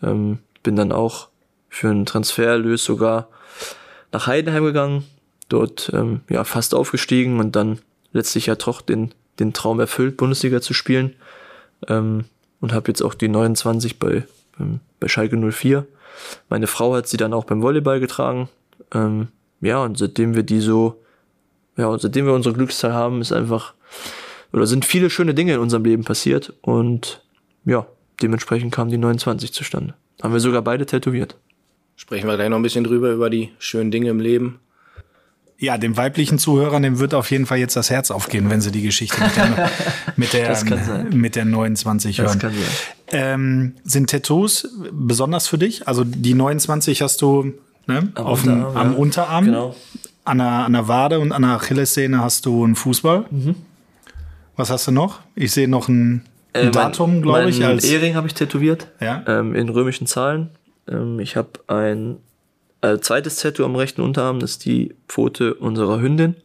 ähm, 0.02 0.38
bin 0.62 0.76
dann 0.76 0.90
auch 0.92 1.28
für 1.68 1.88
einen 1.88 2.06
Transfererlös 2.06 2.84
sogar 2.84 3.28
nach 4.12 4.26
Heidenheim 4.26 4.64
gegangen, 4.64 5.04
dort 5.48 5.90
ähm, 5.94 6.20
ja 6.28 6.44
fast 6.44 6.74
aufgestiegen 6.74 7.40
und 7.40 7.56
dann 7.56 7.78
letztlich 8.12 8.46
ja 8.46 8.54
doch 8.54 8.80
den, 8.80 9.12
den 9.38 9.52
Traum 9.52 9.80
erfüllt, 9.80 10.16
Bundesliga 10.16 10.60
zu 10.60 10.74
spielen. 10.74 11.14
Ähm, 11.88 12.24
und 12.60 12.72
habe 12.72 12.88
jetzt 12.88 13.02
auch 13.02 13.14
die 13.14 13.28
29 13.28 13.98
bei, 13.98 14.24
ähm, 14.58 14.80
bei 15.00 15.08
Schalke 15.08 15.36
04. 15.36 15.86
Meine 16.48 16.68
Frau 16.68 16.94
hat 16.94 17.08
sie 17.08 17.16
dann 17.16 17.34
auch 17.34 17.44
beim 17.44 17.60
Volleyball 17.60 17.98
getragen. 18.00 18.48
Ähm, 18.94 19.28
ja, 19.60 19.82
und 19.82 19.98
seitdem 19.98 20.34
wir 20.34 20.44
die 20.44 20.60
so, 20.60 21.02
ja, 21.76 21.86
und 21.86 22.00
seitdem 22.00 22.26
wir 22.26 22.34
unsere 22.34 22.54
Glückszahl 22.54 22.92
haben, 22.92 23.20
ist 23.20 23.32
einfach, 23.32 23.74
oder 24.52 24.66
sind 24.66 24.84
viele 24.84 25.10
schöne 25.10 25.34
Dinge 25.34 25.54
in 25.54 25.60
unserem 25.60 25.84
Leben 25.84 26.04
passiert 26.04 26.52
und 26.62 27.24
ja, 27.64 27.86
dementsprechend 28.22 28.72
kam 28.72 28.88
die 28.88 28.98
29 28.98 29.52
zustande. 29.52 29.94
Haben 30.22 30.32
wir 30.32 30.40
sogar 30.40 30.62
beide 30.62 30.86
tätowiert. 30.86 31.36
Sprechen 32.02 32.26
wir 32.26 32.34
gleich 32.34 32.48
noch 32.48 32.56
ein 32.56 32.62
bisschen 32.62 32.82
drüber, 32.82 33.10
über 33.12 33.30
die 33.30 33.50
schönen 33.60 33.92
Dinge 33.92 34.10
im 34.10 34.18
Leben. 34.18 34.58
Ja, 35.56 35.78
dem 35.78 35.96
weiblichen 35.96 36.40
Zuhörern, 36.40 36.82
dem 36.82 36.98
wird 36.98 37.14
auf 37.14 37.30
jeden 37.30 37.46
Fall 37.46 37.58
jetzt 37.58 37.76
das 37.76 37.90
Herz 37.90 38.10
aufgehen, 38.10 38.50
wenn 38.50 38.60
sie 38.60 38.72
die 38.72 38.82
Geschichte 38.82 39.22
mit 39.22 39.36
der, 39.36 39.70
mit 40.16 40.32
der, 40.32 40.48
Das 40.48 40.66
kann 40.66 40.82
sein. 40.84 41.10
mit 41.12 41.36
der 41.36 41.44
29 41.44 42.16
Das 42.16 42.26
hören. 42.26 42.38
kann 42.40 42.52
sein. 42.52 42.62
Ähm, 43.12 43.74
sind 43.84 44.10
Tattoos 44.10 44.68
besonders 44.90 45.46
für 45.46 45.58
dich? 45.58 45.86
Also 45.86 46.02
die 46.02 46.34
29 46.34 47.02
hast 47.02 47.22
du 47.22 47.52
ne, 47.86 48.08
Am 48.16 48.26
auf 48.26 48.42
dem, 48.42 48.64
Unterarm, 48.64 48.76
am 48.76 48.92
ja. 48.92 48.98
Unterarm. 48.98 49.44
Genau. 49.44 49.76
An 50.24 50.38
der, 50.38 50.46
an 50.48 50.72
der 50.72 50.88
Wade 50.88 51.20
und 51.20 51.30
an 51.30 51.42
der 51.42 51.52
Achillessehne 51.52 52.20
hast 52.20 52.46
du 52.46 52.64
einen 52.64 52.74
Fußball. 52.74 53.26
Mhm. 53.30 53.54
Was 54.56 54.70
hast 54.70 54.88
du 54.88 54.90
noch? 54.90 55.20
Ich 55.36 55.52
sehe 55.52 55.68
noch 55.68 55.86
ein 55.88 56.24
Äh, 56.54 56.62
Ein 56.62 56.72
Datum, 56.72 57.22
glaube 57.22 57.48
ich, 57.48 57.64
als- 57.64 57.84
Ehering 57.84 58.14
habe 58.16 58.26
ich 58.26 58.34
tätowiert. 58.34 58.88
Ja. 59.00 59.22
Ähm, 59.28 59.54
in 59.54 59.68
römischen 59.68 60.06
Zahlen. 60.08 60.50
Ähm, 60.88 61.20
ich 61.20 61.36
habe 61.36 61.50
ein 61.66 62.18
äh, 62.80 62.98
zweites 62.98 63.36
Tattoo 63.36 63.64
am 63.64 63.76
rechten 63.76 64.02
Unterarm, 64.02 64.40
das 64.40 64.52
ist 64.52 64.64
die 64.64 64.94
Pfote 65.08 65.54
unserer 65.54 66.00
Hündin. 66.00 66.36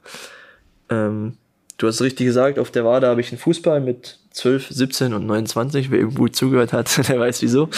Ähm, 0.89 1.37
du 1.77 1.87
hast 1.87 2.01
richtig 2.01 2.27
gesagt, 2.27 2.59
auf 2.59 2.71
der 2.71 2.85
Wade 2.85 3.07
habe 3.07 3.21
ich 3.21 3.29
einen 3.31 3.39
Fußball 3.39 3.81
mit 3.81 4.19
12, 4.31 4.67
17 4.69 5.13
und 5.13 5.25
29. 5.25 5.89
Wer 5.89 6.03
gut 6.03 6.35
zugehört 6.35 6.73
hat, 6.73 7.07
der 7.09 7.19
weiß 7.19 7.41
wieso. 7.41 7.69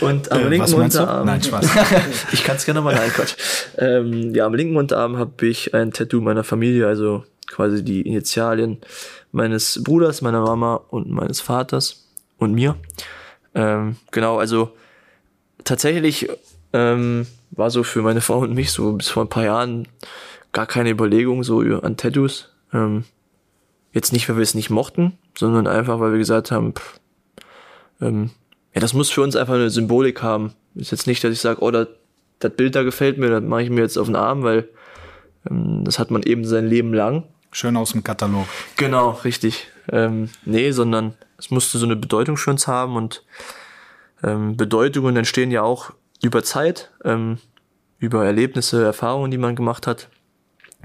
Und 0.00 0.32
am 0.32 0.40
Äh, 0.40 0.48
linken? 0.48 0.74
Unterarm. 0.74 1.26
Nein, 1.26 1.42
Spaß. 1.42 1.66
ich 2.32 2.42
kann 2.42 2.56
es 2.56 2.64
gerne 2.64 2.80
mal 2.80 2.94
nein, 2.94 3.10
Quatsch. 3.10 3.34
Ähm, 3.76 4.34
ja, 4.34 4.46
am 4.46 4.54
linken 4.54 4.76
Unterarm 4.76 5.18
habe 5.18 5.46
ich 5.46 5.74
ein 5.74 5.92
Tattoo 5.92 6.20
meiner 6.20 6.44
Familie, 6.44 6.86
also 6.86 7.24
quasi 7.46 7.84
die 7.84 8.00
Initialien 8.02 8.78
meines 9.32 9.82
Bruders, 9.82 10.22
meiner 10.22 10.40
Mama 10.40 10.76
und 10.88 11.10
meines 11.10 11.40
Vaters 11.40 12.06
und 12.38 12.54
mir. 12.54 12.76
Ähm, 13.54 13.96
genau, 14.10 14.38
also 14.38 14.72
tatsächlich 15.70 16.28
ähm, 16.72 17.28
war 17.52 17.70
so 17.70 17.84
für 17.84 18.02
meine 18.02 18.20
Frau 18.20 18.38
und 18.38 18.54
mich 18.54 18.72
so 18.72 18.94
bis 18.94 19.08
vor 19.08 19.24
ein 19.24 19.28
paar 19.28 19.44
Jahren 19.44 19.86
gar 20.52 20.66
keine 20.66 20.90
Überlegung 20.90 21.44
so 21.44 21.60
an 21.60 21.96
Tattoos. 21.96 22.52
Ähm, 22.72 23.04
jetzt 23.92 24.12
nicht, 24.12 24.28
weil 24.28 24.36
wir 24.36 24.42
es 24.42 24.54
nicht 24.54 24.68
mochten, 24.68 25.16
sondern 25.38 25.68
einfach, 25.68 26.00
weil 26.00 26.10
wir 26.10 26.18
gesagt 26.18 26.50
haben, 26.50 26.74
pff, 26.74 26.98
ähm, 28.00 28.30
ja, 28.74 28.80
das 28.80 28.94
muss 28.94 29.10
für 29.10 29.22
uns 29.22 29.36
einfach 29.36 29.54
eine 29.54 29.70
Symbolik 29.70 30.22
haben. 30.22 30.54
Ist 30.74 30.90
jetzt 30.90 31.06
nicht, 31.06 31.22
dass 31.22 31.32
ich 31.32 31.40
sage, 31.40 31.62
oh, 31.62 31.70
das, 31.70 31.86
Bild 32.56 32.74
da 32.74 32.82
gefällt 32.82 33.18
mir, 33.18 33.30
das 33.30 33.42
mache 33.42 33.62
ich 33.62 33.70
mir 33.70 33.82
jetzt 33.82 33.96
auf 33.96 34.06
den 34.06 34.16
Arm, 34.16 34.42
weil 34.42 34.68
ähm, 35.48 35.84
das 35.84 36.00
hat 36.00 36.10
man 36.10 36.24
eben 36.24 36.44
sein 36.44 36.66
Leben 36.66 36.92
lang. 36.92 37.24
Schön 37.52 37.76
aus 37.76 37.92
dem 37.92 38.02
Katalog. 38.02 38.46
Genau, 38.76 39.10
richtig. 39.24 39.68
Ähm, 39.90 40.30
nee, 40.44 40.72
sondern 40.72 41.14
es 41.38 41.50
musste 41.50 41.78
so 41.78 41.86
eine 41.86 41.96
Bedeutung 41.96 42.36
für 42.36 42.50
uns 42.50 42.66
haben 42.66 42.96
und 42.96 43.22
ähm, 44.22 44.56
Bedeutungen 44.56 45.16
entstehen 45.16 45.50
ja 45.50 45.62
auch 45.62 45.92
über 46.22 46.42
Zeit, 46.42 46.90
ähm, 47.04 47.38
über 47.98 48.24
Erlebnisse, 48.24 48.84
Erfahrungen, 48.84 49.30
die 49.30 49.38
man 49.38 49.56
gemacht 49.56 49.86
hat, 49.86 50.08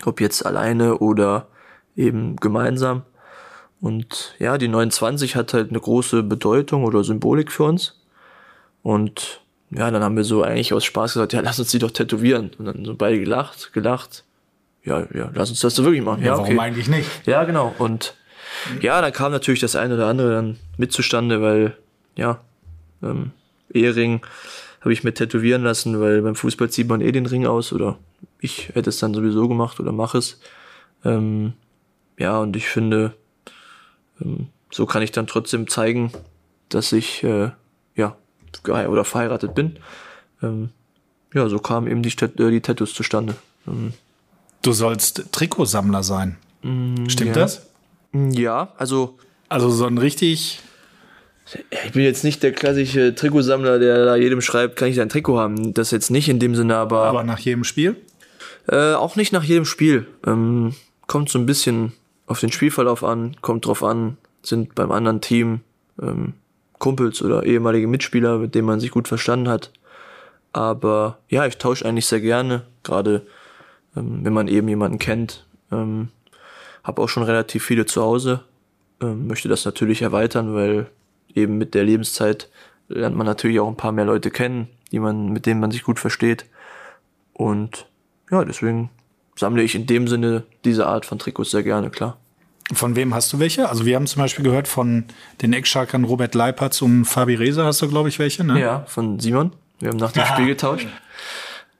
ob 0.06 0.21
jetzt 0.21 0.45
alleine 0.45 0.98
oder 1.00 1.48
eben 1.95 2.36
gemeinsam. 2.38 3.04
Und 3.82 4.36
ja, 4.39 4.58
die 4.58 4.67
29 4.67 5.36
hat 5.36 5.54
halt 5.54 5.69
eine 5.69 5.80
große 5.80 6.24
Bedeutung 6.24 6.84
oder 6.84 7.04
Symbolik 7.04 7.52
für 7.52 7.63
uns. 7.63 8.02
Und 8.84 9.41
ja, 9.71 9.91
dann 9.91 10.04
haben 10.04 10.15
wir 10.15 10.24
so 10.24 10.43
eigentlich 10.43 10.74
aus 10.74 10.86
Spaß 10.86 11.13
gesagt, 11.13 11.34
ja, 11.34 11.41
lass 11.41 11.60
uns 11.60 11.71
die 11.71 11.80
doch 11.80 11.91
tätowieren. 11.91 12.52
Und 12.58 12.65
dann 12.65 12.86
so 12.86 12.95
beide 12.95 13.19
gelacht, 13.19 13.74
gelacht. 13.74 14.24
Ja, 14.84 15.08
ja, 15.13 15.32
lass 15.34 15.50
uns 15.50 15.60
das 15.62 15.76
so 15.76 15.84
wirklich 15.84 16.04
machen. 16.04 16.24
Ja, 16.24 16.34
Warum 16.34 16.45
okay. 16.45 16.60
eigentlich 16.60 16.88
nicht? 16.88 17.10
Ja, 17.26 17.43
genau. 17.43 17.74
Und 17.80 18.15
ja, 18.82 19.02
da 19.02 19.12
kam 19.12 19.32
natürlich 19.32 19.60
das 19.60 19.76
eine 19.76 19.95
oder 19.95 20.08
andere 20.08 20.32
dann 20.32 20.58
mit 20.78 20.91
zustande, 20.91 21.41
weil, 21.41 21.76
ja, 22.15 22.39
ähm, 23.06 23.32
Ehering 23.74 24.22
habe 24.82 24.94
ich 24.94 25.04
mir 25.04 25.13
tätowieren 25.13 25.63
lassen, 25.63 26.00
weil 26.00 26.22
beim 26.22 26.36
Fußball 26.36 26.70
zieht 26.70 26.88
man 26.88 27.02
eh 27.02 27.12
den 27.12 27.26
Ring 27.26 27.46
aus 27.48 27.74
oder 27.74 27.98
ich 28.39 28.70
hätte 28.76 28.89
es 28.89 29.00
dann 29.00 29.13
sowieso 29.13 29.48
gemacht 29.48 29.80
oder 29.80 29.91
mache 29.91 30.18
es. 30.20 30.39
Ähm, 31.04 31.54
ja, 32.18 32.39
und 32.39 32.56
ich 32.56 32.68
finde, 32.68 33.13
ähm, 34.22 34.48
so 34.72 34.86
kann 34.86 35.02
ich 35.02 35.12
dann 35.12 35.28
trotzdem 35.28 35.68
zeigen, 35.68 36.12
dass 36.70 36.91
ich, 36.91 37.24
äh, 37.24 37.50
ja, 37.96 38.15
oder 38.68 39.04
verheiratet 39.06 39.56
bin. 39.56 39.78
Ähm, 40.41 40.70
ja, 41.34 41.50
so 41.50 41.60
kamen 41.60 41.88
eben 41.88 42.04
die, 42.04 42.12
Tat- 42.12 42.39
äh, 42.39 42.52
die 42.52 42.62
Tattoos 42.62 42.94
zustande. 42.94 43.36
Ähm, 43.68 43.94
Du 44.62 44.72
sollst 44.72 45.32
Trikotsammler 45.32 46.02
sein. 46.02 46.38
Stimmt 47.08 47.20
ja. 47.20 47.34
das? 47.34 47.68
ja, 48.13 48.74
also 48.78 49.20
Also 49.48 49.70
so 49.70 49.86
ein 49.86 50.00
richtig. 50.00 50.60
Ich 51.69 51.91
bin 51.91 52.03
jetzt 52.03 52.23
nicht 52.23 52.41
der 52.41 52.51
klassische 52.51 53.13
Trikotsammler, 53.13 53.77
der 53.79 54.05
da 54.05 54.15
jedem 54.15 54.41
schreibt, 54.41 54.75
kann 54.75 54.88
ich 54.88 54.95
dein 54.95 55.10
Trikot 55.10 55.38
haben. 55.38 55.73
Das 55.73 55.91
jetzt 55.91 56.10
nicht 56.10 56.27
in 56.27 56.39
dem 56.39 56.55
Sinne, 56.55 56.75
aber, 56.75 57.03
Aber 57.03 57.23
nach 57.23 57.39
jedem 57.39 57.63
Spiel? 57.63 57.95
äh, 58.67 58.93
auch 58.93 59.15
nicht 59.15 59.31
nach 59.31 59.43
jedem 59.43 59.65
Spiel. 59.65 60.08
Ähm, 60.25 60.73
kommt 61.08 61.29
so 61.29 61.38
ein 61.38 61.45
bisschen 61.45 61.93
auf 62.25 62.39
den 62.39 62.51
Spielverlauf 62.51 63.03
an, 63.03 63.36
kommt 63.41 63.67
drauf 63.67 63.84
an, 63.84 64.17
sind 64.41 64.73
beim 64.75 64.91
anderen 64.91 65.21
Team 65.21 65.62
ähm, 66.01 66.34
Kumpels 66.79 67.21
oder 67.21 67.43
ehemalige 67.45 67.88
Mitspieler, 67.88 68.39
mit 68.39 68.55
denen 68.55 68.67
man 68.67 68.79
sich 68.79 68.91
gut 68.91 69.08
verstanden 69.08 69.47
hat. 69.47 69.71
Aber 70.51 71.19
ja, 71.29 71.45
ich 71.45 71.58
tausche 71.58 71.86
eigentlich 71.86 72.05
sehr 72.08 72.21
gerne, 72.21 72.63
gerade 72.84 73.21
ähm, 73.95 74.19
wenn 74.23 74.34
man 74.34 74.47
eben 74.47 74.67
jemanden 74.67 74.99
kennt. 74.99 75.45
Ähm, 75.71 76.10
habe 76.84 77.01
auch 77.01 77.10
schon 77.10 77.23
relativ 77.23 77.63
viele 77.63 77.86
zu 77.86 78.01
Hause, 78.01 78.41
ähm, 79.01 79.27
möchte 79.27 79.47
das 79.47 79.65
natürlich 79.65 80.01
erweitern, 80.01 80.53
weil 80.55 80.88
eben 81.36 81.58
mit 81.58 81.74
der 81.74 81.84
Lebenszeit 81.84 82.50
lernt 82.88 83.15
man 83.15 83.26
natürlich 83.26 83.60
auch 83.60 83.67
ein 83.67 83.78
paar 83.78 83.91
mehr 83.91 84.06
Leute 84.06 84.32
kennen, 84.32 84.67
die 84.91 85.00
man, 85.00 85.30
mit 85.30 85.45
denen 85.45 85.60
man 85.60 85.71
sich 85.71 85.84
gut 85.84 86.00
versteht. 86.00 86.45
Und 87.34 87.88
ja, 88.32 88.43
deswegen 88.45 88.89
sammle 89.36 89.63
ich 89.63 89.76
in 89.76 89.86
dem 89.86 90.08
Sinne 90.08 90.43
diese 90.63 90.88
Art 90.88 91.06
von 91.06 91.19
Trikots 91.19 91.52
sehr 91.52 91.63
gerne, 91.63 91.89
klar. 91.89 92.17
Von 92.74 92.95
wem 92.95 93.13
hast 93.13 93.32
du 93.32 93.39
welche? 93.39 93.69
Also 93.69 93.86
wir 93.86 93.95
haben 93.95 94.08
zum 94.08 94.21
Beispiel 94.21 94.43
gehört 94.43 94.67
von 94.67 95.06
den 95.41 95.54
Eckschalkern 95.54 96.04
Robert 96.04 96.34
Leipertz 96.34 96.82
und 96.82 97.06
Fabi 97.06 97.36
Reza 97.36 97.63
hast 97.63 97.82
du, 97.82 97.88
glaube 97.88 98.10
ich, 98.10 98.17
welche, 98.17 98.43
ne? 98.43 98.60
Ja, 98.60 98.86
von 98.88 99.19
Simon. 99.19 99.52
Wir 99.80 99.89
haben 99.89 99.98
nach 99.98 100.12
dem 100.12 100.26
Spiel 100.34 100.48
getauscht. 100.48 100.88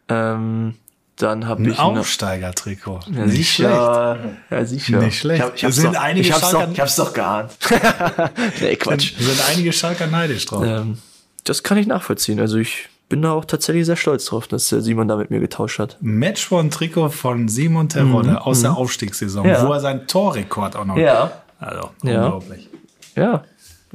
Ähm, 0.10 0.76
dann 1.18 1.48
habe 1.48 1.64
Ein 1.64 1.72
ich 1.72 1.78
noch- 1.78 1.98
Aufsteiger-Trikot. 1.98 3.00
Ja, 3.12 3.26
Nicht 3.26 3.54
schlecht. 3.56 3.72
sicher. 3.72 4.20
Ja, 4.50 4.66
sicher. 4.66 5.00
Nicht 5.00 5.18
schlecht. 5.20 5.40
Ich, 5.40 5.46
hab, 5.46 5.56
ich, 5.56 5.64
hab's 5.66 5.76
sind 5.78 5.96
doch, 5.96 6.02
einige 6.02 6.28
ich, 6.28 6.34
hab's 6.34 6.52
doch, 6.52 6.60
Schalker- 6.62 6.72
ich 6.74 6.80
hab's 6.80 6.96
doch 6.96 7.14
geahnt. 7.14 7.52
nee, 8.62 8.76
Quatsch. 8.76 9.14
Da 9.18 9.24
sind 9.24 9.50
einige 9.50 9.72
Schalker 9.74 10.08
neidisch 10.08 10.46
drauf. 10.46 10.64
Ähm, 10.66 10.98
das 11.46 11.64
kann 11.64 11.78
ich 11.78 11.88
nachvollziehen. 11.88 12.40
Also 12.40 12.58
ich 12.58 12.90
bin 13.08 13.22
da 13.22 13.32
auch 13.34 13.46
tatsächlich 13.46 13.86
sehr 13.86 13.96
stolz 13.96 14.26
drauf, 14.26 14.48
dass 14.48 14.70
der 14.70 14.82
Simon 14.82 15.08
da 15.08 15.16
mit 15.16 15.30
mir 15.32 15.40
getauscht 15.40 15.80
hat. 15.80 15.98
Matchborn-Trikot 16.02 17.10
von 17.10 17.48
Simon 17.48 17.88
Terodde 17.88 18.46
aus 18.46 18.62
der 18.62 18.76
Aufstiegssaison, 18.76 19.46
Mhm. 19.46 19.52
Ja. 19.54 19.68
wo 19.68 19.72
er 19.74 19.80
seinen 19.80 20.08
Torrekord 20.08 20.76
auch 20.76 20.86
noch. 20.86 20.98
Ja. 20.98 21.32
Also, 21.60 21.92
Ja. 22.04 22.24
unglaublich. 22.26 22.68
Ja. 23.16 23.44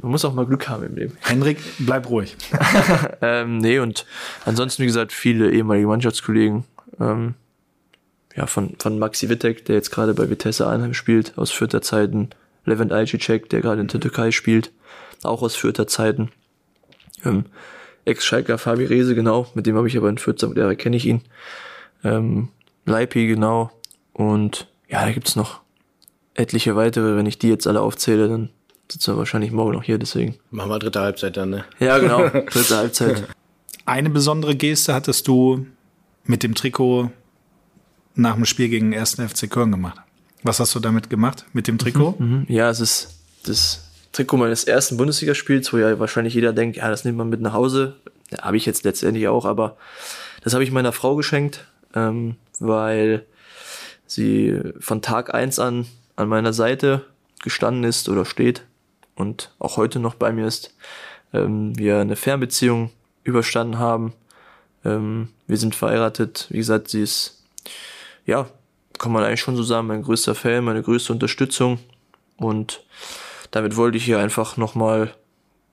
Man 0.01 0.11
muss 0.13 0.25
auch 0.25 0.33
mal 0.33 0.47
Glück 0.47 0.67
haben 0.67 0.83
im 0.83 0.95
Leben. 0.95 1.17
Henrik, 1.19 1.59
bleib 1.79 2.09
ruhig. 2.09 2.35
Ähm, 3.23 3.59
nee, 3.59 3.77
und 3.77 4.05
ansonsten, 4.45 4.81
wie 4.81 4.87
gesagt, 4.87 5.11
viele 5.13 5.51
ehemalige 5.51 5.85
Mannschaftskollegen. 5.87 6.63
Ähm, 7.01 7.35
ja, 8.35 8.45
von, 8.45 8.75
von 8.79 8.97
Maxi 8.99 9.27
Wittek, 9.29 9.65
der 9.65 9.75
jetzt 9.75 9.91
gerade 9.91 10.13
bei 10.13 10.29
Vitesse 10.29 10.67
Einheim 10.67 10.93
spielt, 10.93 11.37
aus 11.37 11.51
Fürther 11.51 11.81
Zeiten. 11.81 12.29
Levent 12.63 12.93
Ajicek, 12.93 13.49
der 13.49 13.61
gerade 13.61 13.81
in 13.81 13.87
der 13.87 13.99
Türkei 13.99 14.31
spielt, 14.31 14.71
auch 15.23 15.41
aus 15.41 15.55
Fürther 15.55 15.87
Zeiten. 15.87 16.31
Ähm, 17.25 17.45
Ex-Schalker 18.05 18.57
Fabi 18.57 18.85
Rehse, 18.85 19.15
genau, 19.15 19.47
mit 19.53 19.65
dem 19.67 19.75
habe 19.75 19.87
ich 19.87 19.97
aber 19.97 20.09
in 20.09 20.17
Fürth, 20.17 20.41
daher 20.55 20.75
kenne 20.75 20.97
ich 20.97 21.05
ihn. 21.05 21.21
Ähm, 22.03 22.49
Leipi, 22.85 23.27
genau. 23.27 23.71
Und 24.13 24.67
ja, 24.87 25.05
da 25.05 25.11
gibt's 25.11 25.35
noch 25.35 25.61
etliche 26.33 26.75
weitere. 26.75 27.15
Wenn 27.15 27.25
ich 27.25 27.37
die 27.37 27.49
jetzt 27.49 27.67
alle 27.67 27.81
aufzähle, 27.81 28.27
dann 28.27 28.49
sitzen 28.91 29.13
wir 29.13 29.17
wahrscheinlich 29.17 29.51
morgen 29.51 29.73
noch 29.73 29.83
hier, 29.83 29.97
deswegen. 29.97 30.35
Machen 30.49 30.69
wir 30.71 30.79
dritte 30.79 30.99
Halbzeit 30.99 31.37
dann, 31.37 31.51
ne? 31.51 31.65
Ja, 31.79 31.99
genau. 31.99 32.27
Dritte 32.29 32.75
Halbzeit. 32.75 33.27
Eine 33.85 34.09
besondere 34.09 34.55
Geste 34.55 34.93
hattest 34.93 35.27
du 35.27 35.67
mit 36.23 36.43
dem 36.43 36.55
Trikot 36.55 37.11
nach 38.15 38.35
dem 38.35 38.45
Spiel 38.45 38.69
gegen 38.69 38.91
den 38.91 38.99
1. 38.99 39.15
FC 39.15 39.49
Köln 39.49 39.71
gemacht. 39.71 39.99
Was 40.43 40.59
hast 40.59 40.73
du 40.75 40.79
damit 40.79 41.09
gemacht 41.09 41.45
mit 41.53 41.67
dem 41.67 41.77
Trikot? 41.77 42.15
Mhm. 42.19 42.45
Ja, 42.47 42.69
es 42.69 42.79
ist 42.79 43.19
das 43.45 43.89
Trikot 44.11 44.37
meines 44.37 44.63
ersten 44.63 44.97
Bundesligaspiels, 44.97 45.71
wo 45.71 45.77
ja 45.77 45.99
wahrscheinlich 45.99 46.33
jeder 46.33 46.53
denkt, 46.53 46.77
ja, 46.77 46.89
das 46.89 47.05
nimmt 47.05 47.17
man 47.17 47.29
mit 47.29 47.41
nach 47.41 47.53
Hause. 47.53 47.95
Ja, 48.31 48.43
habe 48.43 48.57
ich 48.57 48.65
jetzt 48.65 48.83
letztendlich 48.83 49.27
auch, 49.27 49.45
aber 49.45 49.77
das 50.43 50.53
habe 50.53 50.63
ich 50.63 50.71
meiner 50.71 50.91
Frau 50.91 51.15
geschenkt, 51.15 51.65
ähm, 51.93 52.35
weil 52.59 53.25
sie 54.05 54.59
von 54.79 55.01
Tag 55.01 55.33
eins 55.33 55.59
an 55.59 55.85
an 56.15 56.27
meiner 56.27 56.53
Seite 56.53 57.05
gestanden 57.41 57.83
ist 57.83 58.09
oder 58.09 58.25
steht 58.25 58.65
und 59.15 59.51
auch 59.59 59.77
heute 59.77 59.99
noch 59.99 60.15
bei 60.15 60.31
mir 60.31 60.47
ist. 60.47 60.75
Ähm, 61.33 61.77
wir 61.77 61.99
eine 61.99 62.15
Fernbeziehung 62.15 62.91
überstanden 63.23 63.79
haben. 63.79 64.13
Ähm, 64.85 65.29
wir 65.47 65.57
sind 65.57 65.75
verheiratet. 65.75 66.47
Wie 66.49 66.57
gesagt, 66.57 66.89
sie 66.89 67.01
ist, 67.01 67.41
ja, 68.25 68.47
kann 68.97 69.11
man 69.11 69.23
eigentlich 69.23 69.41
schon 69.41 69.55
so 69.55 69.63
sagen, 69.63 69.87
mein 69.87 70.03
größter 70.03 70.35
Fan, 70.35 70.63
meine 70.63 70.83
größte 70.83 71.13
Unterstützung. 71.13 71.79
Und 72.37 72.83
damit 73.51 73.75
wollte 73.75 73.97
ich 73.97 74.05
hier 74.05 74.19
einfach 74.19 74.57
nochmal 74.57 75.13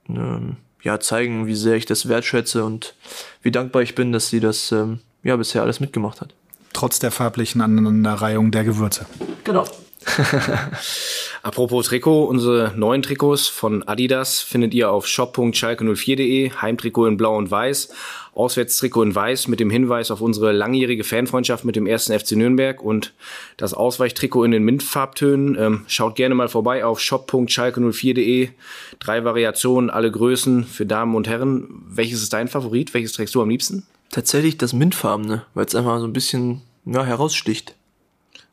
ähm, 0.09 0.57
ja, 0.83 1.01
zeigen, 1.01 1.47
wie 1.47 1.55
sehr 1.55 1.77
ich 1.77 1.87
das 1.87 2.09
wertschätze 2.09 2.65
und 2.65 2.95
wie 3.43 3.51
dankbar 3.51 3.83
ich 3.83 3.95
bin, 3.95 4.13
dass 4.13 4.29
sie 4.29 4.41
das 4.41 4.73
ähm, 4.73 5.01
ja 5.23 5.37
bisher 5.37 5.63
alles 5.63 5.81
mitgemacht 5.81 6.21
hat. 6.21 6.35
Trotz 6.73 6.99
der 6.99 7.11
farblichen 7.11 7.61
Aneinanderreihung 7.61 8.51
der 8.51 8.65
Gewürze. 8.65 9.07
Genau. 9.45 9.67
Apropos 11.49 11.87
Trikot, 11.87 12.25
unsere 12.25 12.75
neuen 12.77 13.01
Trikots 13.01 13.47
von 13.47 13.83
Adidas 13.89 14.43
findet 14.43 14.75
ihr 14.75 14.91
auf 14.91 15.07
shop.schalke04.de, 15.07 16.51
Heimtrikot 16.51 17.07
in 17.07 17.17
blau 17.17 17.39
und 17.39 17.51
weiß, 17.51 17.89
Auswärtstrikot 18.35 19.05
in 19.05 19.15
weiß 19.15 19.49
mit 19.49 19.59
dem 19.59 19.71
Hinweis 19.71 20.11
auf 20.11 20.21
unsere 20.21 20.53
langjährige 20.53 21.05
Fanfreundschaft 21.05 21.65
mit 21.65 21.75
dem 21.75 21.87
ersten 21.87 22.13
FC 22.13 22.33
Nürnberg 22.33 22.83
und 22.83 23.15
das 23.57 23.73
Ausweichtrikot 23.73 24.45
in 24.45 24.51
den 24.51 24.63
Mintfarbtönen. 24.63 25.57
Ähm, 25.59 25.85
schaut 25.87 26.17
gerne 26.17 26.35
mal 26.35 26.51
vorbei 26.51 26.85
auf 26.85 27.01
shop.schalke04.de. 27.01 28.51
Drei 28.99 29.25
Variationen, 29.25 29.89
alle 29.89 30.11
Größen 30.11 30.65
für 30.65 30.85
Damen 30.85 31.15
und 31.15 31.29
Herren. 31.29 31.83
Welches 31.89 32.21
ist 32.21 32.35
dein 32.35 32.49
Favorit? 32.49 32.93
Welches 32.93 33.15
trägst 33.15 33.35
du 33.35 33.41
am 33.41 33.49
liebsten? 33.49 33.87
Tatsächlich 34.11 34.59
das 34.59 34.75
Mintfarbene, 34.75 35.47
weil 35.55 35.65
es 35.65 35.75
einfach 35.75 35.99
so 35.99 36.05
ein 36.05 36.13
bisschen 36.13 36.61
ja, 36.85 37.05
heraussticht. 37.05 37.75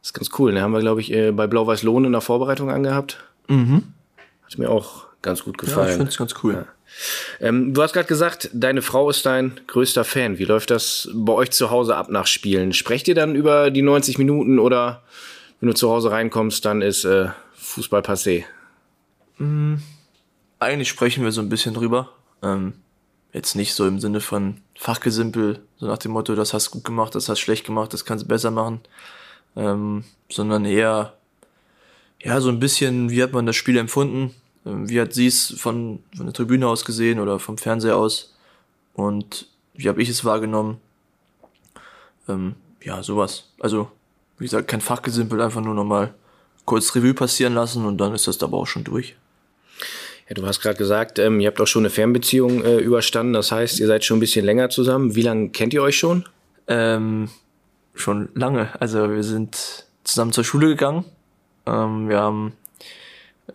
Das 0.05 0.11
ist 0.11 0.13
ganz 0.13 0.29
cool. 0.37 0.53
Ne? 0.53 0.61
Haben 0.61 0.71
wir, 0.71 0.81
glaube 0.81 1.01
ich, 1.01 1.11
äh, 1.11 1.31
bei 1.31 1.47
Blau-Weiß 1.47 1.81
Lohn 1.81 2.05
in 2.05 2.11
der 2.11 2.21
Vorbereitung 2.21 2.69
angehabt. 2.69 3.23
Mhm. 3.47 3.85
Hat 4.43 4.55
mir 4.59 4.69
auch 4.69 5.07
ganz 5.23 5.43
gut 5.43 5.57
gefallen. 5.57 5.87
Ja, 5.87 5.91
ich 5.93 5.97
finde 5.97 6.11
es 6.11 6.17
ganz 6.17 6.35
cool. 6.43 6.53
Ja. 6.53 7.47
Ähm, 7.47 7.73
du 7.73 7.81
hast 7.81 7.93
gerade 7.93 8.07
gesagt, 8.07 8.51
deine 8.53 8.83
Frau 8.83 9.09
ist 9.09 9.25
dein 9.25 9.59
größter 9.65 10.03
Fan. 10.03 10.37
Wie 10.37 10.45
läuft 10.45 10.69
das 10.69 11.09
bei 11.11 11.33
euch 11.33 11.49
zu 11.49 11.71
Hause 11.71 11.95
ab 11.95 12.11
nach 12.11 12.27
Spielen? 12.27 12.71
Sprecht 12.73 13.07
ihr 13.07 13.15
dann 13.15 13.33
über 13.33 13.71
die 13.71 13.81
90 13.81 14.19
Minuten 14.19 14.59
oder 14.59 15.01
wenn 15.59 15.69
du 15.69 15.73
zu 15.73 15.89
Hause 15.89 16.11
reinkommst, 16.11 16.63
dann 16.65 16.83
ist 16.83 17.03
äh, 17.03 17.29
Fußball 17.55 18.01
passé? 18.01 18.43
Mhm. 19.39 19.81
Eigentlich 20.59 20.89
sprechen 20.89 21.23
wir 21.23 21.31
so 21.31 21.41
ein 21.41 21.49
bisschen 21.49 21.73
drüber. 21.73 22.11
Ähm, 22.43 22.73
jetzt 23.33 23.55
nicht 23.55 23.73
so 23.73 23.87
im 23.87 23.99
Sinne 23.99 24.21
von 24.21 24.57
Fachgesimpel, 24.77 25.61
so 25.77 25.87
nach 25.87 25.97
dem 25.97 26.11
Motto, 26.11 26.35
das 26.35 26.53
hast 26.53 26.67
du 26.67 26.71
gut 26.73 26.83
gemacht, 26.83 27.15
das 27.15 27.27
hast 27.27 27.39
du 27.39 27.43
schlecht 27.43 27.65
gemacht, 27.65 27.91
das 27.91 28.05
kannst 28.05 28.25
du 28.25 28.27
besser 28.27 28.51
machen, 28.51 28.81
ähm, 29.55 30.03
sondern 30.29 30.65
eher, 30.65 31.13
ja, 32.21 32.41
so 32.41 32.49
ein 32.49 32.59
bisschen, 32.59 33.09
wie 33.09 33.21
hat 33.21 33.33
man 33.33 33.45
das 33.45 33.55
Spiel 33.55 33.77
empfunden, 33.77 34.33
ähm, 34.65 34.89
wie 34.89 34.99
hat 34.99 35.13
sie 35.13 35.27
es 35.27 35.55
von, 35.57 35.99
von 36.15 36.25
der 36.25 36.33
Tribüne 36.33 36.67
aus 36.67 36.85
gesehen 36.85 37.19
oder 37.19 37.39
vom 37.39 37.57
Fernseher 37.57 37.97
aus 37.97 38.35
und 38.93 39.47
wie 39.73 39.89
habe 39.89 40.01
ich 40.01 40.09
es 40.09 40.25
wahrgenommen. 40.25 40.77
Ähm, 42.27 42.55
ja, 42.81 43.03
sowas. 43.03 43.51
Also, 43.59 43.91
wie 44.37 44.45
gesagt, 44.45 44.67
kein 44.67 44.81
Fachgesimpel, 44.81 45.41
einfach 45.41 45.61
nur 45.61 45.73
nochmal 45.73 46.13
kurz 46.65 46.95
Revue 46.95 47.13
passieren 47.13 47.53
lassen 47.53 47.85
und 47.85 47.97
dann 47.97 48.13
ist 48.13 48.27
das 48.27 48.41
aber 48.41 48.57
auch 48.57 48.67
schon 48.67 48.83
durch. 48.83 49.15
Ja, 50.27 50.33
du 50.33 50.45
hast 50.45 50.59
gerade 50.59 50.77
gesagt, 50.77 51.19
ähm, 51.19 51.39
ihr 51.39 51.47
habt 51.47 51.61
auch 51.61 51.67
schon 51.67 51.83
eine 51.83 51.91
Fernbeziehung 51.91 52.63
äh, 52.63 52.77
überstanden. 52.77 53.33
Das 53.33 53.51
heißt, 53.51 53.79
ihr 53.79 53.87
seid 53.87 54.03
schon 54.03 54.17
ein 54.17 54.21
bisschen 54.21 54.45
länger 54.45 54.69
zusammen. 54.69 55.15
Wie 55.15 55.21
lange 55.21 55.49
kennt 55.49 55.73
ihr 55.73 55.83
euch 55.83 55.97
schon? 55.97 56.25
Ähm, 56.67 57.29
schon 57.95 58.29
lange. 58.33 58.69
Also 58.79 59.09
wir 59.09 59.23
sind 59.23 59.85
zusammen 60.03 60.31
zur 60.31 60.43
Schule 60.43 60.67
gegangen. 60.67 61.05
Ähm, 61.65 62.09
wir 62.09 62.19
haben 62.19 62.53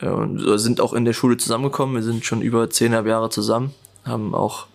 äh, 0.01 0.59
sind 0.59 0.80
auch 0.80 0.93
in 0.93 1.05
der 1.05 1.12
Schule 1.12 1.36
zusammengekommen. 1.36 1.95
Wir 1.95 2.03
sind 2.03 2.24
schon 2.24 2.43
über 2.43 2.70
zehnhalb 2.70 3.07
Jahre 3.07 3.30
zusammen, 3.30 3.74
haben 4.05 4.34
auch 4.34 4.66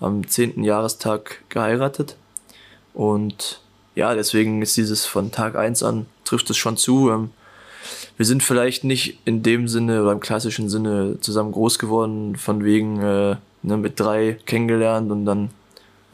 am 0.00 0.26
zehnten 0.28 0.64
Jahrestag 0.64 1.42
geheiratet. 1.48 2.16
Und 2.94 3.60
ja, 3.94 4.14
deswegen 4.14 4.62
ist 4.62 4.76
dieses 4.76 5.06
von 5.06 5.32
Tag 5.32 5.56
eins 5.56 5.82
an, 5.82 6.06
trifft 6.24 6.50
es 6.50 6.56
schon 6.56 6.76
zu. 6.76 7.10
Ähm, 7.10 7.30
wir 8.16 8.26
sind 8.26 8.42
vielleicht 8.42 8.84
nicht 8.84 9.20
in 9.24 9.42
dem 9.42 9.68
Sinne 9.68 10.02
oder 10.02 10.12
im 10.12 10.20
klassischen 10.20 10.68
Sinne 10.68 11.18
zusammen 11.20 11.52
groß 11.52 11.78
geworden, 11.78 12.36
von 12.36 12.64
wegen 12.64 13.00
äh, 13.00 13.36
ne, 13.62 13.76
mit 13.76 14.00
drei 14.00 14.38
kennengelernt 14.46 15.10
und 15.10 15.24
dann 15.24 15.50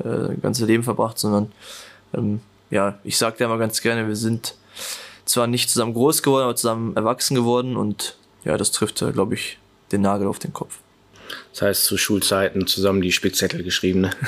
äh, 0.05 0.35
ganze 0.41 0.67
Leben 0.67 0.83
verbracht, 0.83 1.19
sondern 1.19 1.51
ähm, 2.15 2.41
ja, 2.73 2.99
ich 3.05 3.19
sage 3.19 3.37
ja 3.39 3.49
mal 3.49 3.59
ganz 3.59 3.83
gerne, 3.83 4.09
wir 4.09 4.17
sind 4.17 4.55
zwar 5.27 5.47
nicht 5.47 5.71
zusammen 5.71 5.93
groß 5.93 6.23
geworden, 6.23 6.45
aber 6.45 6.57
zusammen 6.57 6.97
erwachsen 6.97 7.35
geworden 7.35 7.77
und 7.77 8.17
ja, 8.45 8.57
das 8.57 8.73
trifft, 8.73 9.03
äh, 9.03 9.13
glaube 9.13 9.35
ich, 9.35 9.59
den 9.93 10.01
Nagel 10.01 10.27
auf 10.27 10.39
den 10.39 10.55
Kopf. 10.55 10.79
Das 11.53 11.63
heißt, 11.63 11.85
zu 11.85 11.99
Schulzeiten 11.99 12.67
zusammen 12.67 13.03
die 13.03 13.13
Spickzettel 13.13 13.63
geschrieben, 13.63 14.01
ne? 14.01 14.11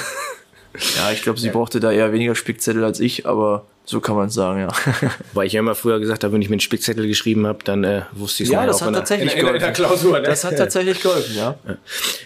Ja, 0.97 1.13
ich 1.13 1.23
glaube, 1.23 1.39
sie 1.39 1.47
ja. 1.47 1.53
brauchte 1.53 1.79
da 1.79 1.93
eher 1.93 2.13
weniger 2.13 2.35
Spickzettel 2.35 2.83
als 2.83 2.99
ich, 2.99 3.27
aber 3.27 3.65
so 3.85 4.01
kann 4.01 4.17
man 4.17 4.27
es 4.27 4.35
sagen, 4.35 4.59
ja. 4.59 4.69
Weil 5.33 5.47
ich 5.47 5.53
ja 5.53 5.61
immer 5.61 5.77
früher 5.77 6.01
gesagt 6.01 6.25
habe, 6.25 6.33
wenn 6.33 6.43
ich 6.43 6.49
mir 6.49 6.55
einen 6.55 6.61
Spickzettel 6.61 7.07
geschrieben 7.07 7.47
habe, 7.47 7.61
dann 7.63 7.85
äh, 7.85 8.03
wusste 8.11 8.43
ich 8.43 8.49
es 8.49 8.55
ja, 8.55 8.67
das 8.67 8.83
hat 8.83 8.93
tatsächlich 8.93 9.37
geholfen. 9.37 9.55
In 9.55 9.61
der 9.61 9.73
Klausur, 9.73 10.19
ne? 10.19 10.23
Das 10.23 10.43
hat 10.43 10.57
tatsächlich 10.57 11.01
geholfen, 11.01 11.37
ja. 11.37 11.57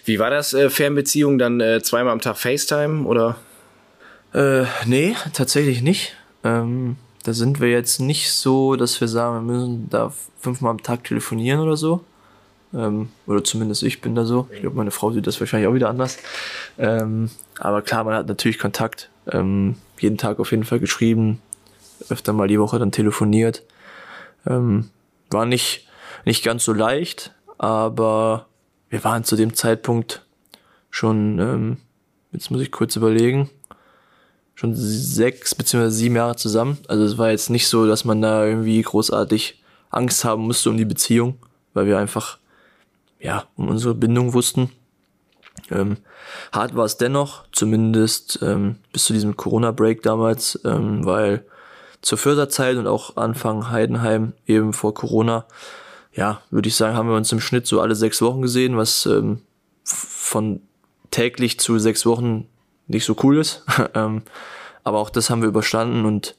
Wie 0.06 0.18
war 0.18 0.30
das 0.30 0.54
äh, 0.54 0.70
Fernbeziehung 0.70 1.36
dann 1.36 1.60
äh, 1.60 1.82
zweimal 1.82 2.14
am 2.14 2.22
Tag 2.22 2.38
FaceTime 2.38 3.04
oder? 3.06 3.36
Äh, 4.34 4.64
nee, 4.86 5.14
tatsächlich 5.32 5.82
nicht. 5.82 6.14
Ähm, 6.44 6.96
da 7.24 7.32
sind 7.32 7.60
wir 7.60 7.70
jetzt 7.70 8.00
nicht 8.00 8.32
so, 8.32 8.76
dass 8.76 9.00
wir 9.00 9.08
sagen, 9.08 9.46
wir 9.46 9.54
müssen 9.54 9.90
da 9.90 10.12
fünfmal 10.38 10.70
am 10.70 10.82
Tag 10.82 11.04
telefonieren 11.04 11.60
oder 11.60 11.76
so. 11.76 12.04
Ähm, 12.74 13.08
oder 13.26 13.42
zumindest 13.42 13.82
ich 13.82 14.00
bin 14.00 14.14
da 14.14 14.24
so. 14.24 14.48
Ich 14.52 14.60
glaube, 14.60 14.76
meine 14.76 14.90
Frau 14.90 15.12
sieht 15.12 15.26
das 15.26 15.40
wahrscheinlich 15.40 15.68
auch 15.68 15.74
wieder 15.74 15.88
anders. 15.88 16.18
Ähm, 16.78 17.30
aber 17.58 17.82
klar, 17.82 18.04
man 18.04 18.14
hat 18.14 18.28
natürlich 18.28 18.58
Kontakt. 18.58 19.10
Ähm, 19.30 19.76
jeden 19.98 20.18
Tag 20.18 20.38
auf 20.38 20.50
jeden 20.50 20.64
Fall 20.64 20.78
geschrieben. 20.78 21.40
Öfter 22.08 22.32
mal 22.32 22.48
die 22.48 22.60
Woche 22.60 22.78
dann 22.78 22.92
telefoniert. 22.92 23.62
Ähm, 24.46 24.90
war 25.30 25.46
nicht, 25.46 25.88
nicht 26.24 26.44
ganz 26.44 26.64
so 26.64 26.72
leicht, 26.72 27.34
aber 27.58 28.46
wir 28.88 29.02
waren 29.04 29.24
zu 29.24 29.36
dem 29.36 29.54
Zeitpunkt 29.54 30.24
schon, 30.90 31.38
ähm, 31.38 31.76
jetzt 32.32 32.50
muss 32.50 32.60
ich 32.60 32.70
kurz 32.70 32.96
überlegen, 32.96 33.50
schon 34.58 34.74
sechs 34.74 35.54
beziehungsweise 35.54 35.94
sieben 35.94 36.16
Jahre 36.16 36.34
zusammen. 36.34 36.78
Also 36.88 37.04
es 37.04 37.16
war 37.16 37.30
jetzt 37.30 37.48
nicht 37.48 37.68
so, 37.68 37.86
dass 37.86 38.04
man 38.04 38.20
da 38.20 38.44
irgendwie 38.44 38.82
großartig 38.82 39.62
Angst 39.90 40.24
haben 40.24 40.42
musste 40.42 40.68
um 40.68 40.76
die 40.76 40.84
Beziehung, 40.84 41.38
weil 41.74 41.86
wir 41.86 41.96
einfach 41.96 42.38
ja 43.20 43.44
um 43.54 43.68
unsere 43.68 43.94
Bindung 43.94 44.34
wussten. 44.34 44.72
Ähm, 45.70 45.98
hart 46.52 46.74
war 46.74 46.86
es 46.86 46.96
dennoch, 46.96 47.44
zumindest 47.52 48.40
ähm, 48.42 48.76
bis 48.92 49.04
zu 49.04 49.12
diesem 49.12 49.36
Corona-Break 49.36 50.02
damals, 50.02 50.58
ähm, 50.64 51.04
weil 51.04 51.44
zur 52.02 52.18
Förderzeit 52.18 52.78
und 52.78 52.88
auch 52.88 53.16
Anfang 53.16 53.70
Heidenheim 53.70 54.32
eben 54.44 54.72
vor 54.72 54.92
Corona, 54.92 55.46
ja, 56.12 56.42
würde 56.50 56.68
ich 56.68 56.74
sagen, 56.74 56.96
haben 56.96 57.08
wir 57.08 57.16
uns 57.16 57.30
im 57.30 57.40
Schnitt 57.40 57.68
so 57.68 57.80
alle 57.80 57.94
sechs 57.94 58.20
Wochen 58.22 58.42
gesehen, 58.42 58.76
was 58.76 59.06
ähm, 59.06 59.40
von 59.84 60.62
täglich 61.12 61.60
zu 61.60 61.78
sechs 61.78 62.04
Wochen 62.06 62.48
nicht 62.88 63.04
so 63.04 63.16
cool 63.22 63.38
ist. 63.38 63.64
ähm, 63.94 64.22
aber 64.84 64.98
auch 64.98 65.10
das 65.10 65.30
haben 65.30 65.42
wir 65.42 65.48
überstanden 65.48 66.04
und 66.04 66.36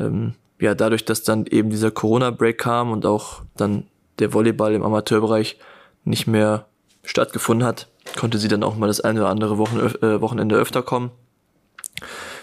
ähm, 0.00 0.34
ja, 0.60 0.74
dadurch, 0.74 1.04
dass 1.04 1.22
dann 1.22 1.46
eben 1.46 1.70
dieser 1.70 1.90
Corona-Break 1.90 2.58
kam 2.58 2.90
und 2.90 3.06
auch 3.06 3.42
dann 3.56 3.86
der 4.18 4.32
Volleyball 4.32 4.72
im 4.74 4.82
Amateurbereich 4.82 5.58
nicht 6.04 6.26
mehr 6.26 6.66
stattgefunden 7.02 7.66
hat, 7.66 7.88
konnte 8.16 8.38
sie 8.38 8.48
dann 8.48 8.62
auch 8.62 8.76
mal 8.76 8.86
das 8.86 9.00
eine 9.00 9.20
oder 9.20 9.28
andere 9.28 9.58
Wochen, 9.58 9.78
äh, 9.78 10.20
Wochenende 10.20 10.56
öfter 10.56 10.82
kommen. 10.82 11.10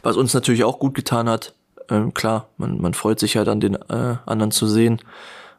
Was 0.04 0.18
uns 0.18 0.34
natürlich 0.34 0.64
auch 0.64 0.80
gut 0.80 0.94
getan 0.94 1.30
hat. 1.30 1.54
Ähm, 1.90 2.14
klar, 2.14 2.50
man, 2.58 2.80
man 2.80 2.94
freut 2.94 3.20
sich 3.20 3.34
ja 3.36 3.44
dann 3.44 3.60
den 3.60 3.76
äh, 3.76 4.18
anderen 4.26 4.52
zu 4.52 4.68
sehen. 4.68 5.02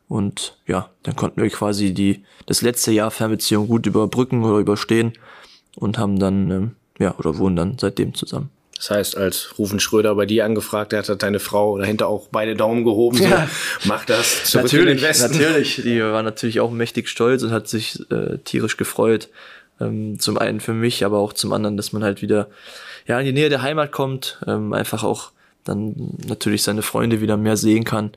Und 0.09 0.59
ja, 0.67 0.91
dann 1.05 1.17
konnten 1.17 1.41
wir 1.41 1.49
quasi 1.51 1.95
die, 1.95 2.25
das 2.47 2.63
letzte 2.63 2.93
Jahr 2.93 3.11
Fernbeziehung 3.11 3.67
gut 3.67 3.87
überbrücken 3.87 4.45
oder 4.45 4.59
überstehen 4.59 5.15
und 5.77 5.99
haben 5.99 6.19
dann 6.19 6.51
ähm, 6.51 6.77
ja, 6.99 7.15
oder 7.19 7.39
wohnen 7.39 7.57
dann 7.57 7.79
seitdem 7.79 8.15
zusammen. 8.15 8.51
Das 8.83 8.91
heißt, 8.91 9.17
als 9.17 9.55
Rufen 9.59 9.79
Schröder 9.79 10.17
bei 10.17 10.27
dir 10.27 10.45
angefragt 10.45 10.93
hat, 10.93 11.09
hat 11.09 11.23
deine 11.23 11.39
Frau 11.39 11.79
dahinter 11.79 12.09
auch 12.09 12.27
beide 12.33 12.57
Daumen 12.57 12.83
gehoben. 12.83 13.17
So, 13.19 13.25
ja. 13.25 13.49
Mach 13.85 14.05
das. 14.05 14.45
Zurück 14.45 14.65
natürlich, 14.65 14.91
in 14.91 14.97
den 14.97 15.03
Westen. 15.09 15.39
natürlich. 15.39 15.77
Die 15.85 16.03
war 16.03 16.25
natürlich 16.25 16.59
auch 16.59 16.73
mächtig 16.73 17.09
stolz 17.09 17.45
und 17.45 17.53
hat 17.53 17.69
sich 17.69 18.01
äh, 18.11 18.39
tierisch 18.39 18.77
gefreut. 18.77 19.29
Ähm, 19.81 20.19
zum 20.19 20.37
einen 20.37 20.59
für 20.59 20.73
mich, 20.73 21.05
aber 21.05 21.19
auch 21.19 21.33
zum 21.33 21.53
anderen, 21.53 21.77
dass 21.77 21.93
man 21.93 22.03
halt 22.03 22.23
wieder 22.23 22.49
ja 23.07 23.21
in 23.21 23.27
die 23.27 23.33
Nähe 23.33 23.51
der 23.51 23.63
Heimat 23.63 23.93
kommt, 23.93 24.41
ähm, 24.49 24.73
einfach 24.73 25.05
auch 25.05 25.31
dann 25.63 25.95
natürlich 26.27 26.65
seine 26.65 26.83
Freunde 26.83 27.21
wieder 27.21 27.37
mehr 27.37 27.57
sehen 27.57 27.85
kann. 27.85 28.11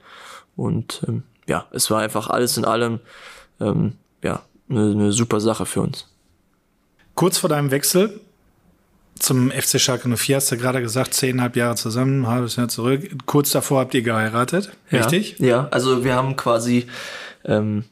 Und 0.55 1.03
ähm, 1.07 1.21
ja, 1.47 1.67
es 1.73 1.91
war 1.91 2.01
einfach 2.01 2.31
alles 2.31 2.57
in 2.57 2.65
allem 2.65 3.01
ähm, 3.61 3.93
ja 4.23 4.41
eine, 4.67 4.91
eine 4.91 5.11
super 5.11 5.39
Sache 5.39 5.67
für 5.67 5.81
uns. 5.81 6.07
Kurz 7.13 7.37
vor 7.37 7.49
deinem 7.49 7.69
Wechsel 7.69 8.19
zum 9.19 9.49
FC 9.51 9.79
Schalke 9.79 10.09
04 10.09 10.35
hast 10.37 10.51
du 10.51 10.57
gerade 10.57 10.81
gesagt, 10.81 11.13
zehnhalb 11.13 11.55
Jahre 11.55 11.75
zusammen, 11.75 12.21
ein 12.21 12.27
halbes 12.27 12.57
Jahr 12.57 12.67
zurück. 12.67 13.09
Kurz 13.25 13.51
davor 13.51 13.79
habt 13.79 13.93
ihr 13.93 14.01
geheiratet, 14.01 14.71
ja, 14.91 14.99
richtig? 14.99 15.39
Ja, 15.39 15.67
also 15.71 16.03
wir 16.03 16.15
haben 16.15 16.35
quasi 16.35 16.87
ähm, 17.45 17.85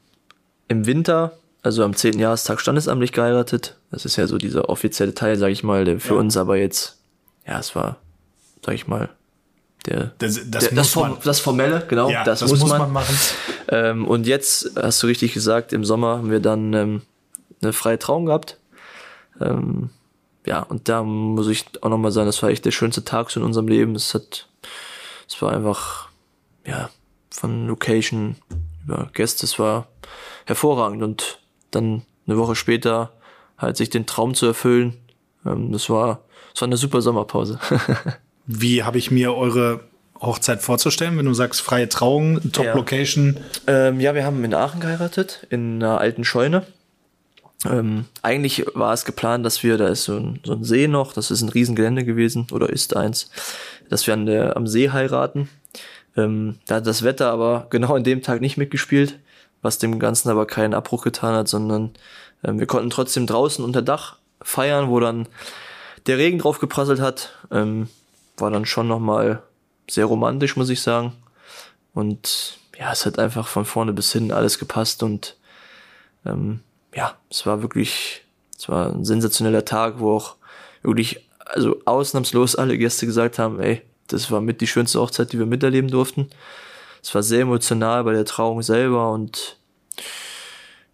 im 0.67 0.85
Winter, 0.85 1.33
also 1.61 1.83
am 1.83 1.95
zehnten 1.95 2.19
Jahrestag 2.19 2.59
standesamtlich 2.59 3.13
geheiratet. 3.13 3.77
Das 3.91 4.05
ist 4.05 4.17
ja 4.17 4.27
so 4.27 4.37
dieser 4.37 4.69
offizielle 4.69 5.13
Teil, 5.13 5.37
sag 5.37 5.49
ich 5.49 5.63
mal, 5.63 5.85
der 5.85 5.99
für 5.99 6.15
ja. 6.15 6.19
uns 6.19 6.35
aber 6.35 6.57
jetzt, 6.57 6.97
ja, 7.47 7.59
es 7.59 7.73
war, 7.75 7.97
sag 8.65 8.75
ich 8.75 8.87
mal, 8.87 9.09
der, 9.85 10.11
das, 10.17 10.39
das, 10.49 10.65
der, 10.65 10.75
das, 10.75 10.89
Form, 10.89 11.17
das, 11.23 11.39
Formelle, 11.39 11.85
genau, 11.87 12.09
ja, 12.09 12.23
das, 12.23 12.41
muss, 12.41 12.59
muss, 12.59 12.69
man, 12.69 12.79
man 12.79 12.91
machen. 12.91 13.17
Ähm, 13.69 14.07
und 14.07 14.27
jetzt 14.27 14.71
hast 14.81 15.01
du 15.03 15.07
richtig 15.07 15.33
gesagt, 15.33 15.73
im 15.73 15.83
Sommer 15.85 16.17
haben 16.17 16.31
wir 16.31 16.39
dann 16.39 16.73
ähm, 16.73 17.01
eine 17.61 17.73
freie 17.73 17.99
Traum 17.99 18.25
gehabt. 18.25 18.57
Ähm, 19.41 19.89
ja, 20.45 20.61
und 20.61 20.89
da 20.89 21.03
muss 21.03 21.47
ich 21.47 21.65
auch 21.81 21.89
nochmal 21.89 22.11
sagen, 22.11 22.27
das 22.27 22.41
war 22.43 22.49
echt 22.49 22.65
der 22.65 22.71
schönste 22.71 23.03
Tag 23.03 23.29
so 23.31 23.39
in 23.39 23.45
unserem 23.45 23.67
Leben. 23.67 23.95
Es 23.95 24.13
hat, 24.13 24.47
es 25.27 25.41
war 25.41 25.51
einfach, 25.53 26.09
ja, 26.65 26.89
von 27.29 27.67
Location 27.67 28.35
über 28.83 29.09
Gäste. 29.13 29.45
Es 29.45 29.57
war 29.59 29.87
hervorragend 30.45 31.01
und 31.03 31.39
dann 31.71 32.03
eine 32.27 32.37
Woche 32.37 32.55
später 32.55 33.11
halt 33.57 33.77
sich 33.77 33.89
den 33.89 34.05
Traum 34.05 34.33
zu 34.33 34.45
erfüllen. 34.45 34.97
Ähm, 35.45 35.71
das 35.71 35.89
war, 35.89 36.21
das 36.53 36.61
war 36.61 36.67
eine 36.67 36.77
super 36.77 37.01
Sommerpause. 37.01 37.59
Wie 38.45 38.83
habe 38.83 38.97
ich 38.97 39.09
mir 39.09 39.33
eure 39.35 39.81
Hochzeit 40.21 40.61
vorzustellen, 40.61 41.17
wenn 41.17 41.25
du 41.25 41.33
sagst 41.33 41.61
freie 41.61 41.89
Trauung, 41.89 42.51
Top 42.51 42.65
Ja. 42.65 42.75
Location? 42.75 43.37
Ähm, 43.67 43.99
ja, 43.99 44.13
wir 44.15 44.25
haben 44.25 44.43
in 44.43 44.53
Aachen 44.53 44.79
geheiratet, 44.79 45.47
in 45.49 45.81
einer 45.81 45.99
alten 45.99 46.23
Scheune. 46.23 46.65
Ähm, 47.65 48.05
eigentlich 48.21 48.65
war 48.73 48.93
es 48.93 49.05
geplant, 49.05 49.45
dass 49.45 49.63
wir, 49.63 49.77
da 49.77 49.87
ist 49.87 50.03
so 50.03 50.17
ein, 50.17 50.39
so 50.43 50.53
ein 50.53 50.63
See 50.63 50.87
noch, 50.87 51.13
das 51.13 51.31
ist 51.31 51.41
ein 51.41 51.49
Riesengelände 51.49 52.03
gewesen, 52.03 52.47
oder 52.51 52.69
ist 52.69 52.95
eins, 52.95 53.29
dass 53.89 54.05
wir 54.05 54.13
an 54.13 54.25
der, 54.25 54.57
am 54.57 54.67
See 54.67 54.89
heiraten. 54.89 55.49
Ähm, 56.15 56.59
da 56.67 56.75
hat 56.75 56.87
das 56.87 57.03
Wetter 57.03 57.31
aber 57.31 57.67
genau 57.69 57.95
an 57.95 58.03
dem 58.03 58.21
Tag 58.21 58.41
nicht 58.41 58.57
mitgespielt, 58.57 59.19
was 59.61 59.77
dem 59.77 59.99
Ganzen 59.99 60.29
aber 60.29 60.45
keinen 60.45 60.73
Abbruch 60.73 61.03
getan 61.03 61.35
hat, 61.35 61.47
sondern 61.47 61.91
ähm, 62.43 62.59
wir 62.59 62.67
konnten 62.67 62.89
trotzdem 62.89 63.27
draußen 63.27 63.63
unter 63.63 63.81
Dach 63.81 64.17
feiern, 64.41 64.89
wo 64.89 64.99
dann 64.99 65.27
der 66.05 66.17
Regen 66.17 66.39
drauf 66.39 66.59
geprasselt 66.59 66.99
hat. 66.99 67.33
Ähm, 67.51 67.87
war 68.37 68.51
dann 68.51 68.65
schon 68.65 68.87
nochmal 68.87 69.41
sehr 69.89 70.05
romantisch, 70.05 70.55
muss 70.55 70.69
ich 70.69 70.81
sagen. 70.81 71.13
Und 71.93 72.57
ja, 72.77 72.91
es 72.91 73.05
hat 73.05 73.19
einfach 73.19 73.47
von 73.47 73.65
vorne 73.65 73.93
bis 73.93 74.11
hin 74.11 74.31
alles 74.31 74.59
gepasst 74.59 75.03
und 75.03 75.37
ähm, 76.25 76.61
ja, 76.95 77.17
es 77.29 77.45
war 77.45 77.61
wirklich, 77.61 78.23
es 78.57 78.69
war 78.69 78.91
ein 78.93 79.05
sensationeller 79.05 79.65
Tag, 79.65 79.99
wo 79.99 80.15
auch 80.15 80.35
wirklich, 80.81 81.27
also 81.45 81.79
ausnahmslos 81.85 82.55
alle 82.55 82.77
Gäste 82.77 83.05
gesagt 83.05 83.39
haben, 83.39 83.59
ey, 83.59 83.81
das 84.07 84.31
war 84.31 84.41
mit 84.41 84.61
die 84.61 84.67
schönste 84.67 84.99
Hochzeit, 84.99 85.31
die 85.33 85.39
wir 85.39 85.45
miterleben 85.45 85.89
durften. 85.89 86.29
Es 87.01 87.13
war 87.15 87.23
sehr 87.23 87.41
emotional 87.41 88.03
bei 88.03 88.13
der 88.13 88.25
Trauung 88.25 88.61
selber 88.61 89.11
und 89.11 89.57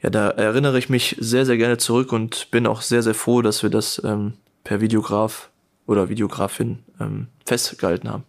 ja, 0.02 0.10
da 0.10 0.30
erinnere 0.30 0.80
ich 0.80 0.90
mich 0.90 1.18
sehr, 1.20 1.46
sehr 1.46 1.58
gerne 1.58 1.78
zurück 1.78 2.14
und 2.14 2.50
bin 2.52 2.68
auch 2.68 2.82
sehr, 2.82 3.04
sehr 3.04 3.14
froh, 3.14 3.42
dass 3.42 3.64
wir 3.64 3.70
das 3.70 4.02
ähm, 4.04 4.34
per 4.64 4.80
Videograf 4.82 5.50
oder 5.88 6.08
Videografin 6.08 6.80
ähm, 7.00 7.28
festgehalten 7.46 8.10
haben. 8.10 8.24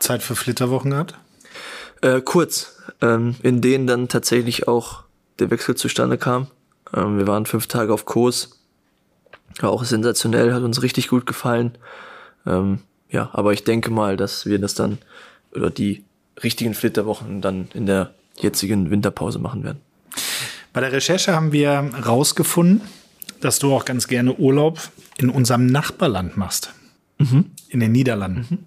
Zeit 0.00 0.22
für 0.22 0.34
Flitterwochen 0.34 0.90
gehabt? 0.90 1.14
Äh, 2.02 2.20
kurz, 2.20 2.82
ähm, 3.00 3.36
in 3.42 3.60
denen 3.60 3.86
dann 3.86 4.08
tatsächlich 4.08 4.66
auch 4.66 5.04
der 5.38 5.50
Wechsel 5.50 5.76
zustande 5.76 6.18
kam. 6.18 6.48
Ähm, 6.94 7.18
wir 7.18 7.26
waren 7.26 7.46
fünf 7.46 7.66
Tage 7.66 7.92
auf 7.92 8.04
Kurs. 8.04 8.60
War 9.60 9.70
auch 9.70 9.84
sensationell, 9.84 10.52
hat 10.52 10.62
uns 10.62 10.82
richtig 10.82 11.08
gut 11.08 11.26
gefallen. 11.26 11.76
Ähm, 12.46 12.80
ja, 13.10 13.30
aber 13.32 13.52
ich 13.52 13.64
denke 13.64 13.90
mal, 13.90 14.16
dass 14.16 14.46
wir 14.46 14.58
das 14.58 14.74
dann 14.74 14.98
oder 15.54 15.70
die 15.70 16.04
richtigen 16.42 16.74
Flitterwochen 16.74 17.40
dann 17.40 17.68
in 17.72 17.86
der 17.86 18.12
jetzigen 18.38 18.90
Winterpause 18.90 19.38
machen 19.38 19.64
werden. 19.64 19.80
Bei 20.72 20.80
der 20.80 20.92
Recherche 20.92 21.34
haben 21.34 21.52
wir 21.52 21.90
rausgefunden, 22.06 22.82
dass 23.40 23.58
du 23.58 23.74
auch 23.74 23.86
ganz 23.86 24.08
gerne 24.08 24.34
Urlaub 24.34 24.80
in 25.16 25.30
unserem 25.30 25.66
Nachbarland 25.66 26.36
machst. 26.36 26.74
In 27.70 27.80
den 27.80 27.92
Niederlanden. 27.92 28.66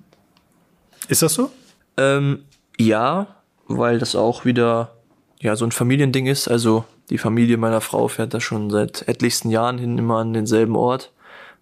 Ist 1.07 1.21
das 1.21 1.35
so? 1.35 1.51
Ähm, 1.97 2.39
ja, 2.79 3.27
weil 3.67 3.99
das 3.99 4.15
auch 4.15 4.45
wieder 4.45 4.95
ja 5.39 5.55
so 5.55 5.65
ein 5.65 5.71
Familiending 5.71 6.25
ist. 6.25 6.47
Also 6.47 6.85
die 7.09 7.17
Familie 7.17 7.57
meiner 7.57 7.81
Frau 7.81 8.07
fährt 8.07 8.33
da 8.33 8.39
schon 8.39 8.69
seit 8.69 9.07
etlichsten 9.07 9.49
Jahren 9.51 9.77
hin 9.77 9.97
immer 9.97 10.17
an 10.17 10.33
denselben 10.33 10.75
Ort. 10.75 11.11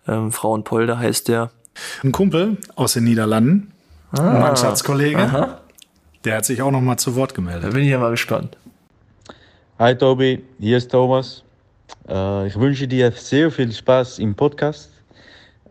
Ähm, 0.08 0.32
Frauenpolder 0.32 1.00
heißt 1.00 1.28
der. 1.28 1.52
Ein 2.04 2.12
Kumpel 2.12 2.58
aus 2.76 2.93
den 2.93 3.04
Niederlanden, 3.04 3.72
Ah. 4.12 4.39
mein 4.39 4.56
Schatzkollege, 4.56 5.58
der 6.24 6.38
hat 6.38 6.45
sich 6.45 6.62
auch 6.62 6.72
noch 6.72 6.82
mal 6.82 6.98
zu 6.98 7.16
Wort 7.16 7.34
gemeldet. 7.36 7.66
Da 7.66 7.70
bin 7.70 7.84
ich 7.84 7.89
ja 7.89 8.00
mal 8.00 8.12
gespannt. 8.12 8.58
Hi 9.80 9.95
Toby, 9.95 10.43
hier 10.60 10.78
ist 10.78 10.89
Thomas. 10.89 11.43
Äh, 12.08 12.48
ich 12.48 12.58
wünsche 12.60 12.88
dir 12.88 13.12
sehr 13.12 13.52
viel 13.52 13.72
Spaß 13.72 14.20
im 14.20 14.34
Podcast. 14.34 14.89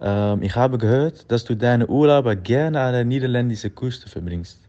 Ähm, 0.00 0.42
ich 0.42 0.54
habe 0.54 0.78
gehört, 0.78 1.30
dass 1.32 1.44
du 1.44 1.56
deine 1.56 1.86
Urlaube 1.86 2.36
gerne 2.36 2.80
an 2.80 2.92
der 2.92 3.04
niederländischen 3.04 3.74
Küste 3.74 4.08
verbringst. 4.08 4.60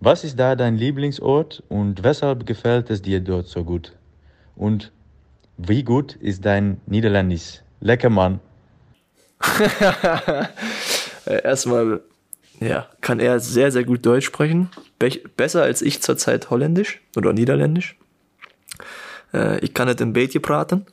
Was 0.00 0.22
ist 0.24 0.38
da 0.38 0.54
dein 0.54 0.76
Lieblingsort 0.76 1.62
und 1.68 2.02
weshalb 2.04 2.46
gefällt 2.46 2.90
es 2.90 3.00
dir 3.02 3.20
dort 3.20 3.46
so 3.48 3.64
gut? 3.64 3.92
Und 4.56 4.92
wie 5.56 5.82
gut 5.82 6.14
ist 6.16 6.44
dein 6.44 6.80
Niederländisch? 6.86 7.62
Lecker 7.80 8.10
Mann. 8.10 8.40
Erstmal, 11.26 12.00
ja, 12.60 12.86
kann 13.00 13.20
er 13.20 13.40
sehr, 13.40 13.72
sehr 13.72 13.84
gut 13.84 14.06
Deutsch 14.06 14.26
sprechen. 14.26 14.70
Be 14.98 15.10
besser 15.36 15.62
als 15.62 15.82
ich 15.82 16.02
zurzeit 16.02 16.50
Holländisch 16.50 17.00
oder 17.16 17.32
Niederländisch. 17.32 17.96
Äh, 19.34 19.58
ich 19.60 19.74
kann 19.74 19.88
nicht 19.88 20.00
ein 20.00 20.12
beetje 20.12 20.40
praten, 20.40 20.86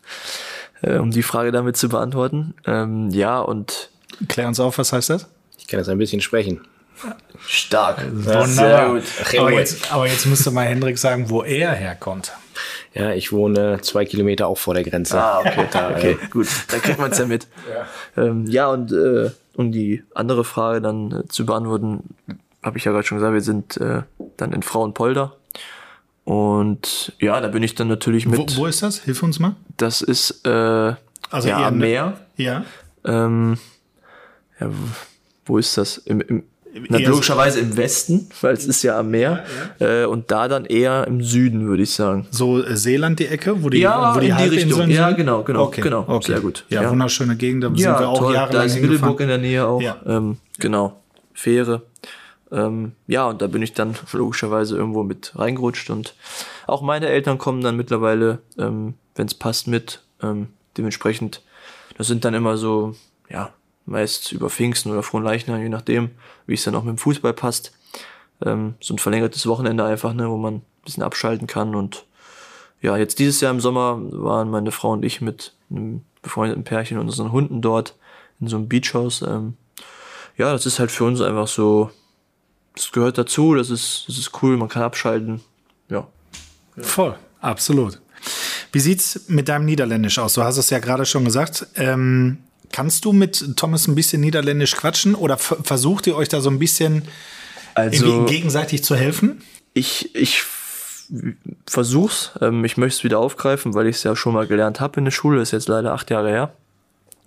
äh, 0.81 0.97
um 0.97 1.11
die 1.11 1.23
Frage 1.23 1.51
damit 1.51 1.77
zu 1.77 1.89
beantworten. 1.89 2.55
Ähm, 2.65 3.09
ja, 3.11 3.39
und 3.39 3.89
Klär 4.27 4.47
uns 4.47 4.59
auf, 4.59 4.77
was 4.77 4.91
heißt 4.91 5.09
das? 5.09 5.27
Ich 5.57 5.67
kann 5.67 5.79
jetzt 5.79 5.89
ein 5.89 5.97
bisschen 5.97 6.21
sprechen. 6.21 6.61
stark. 7.45 8.05
Wunderbar. 8.11 8.95
gut. 8.95 9.03
Aber 9.37 9.51
jetzt, 9.53 9.91
aber 9.91 10.07
jetzt 10.07 10.25
müsste 10.25 10.51
mal 10.51 10.65
Hendrik 10.65 10.97
sagen, 10.97 11.29
wo 11.29 11.43
er 11.43 11.71
herkommt. 11.71 12.33
Ja, 12.93 13.11
ich 13.13 13.31
wohne 13.31 13.79
zwei 13.81 14.05
Kilometer 14.05 14.47
auch 14.47 14.57
vor 14.57 14.73
der 14.73 14.83
Grenze. 14.83 15.21
Ah, 15.21 15.39
okay, 15.39 15.65
okay, 15.95 16.17
gut. 16.31 16.47
Dann 16.71 16.81
kriegt 16.81 16.99
man 16.99 17.11
es 17.11 17.17
ja 17.17 17.25
mit. 17.25 17.47
Ja, 18.15 18.23
ähm, 18.23 18.45
ja 18.47 18.67
und 18.67 18.91
äh, 18.91 19.29
um 19.55 19.71
die 19.71 20.03
andere 20.15 20.43
Frage 20.43 20.81
dann 20.81 21.11
äh, 21.11 21.27
zu 21.27 21.45
beantworten, 21.45 22.15
habe 22.63 22.77
ich 22.77 22.85
ja 22.85 22.91
gerade 22.91 23.05
schon 23.05 23.17
gesagt, 23.17 23.33
wir 23.33 23.41
sind 23.41 23.77
äh, 23.77 24.01
dann 24.37 24.53
in 24.53 24.63
Frauenpolder. 24.63 25.33
Und 26.25 27.13
ja, 27.19 27.39
da 27.41 27.47
bin 27.47 27.63
ich 27.63 27.75
dann 27.75 27.87
natürlich 27.87 28.25
Wo, 28.27 28.31
mit. 28.31 28.55
wo 28.57 28.65
ist 28.67 28.83
das? 28.83 28.99
Hilf 28.99 29.23
uns 29.23 29.39
mal. 29.39 29.55
Das 29.77 30.01
ist 30.01 30.45
äh, 30.45 30.49
Also 31.31 31.49
ja, 31.49 31.59
eher 31.61 31.67
am 31.67 31.77
Meer. 31.77 32.19
Ja. 32.35 32.65
Ähm, 33.05 33.57
ja, 34.59 34.67
wo- 34.69 34.73
wo 35.45 35.57
ist 35.57 35.77
das? 35.77 35.97
Im, 35.97 36.21
im, 36.21 36.43
na, 36.89 36.99
so- 36.99 37.05
logischerweise 37.11 37.59
im 37.59 37.75
Westen, 37.77 38.29
weil 38.41 38.53
es 38.53 38.65
ist 38.65 38.83
ja 38.83 38.99
am 38.99 39.09
Meer. 39.11 39.43
Äh, 39.79 40.05
und 40.05 40.29
da 40.31 40.47
dann 40.47 40.65
eher 40.65 41.07
im 41.07 41.21
Süden, 41.23 41.67
würde 41.67 41.83
ich 41.83 41.91
sagen. 41.93 42.27
So 42.31 42.63
äh, 42.63 42.75
Seeland 42.77 43.19
die 43.19 43.27
Ecke, 43.27 43.63
wo 43.63 43.69
die, 43.69 43.79
Ja, 43.79 44.15
wo 44.15 44.19
die 44.19 44.27
in 44.29 44.37
die 44.37 44.43
Richtung. 44.43 44.73
sind? 44.73 44.91
Ja, 44.91 45.11
genau, 45.11 45.43
genau, 45.43 45.63
Okay, 45.63 45.81
genau. 45.81 46.03
Okay. 46.07 46.31
Sehr 46.33 46.41
gut. 46.41 46.65
Ja, 46.69 46.83
Ja. 46.83 46.89
wunderschöne 46.91 47.35
Gegend, 47.35 47.63
da 47.63 47.67
sind 47.69 47.77
wir 47.79 48.07
auch 48.09 48.19
toll. 48.19 48.33
Da 48.33 48.39
jahrelang 48.41 48.65
ist 48.67 48.73
hingefahren. 48.75 48.99
Wilhelburg 49.01 49.19
in 49.21 49.27
der 49.27 49.37
Nähe 49.39 49.65
auch. 49.67 49.81
Ja. 49.81 49.97
Ähm, 50.05 50.37
genau. 50.59 51.01
Fähre. 51.33 51.83
Ähm, 52.51 52.93
ja, 53.07 53.27
und 53.27 53.41
da 53.41 53.47
bin 53.47 53.61
ich 53.61 53.73
dann 53.73 53.95
logischerweise 54.11 54.75
irgendwo 54.75 55.03
mit 55.03 55.33
reingerutscht 55.35 55.89
und 55.91 56.15
auch 56.65 56.81
meine 56.81 57.07
Eltern 57.07 57.37
kommen 57.37 57.61
dann 57.61 57.75
mittlerweile, 57.77 58.39
ähm, 58.57 58.95
wenn 59.15 59.27
es 59.27 59.33
passt, 59.35 59.67
mit. 59.67 60.01
Ähm, 60.23 60.47
dementsprechend, 60.77 61.41
das 61.97 62.07
sind 62.07 62.25
dann 62.25 62.33
immer 62.33 62.57
so, 62.57 62.95
ja, 63.29 63.51
meist 63.89 64.31
über 64.31 64.49
Pfingsten 64.49 64.91
oder 64.91 65.03
Fronleichnam, 65.03 65.61
je 65.61 65.69
nachdem, 65.69 66.11
wie 66.45 66.53
es 66.53 66.63
dann 66.63 66.75
auch 66.75 66.83
mit 66.83 66.95
dem 66.95 66.97
Fußball 66.97 67.33
passt. 67.33 67.73
Ähm, 68.45 68.75
so 68.79 68.93
ein 68.93 68.99
verlängertes 68.99 69.47
Wochenende 69.47 69.83
einfach, 69.83 70.13
ne, 70.13 70.29
wo 70.29 70.37
man 70.37 70.55
ein 70.55 70.65
bisschen 70.83 71.03
abschalten 71.03 71.47
kann 71.47 71.75
und 71.75 72.05
ja, 72.81 72.95
jetzt 72.95 73.19
dieses 73.19 73.41
Jahr 73.41 73.51
im 73.51 73.59
Sommer 73.59 73.99
waren 73.99 74.49
meine 74.49 74.71
Frau 74.71 74.91
und 74.91 75.03
ich 75.03 75.19
mit 75.19 75.53
einem 75.69 76.01
befreundeten 76.21 76.63
Pärchen 76.63 76.97
und 76.97 77.07
unseren 77.07 77.31
Hunden 77.31 77.61
dort 77.61 77.95
in 78.39 78.47
so 78.47 78.55
einem 78.55 78.69
Beachhaus. 78.69 79.21
Ähm, 79.21 79.55
ja, 80.37 80.53
das 80.53 80.65
ist 80.65 80.79
halt 80.79 80.91
für 80.91 81.03
uns 81.03 81.19
einfach 81.19 81.47
so, 81.47 81.91
das 82.75 82.91
gehört 82.93 83.17
dazu, 83.17 83.55
das 83.55 83.69
ist, 83.69 84.05
das 84.07 84.17
ist 84.17 84.31
cool, 84.41 84.55
man 84.55 84.69
kann 84.69 84.83
abschalten. 84.83 85.41
Ja. 85.89 86.07
Voll, 86.77 87.17
absolut. 87.41 87.99
Wie 88.71 88.79
sieht's 88.79 89.27
mit 89.27 89.49
deinem 89.49 89.65
Niederländisch 89.65 90.19
aus? 90.19 90.33
Du 90.35 90.43
hast 90.43 90.57
es 90.57 90.69
ja 90.69 90.79
gerade 90.79 91.05
schon 91.05 91.25
gesagt. 91.25 91.67
Ähm, 91.75 92.37
kannst 92.71 93.05
du 93.05 93.13
mit 93.13 93.55
Thomas 93.57 93.87
ein 93.87 93.95
bisschen 93.95 94.21
Niederländisch 94.21 94.75
quatschen 94.75 95.15
oder 95.15 95.37
ver- 95.37 95.57
versucht 95.63 96.07
ihr 96.07 96.15
euch 96.15 96.29
da 96.29 96.41
so 96.41 96.49
ein 96.49 96.59
bisschen 96.59 97.03
Also 97.75 98.25
gegenseitig 98.25 98.83
zu 98.83 98.95
helfen? 98.95 99.41
ich, 99.73 100.13
ich 100.15 100.43
versuch's, 101.65 102.31
ähm, 102.41 102.65
ich 102.65 102.77
möchte 102.77 102.97
es 102.97 103.03
wieder 103.03 103.19
aufgreifen, 103.19 103.73
weil 103.73 103.87
ich 103.87 103.97
es 103.97 104.03
ja 104.03 104.15
schon 104.15 104.33
mal 104.33 104.47
gelernt 104.47 104.79
habe 104.79 104.99
in 104.99 105.05
der 105.05 105.11
Schule, 105.11 105.41
ist 105.41 105.51
jetzt 105.51 105.67
leider 105.67 105.93
acht 105.93 106.09
Jahre 106.09 106.29
her. 106.29 106.53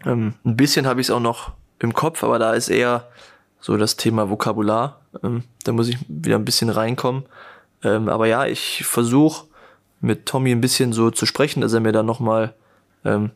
Ähm, 0.05 0.35
ein 0.45 0.57
bisschen 0.57 0.87
habe 0.87 1.01
ich 1.01 1.07
es 1.07 1.11
auch 1.11 1.21
noch 1.21 1.53
im 1.79 1.95
Kopf, 1.95 2.23
aber 2.25 2.39
da 2.39 2.53
ist 2.55 2.69
eher 2.69 3.09
so 3.61 3.77
das 3.77 3.97
Thema 3.97 4.29
Vokabular. 4.31 5.01
Ähm, 5.23 5.45
da 5.65 5.73
muss 5.73 5.89
ich 5.89 5.97
wieder 6.09 6.37
ein 6.37 6.45
bisschen 6.45 6.69
reinkommen. 6.71 7.25
Ähm, 7.85 8.09
aber 8.09 8.27
ja, 8.27 8.47
ich 8.47 8.85
versuche 8.85 9.47
mit 10.01 10.27
Tommy 10.27 10.51
ein 10.53 10.61
bisschen 10.61 10.93
so 10.93 11.11
zu 11.11 11.27
sprechen, 11.27 11.61
dass 11.61 11.73
er 11.73 11.81
mir 11.81 11.93
dann 11.93 12.07
nochmal 12.07 12.55
ähm, 13.05 13.31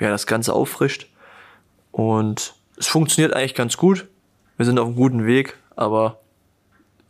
ja, 0.00 0.08
das 0.10 0.26
Ganze 0.26 0.52
auffrischt. 0.52 1.08
Und 1.92 2.54
es 2.76 2.86
funktioniert 2.88 3.32
eigentlich 3.34 3.54
ganz 3.54 3.76
gut. 3.76 4.06
Wir 4.56 4.66
sind 4.66 4.78
auf 4.78 4.86
einem 4.86 4.96
guten 4.96 5.24
Weg, 5.26 5.56
aber 5.76 6.18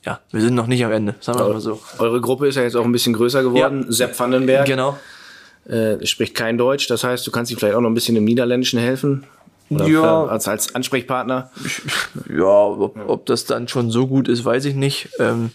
ja, 0.04 0.20
wir 0.32 0.40
sind 0.40 0.54
noch 0.54 0.66
nicht 0.66 0.84
am 0.84 0.92
Ende, 0.92 1.14
sagen 1.20 1.38
wir 1.38 1.48
mal 1.48 1.60
so. 1.60 1.80
Eure 1.98 2.20
Gruppe 2.20 2.48
ist 2.48 2.56
ja 2.56 2.62
jetzt 2.62 2.76
auch 2.76 2.84
ein 2.84 2.92
bisschen 2.92 3.12
größer 3.14 3.42
geworden. 3.42 3.84
Ja. 3.86 3.92
Sepp 3.92 4.18
Vandenberg 4.18 4.66
Genau. 4.66 4.98
äh, 5.68 6.04
spricht 6.06 6.34
kein 6.34 6.58
Deutsch. 6.58 6.88
Das 6.88 7.04
heißt, 7.04 7.26
du 7.26 7.30
kannst 7.30 7.52
ihm 7.52 7.58
vielleicht 7.58 7.76
auch 7.76 7.80
noch 7.80 7.90
ein 7.90 7.94
bisschen 7.94 8.16
im 8.16 8.24
Niederländischen 8.24 8.78
helfen. 8.80 9.24
Oder 9.70 9.86
Ja. 9.86 10.26
als, 10.26 10.48
als 10.48 10.74
Ansprechpartner. 10.74 11.50
Ja, 12.28 12.44
ob, 12.44 12.96
ob 13.08 13.26
das 13.26 13.44
dann 13.44 13.68
schon 13.68 13.90
so 13.90 14.06
gut 14.06 14.28
ist, 14.28 14.44
weiß 14.44 14.64
ich 14.66 14.74
nicht. 14.74 15.08
Ähm, 15.18 15.50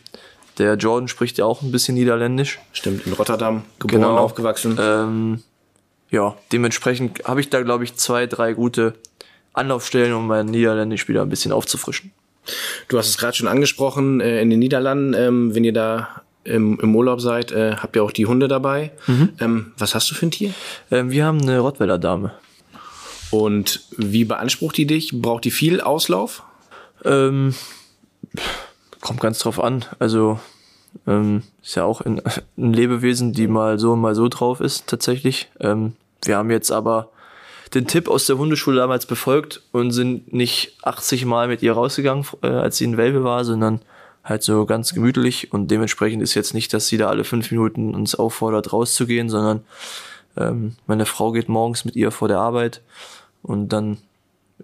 Der 0.58 0.74
Jordan 0.76 1.08
spricht 1.08 1.38
ja 1.38 1.46
auch 1.46 1.62
ein 1.62 1.72
bisschen 1.72 1.96
Niederländisch. 1.96 2.60
Stimmt, 2.72 3.06
in 3.06 3.14
Rotterdam 3.14 3.64
geboren, 3.80 4.02
Genau. 4.02 4.18
aufgewachsen. 4.18 4.78
Ähm, 4.82 5.44
ja, 6.10 6.36
dementsprechend 6.52 7.26
habe 7.26 7.42
ich 7.42 7.50
da, 7.50 7.62
glaube 7.62 7.84
ich, 7.84 7.96
zwei, 7.96 8.26
drei 8.28 8.54
gute 8.54 8.94
Anlaufstellen, 9.58 10.14
um 10.14 10.28
mein 10.28 10.48
Niederländisch 10.48 11.08
wieder 11.08 11.22
ein 11.22 11.30
bisschen 11.30 11.52
aufzufrischen. 11.52 12.12
Du 12.88 12.98
hast 12.98 13.10
es 13.10 13.18
gerade 13.18 13.36
schon 13.36 13.48
angesprochen, 13.48 14.22
äh, 14.22 14.42
in 14.42 14.50
den 14.50 14.60
Niederlanden, 14.60 15.14
ähm, 15.14 15.56
wenn 15.56 15.64
ihr 15.64 15.74
da 15.74 16.22
im, 16.44 16.80
im 16.80 16.96
Urlaub 16.96 17.20
seid, 17.20 17.52
äh, 17.52 17.76
habt 17.76 17.96
ihr 17.96 18.04
auch 18.04 18.12
die 18.12 18.26
Hunde 18.26 18.48
dabei. 18.48 18.92
Ähm, 19.40 19.74
was 19.78 19.96
hast 19.96 20.10
du 20.10 20.16
für 20.16 20.26
ein 20.28 20.32
Tier? 20.32 20.54
Ähm, 20.92 21.12
wir 21.12 21.26
haben 21.26 21.42
eine 21.42 21.60
Rottweiler 21.60 21.98
Dame. 21.98 22.32
Und 23.32 23.82
wie 23.98 24.24
beansprucht 24.24 24.78
die 24.78 24.88
dich? 24.88 25.12
Braucht 25.14 25.44
die 25.44 25.52
viel 25.52 25.82
Auslauf? 25.82 26.44
Ähm, 27.04 27.54
kommt 29.02 29.20
ganz 29.20 29.40
drauf 29.40 29.62
an. 29.62 29.84
Also 30.00 30.40
ähm, 31.06 31.44
ist 31.62 31.76
ja 31.76 31.84
auch 31.84 32.02
ein, 32.02 32.22
ein 32.58 32.74
Lebewesen, 32.74 33.34
die 33.34 33.48
mal 33.48 33.80
so 33.80 33.96
mal 33.96 34.16
so 34.16 34.30
drauf 34.30 34.62
ist 34.62 34.88
tatsächlich. 34.88 35.50
Ähm, 35.60 35.94
wir 36.24 36.38
haben 36.38 36.50
jetzt 36.50 36.72
aber 36.72 37.10
den 37.74 37.88
Tipp 37.88 38.08
aus 38.08 38.26
der 38.26 38.38
Hundeschule 38.38 38.78
damals 38.78 39.06
befolgt 39.06 39.62
und 39.72 39.92
sind 39.92 40.34
nicht 40.34 40.78
80 40.84 41.26
Mal 41.26 41.48
mit 41.48 41.62
ihr 41.62 41.74
rausgegangen, 41.74 42.26
äh, 42.42 42.48
als 42.48 42.78
sie 42.78 42.86
in 42.86 42.98
Welpe 42.98 43.24
war, 43.24 43.46
sondern 43.46 43.82
halt 44.24 44.44
so 44.44 44.66
ganz 44.66 44.94
gemütlich 44.94 45.54
und 45.54 45.72
dementsprechend 45.72 46.22
ist 46.22 46.34
jetzt 46.34 46.54
nicht, 46.54 46.74
dass 46.74 46.88
sie 46.88 46.98
da 46.98 47.08
alle 47.08 47.24
fünf 47.24 47.50
Minuten 47.52 47.96
uns 47.96 48.16
auffordert, 48.16 48.74
rauszugehen, 48.74 49.30
sondern 49.30 49.64
ähm, 50.36 50.76
meine 50.86 51.06
Frau 51.06 51.32
geht 51.32 51.50
morgens 51.50 51.86
mit 51.86 51.96
ihr 51.96 52.12
vor 52.12 52.28
der 52.28 52.40
Arbeit 52.40 52.82
und 53.42 53.70
dann 53.70 53.98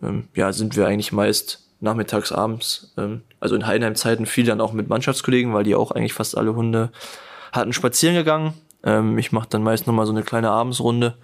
ähm, 0.01 0.27
ja, 0.35 0.51
sind 0.51 0.75
wir 0.75 0.87
eigentlich 0.87 1.11
meist 1.11 1.63
nachmittags, 1.79 2.31
abends, 2.31 2.93
ähm, 2.97 3.21
also 3.39 3.55
in 3.55 3.65
Heidenheim-Zeiten 3.65 4.25
viel 4.25 4.45
dann 4.45 4.61
auch 4.61 4.73
mit 4.73 4.89
Mannschaftskollegen, 4.89 5.53
weil 5.53 5.63
die 5.63 5.75
auch 5.75 5.91
eigentlich 5.91 6.13
fast 6.13 6.37
alle 6.37 6.55
Hunde 6.55 6.91
hatten 7.51 7.73
spazieren 7.73 8.15
gegangen. 8.15 8.53
Ähm, 8.83 9.17
ich 9.17 9.31
mache 9.31 9.47
dann 9.49 9.63
meist 9.63 9.87
nochmal 9.87 10.05
so 10.05 10.11
eine 10.11 10.23
kleine 10.23 10.49
Abendsrunde. 10.49 11.15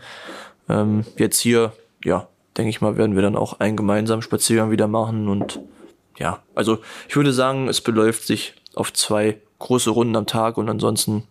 Ähm, 0.70 1.04
jetzt 1.18 1.40
hier, 1.40 1.74
ja, 2.04 2.28
denke 2.58 2.70
ich 2.70 2.82
mal, 2.82 2.98
werden 2.98 3.16
wir 3.16 3.22
dann 3.22 3.36
auch 3.36 3.60
einen 3.60 3.78
gemeinsamen 3.78 4.22
Spaziergang 4.22 4.72
wieder 4.72 4.88
machen 4.88 5.28
und 5.28 5.60
ja, 6.18 6.44
also 6.54 6.80
ich 7.08 7.16
würde 7.16 7.34
sagen, 7.34 7.68
es 7.68 7.82
beläuft 7.82 8.28
sich 8.28 8.54
auf 8.76 8.94
zwei 8.94 9.40
große 9.60 9.90
Runden 9.90 10.16
am 10.16 10.26
Tag 10.26 10.58
und 10.58 10.70
ansonsten, 10.70 11.24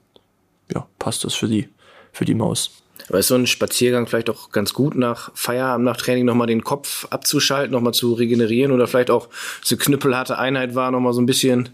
ja, 0.72 0.86
passt 0.98 1.24
das 1.24 1.34
für 1.34 1.48
die, 1.48 1.68
für 2.12 2.24
die 2.24 2.34
Maus. 2.34 2.70
Aber 3.08 3.18
ist 3.18 3.28
so 3.28 3.36
ein 3.36 3.46
Spaziergang 3.46 4.06
vielleicht 4.06 4.28
auch 4.28 4.50
ganz 4.50 4.74
gut 4.74 4.94
nach 4.94 5.30
Feierabend, 5.34 5.84
nach 5.84 5.96
Training 5.96 6.26
nochmal 6.26 6.46
den 6.46 6.62
Kopf 6.62 7.06
abzuschalten, 7.10 7.72
nochmal 7.72 7.94
zu 7.94 8.12
regenerieren 8.12 8.72
oder 8.72 8.86
vielleicht 8.86 9.10
auch 9.10 9.28
so 9.62 9.76
knüppelharte 9.76 10.38
Einheit 10.38 10.74
war, 10.74 10.90
nochmal 10.90 11.14
so 11.14 11.22
ein 11.22 11.26
bisschen 11.26 11.70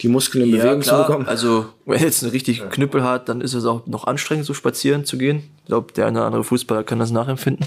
die 0.00 0.08
Muskeln 0.08 0.44
in 0.44 0.50
Bewegung 0.52 0.82
zu 0.82 0.96
bekommen? 0.96 1.26
Also, 1.26 1.66
wenn 1.84 2.02
jetzt 2.02 2.22
eine 2.22 2.32
richtig 2.32 2.68
Knüppel 2.70 3.02
hat, 3.02 3.28
dann 3.28 3.40
ist 3.40 3.54
es 3.54 3.64
auch 3.64 3.86
noch 3.86 4.06
anstrengend, 4.06 4.46
so 4.46 4.54
spazieren 4.54 5.04
zu 5.04 5.18
gehen. 5.18 5.42
Ich 5.60 5.66
glaube, 5.66 5.92
der 5.92 6.06
eine 6.06 6.18
oder 6.18 6.26
andere 6.26 6.44
Fußballer 6.44 6.84
kann 6.84 6.98
das 6.98 7.10
nachempfinden. 7.10 7.66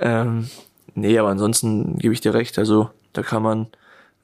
Ähm, 0.00 0.48
nee, 0.94 1.18
aber 1.18 1.28
ansonsten 1.28 1.98
gebe 1.98 2.14
ich 2.14 2.20
dir 2.20 2.34
recht. 2.34 2.58
Also, 2.58 2.90
da 3.12 3.22
kann 3.22 3.42
man, 3.42 3.66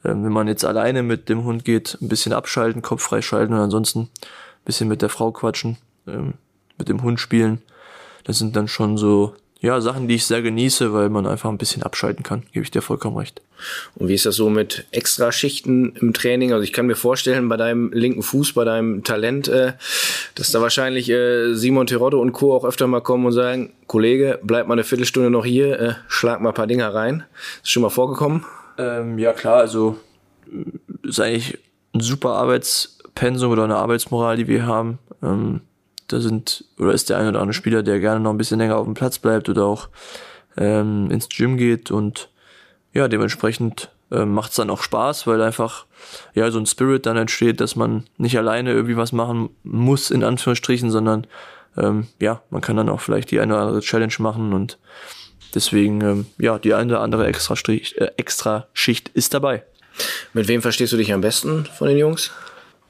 ähm, 0.05 0.25
wenn 0.25 0.33
man 0.33 0.49
jetzt 0.49 0.65
alleine 0.65 1.03
mit 1.03 1.29
dem 1.29 1.45
Hund 1.45 1.65
geht, 1.65 1.99
ein 2.01 2.09
bisschen 2.09 2.33
abschalten, 2.33 2.83
Kopf 2.83 3.03
freischalten 3.03 3.55
und 3.55 3.61
ansonsten 3.61 4.01
ein 4.01 4.65
bisschen 4.65 4.89
mit 4.89 5.03
der 5.03 5.09
Frau 5.09 5.33
quatschen, 5.33 5.77
ähm, 6.07 6.35
mit 6.79 6.89
dem 6.89 7.03
Hund 7.03 7.21
spielen. 7.21 7.63
Das 8.25 8.39
sind 8.39 8.57
dann 8.57 8.69
schon 8.69 8.97
so, 8.97 9.35
ja, 9.65 9.81
Sachen, 9.81 10.09
die 10.09 10.17
ich 10.17 10.27
sehr 10.27 10.43
genieße, 10.43 10.93
weil 10.93 11.09
man 11.09 11.27
einfach 11.27 11.49
ein 11.49 11.57
bisschen 11.57 11.83
abschalten 11.83 12.23
kann. 12.23 12.43
Gebe 12.53 12.65
ich 12.65 12.71
dir 12.71 12.83
vollkommen 12.83 13.17
recht. 13.17 13.41
Und 13.95 14.09
wie 14.09 14.15
ist 14.15 14.27
das 14.27 14.37
so 14.37 14.51
mit 14.51 14.85
Extraschichten 14.91 15.97
im 15.97 16.13
Training? 16.13 16.53
Also 16.53 16.63
ich 16.63 16.75
kann 16.75 16.85
mir 16.85 16.97
vorstellen, 16.97 17.49
bei 17.49 17.57
deinem 17.57 17.91
linken 17.91 18.23
Fuß, 18.23 18.53
bei 18.53 18.65
deinem 18.65 19.05
Talent, 19.05 19.49
äh, 19.49 19.73
dass 20.35 20.53
da 20.53 20.61
wahrscheinlich 20.61 21.09
äh, 21.09 21.55
Simon 21.55 21.87
Terodde 21.87 22.19
und 22.19 22.33
Co. 22.33 22.55
auch 22.55 22.67
öfter 22.67 22.87
mal 22.87 23.01
kommen 23.01 23.25
und 23.25 23.33
sagen, 23.33 23.73
Kollege, 23.87 24.39
bleib 24.43 24.67
mal 24.69 24.75
eine 24.75 24.85
Viertelstunde 24.85 25.31
noch 25.31 25.47
hier, 25.47 25.81
äh, 25.81 25.95
schlag 26.09 26.43
mal 26.43 26.51
ein 26.51 26.55
paar 26.55 26.67
Dinger 26.67 26.93
rein. 26.95 27.25
Ist 27.63 27.71
schon 27.71 27.83
mal 27.83 27.89
vorgekommen? 27.89 28.45
Ähm, 28.77 29.19
ja 29.19 29.33
klar, 29.33 29.57
also 29.57 29.97
äh, 30.53 31.09
ist 31.09 31.21
eigentlich 31.21 31.59
ein 31.95 32.01
super 32.01 32.33
Arbeitspensum 32.33 33.51
oder 33.51 33.65
eine 33.65 33.77
Arbeitsmoral, 33.77 34.37
die 34.37 34.47
wir 34.47 34.67
haben. 34.67 34.99
Ähm, 35.23 35.63
da 36.09 36.21
sind 36.21 36.65
oder 36.79 36.93
ist 36.93 37.11
der 37.11 37.19
ein 37.19 37.29
oder 37.29 37.41
andere 37.41 37.55
Spieler, 37.55 37.83
der 37.83 38.01
gerne 38.01 38.21
noch 38.21 38.31
ein 38.31 38.39
bisschen 38.39 38.59
länger 38.59 38.77
auf 38.77 38.85
dem 38.85 38.95
Platz 38.95 39.19
bleibt 39.19 39.49
oder 39.49 39.65
auch 39.65 39.89
ähm, 40.57 41.11
ins 41.11 41.29
Gym 41.29 41.57
geht 41.57 41.91
und 41.91 42.31
ja 42.93 43.09
dementsprechend 43.09 43.91
macht 44.11 44.51
es 44.51 44.57
dann 44.57 44.71
auch 44.71 44.83
Spaß, 44.83 45.27
weil 45.27 45.43
einfach 45.43 45.87
ja 46.35 46.49
so 46.51 46.59
ein 46.61 46.67
Spirit 46.67 47.07
dann 47.07 47.17
entsteht, 47.17 47.61
dass 47.61 47.75
man 47.75 48.05
nicht 48.17 48.39
alleine 48.39 48.71
irgendwie 48.71 48.97
was 48.97 49.11
machen 49.11 49.51
muss 49.65 50.13
in 50.13 50.23
Anführungsstrichen, 50.23 50.91
sondern 50.91 51.27
ähm, 51.77 52.07
ja 52.21 52.43
man 52.51 52.61
kann 52.61 52.77
dann 52.77 52.89
auch 52.89 53.01
vielleicht 53.01 53.33
die 53.33 53.41
eine 53.41 53.55
oder 53.55 53.63
andere 53.63 53.81
Challenge 53.81 54.15
machen 54.19 54.53
und 54.53 54.79
deswegen 55.55 56.01
ähm, 56.03 56.27
ja 56.39 56.59
die 56.59 56.75
eine 56.75 56.93
oder 56.93 57.01
andere 57.01 57.27
extra, 57.27 57.57
Strich, 57.57 57.99
äh, 57.99 58.13
extra 58.17 58.69
Schicht 58.73 59.09
ist 59.09 59.35
dabei. 59.35 59.65
Mit 60.33 60.49
wem 60.49 60.63
verstehst 60.63 60.93
du 60.93 60.97
dich 60.97 61.13
am 61.13 61.21
besten 61.21 61.67
von 61.67 61.89
den 61.89 61.99
Jungs? 61.99 62.31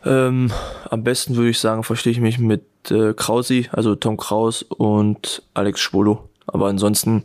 Ähm, 0.05 0.53
am 0.91 1.05
besten 1.05 1.37
würde 1.37 1.51
ich 1.51 1.59
sagen, 1.59 1.85
verstehe 1.85 2.13
ich 2.13 2.21
mich 2.21 2.39
mit 2.39 2.65
äh, 2.91 3.15
Krausi, 3.15 3.69
also 3.73 3.95
Tom 3.95 4.17
Kraus 4.17 4.63
und 4.63 5.43
Alex 5.55 5.81
Schwolo. 5.81 6.29
Aber 6.47 6.69
ansonsten 6.69 7.23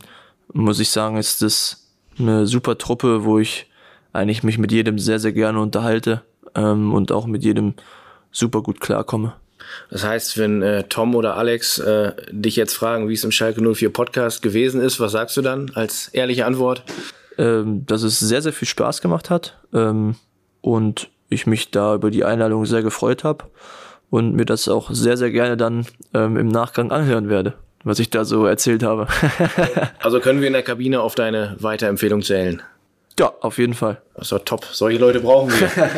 muss 0.52 0.80
ich 0.80 0.90
sagen, 0.90 1.16
ist 1.16 1.42
das 1.42 1.88
eine 2.18 2.46
super 2.46 2.78
Truppe, 2.78 3.24
wo 3.24 3.38
ich 3.38 3.66
eigentlich 4.12 4.42
mich 4.42 4.58
mit 4.58 4.72
jedem 4.72 4.98
sehr, 4.98 5.18
sehr 5.18 5.32
gerne 5.32 5.60
unterhalte 5.60 6.22
ähm, 6.54 6.92
und 6.92 7.12
auch 7.12 7.26
mit 7.26 7.44
jedem 7.44 7.74
super 8.32 8.62
gut 8.62 8.80
klarkomme. 8.80 9.34
Das 9.90 10.04
heißt, 10.04 10.38
wenn 10.38 10.62
äh, 10.62 10.84
Tom 10.84 11.14
oder 11.14 11.36
Alex 11.36 11.78
äh, 11.78 12.12
dich 12.30 12.56
jetzt 12.56 12.74
fragen, 12.74 13.08
wie 13.08 13.14
es 13.14 13.22
im 13.24 13.30
Schalke 13.30 13.62
04 13.62 13.92
Podcast 13.92 14.42
gewesen 14.42 14.80
ist, 14.80 14.98
was 14.98 15.12
sagst 15.12 15.36
du 15.36 15.42
dann 15.42 15.70
als 15.74 16.08
ehrliche 16.08 16.46
Antwort? 16.46 16.82
ähm, 17.40 17.86
dass 17.86 18.02
es 18.02 18.18
sehr, 18.18 18.42
sehr 18.42 18.52
viel 18.52 18.68
Spaß 18.68 19.00
gemacht 19.00 19.30
hat 19.30 19.58
ähm, 19.72 20.16
und 20.60 21.08
ich 21.30 21.46
mich 21.46 21.70
da 21.70 21.94
über 21.94 22.10
die 22.10 22.24
Einladung 22.24 22.66
sehr 22.66 22.82
gefreut 22.82 23.24
habe 23.24 23.46
und 24.10 24.34
mir 24.34 24.44
das 24.44 24.68
auch 24.68 24.90
sehr, 24.92 25.16
sehr 25.16 25.30
gerne 25.30 25.56
dann 25.56 25.86
ähm, 26.14 26.36
im 26.36 26.48
Nachgang 26.48 26.90
anhören 26.92 27.28
werde, 27.28 27.54
was 27.84 27.98
ich 27.98 28.10
da 28.10 28.24
so 28.24 28.46
erzählt 28.46 28.82
habe. 28.82 29.06
Also 30.00 30.20
können 30.20 30.40
wir 30.40 30.46
in 30.48 30.52
der 30.54 30.62
Kabine 30.62 31.00
auf 31.00 31.14
deine 31.14 31.56
Weiterempfehlung 31.60 32.22
zählen. 32.22 32.62
ja, 33.18 33.32
auf 33.40 33.58
jeden 33.58 33.74
Fall. 33.74 34.00
Das 34.14 34.24
ist 34.26 34.32
doch 34.32 34.44
top. 34.44 34.64
Solche 34.72 34.98
Leute 34.98 35.20
brauchen 35.20 35.50
wir. 35.52 35.70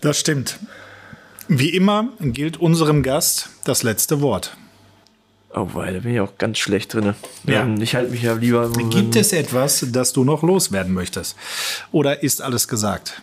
Das 0.00 0.18
stimmt. 0.20 0.58
Wie 1.48 1.70
immer 1.70 2.08
gilt 2.20 2.58
unserem 2.58 3.02
Gast 3.02 3.48
das 3.64 3.82
letzte 3.82 4.20
Wort. 4.20 4.54
Oh, 5.54 5.68
weil 5.72 5.94
da 5.94 6.00
bin 6.00 6.12
ich 6.14 6.20
auch 6.20 6.36
ganz 6.36 6.58
schlecht 6.58 6.92
drin. 6.92 7.14
Ja. 7.46 7.62
Ähm, 7.62 7.80
ich 7.80 7.94
halte 7.94 8.10
mich 8.10 8.22
ja 8.22 8.34
lieber. 8.34 8.70
Gibt 8.90 9.16
es 9.16 9.32
etwas, 9.32 9.86
das 9.92 10.12
du 10.12 10.24
noch 10.24 10.42
loswerden 10.42 10.92
möchtest? 10.92 11.36
Oder 11.92 12.22
ist 12.22 12.42
alles 12.42 12.68
gesagt? 12.68 13.22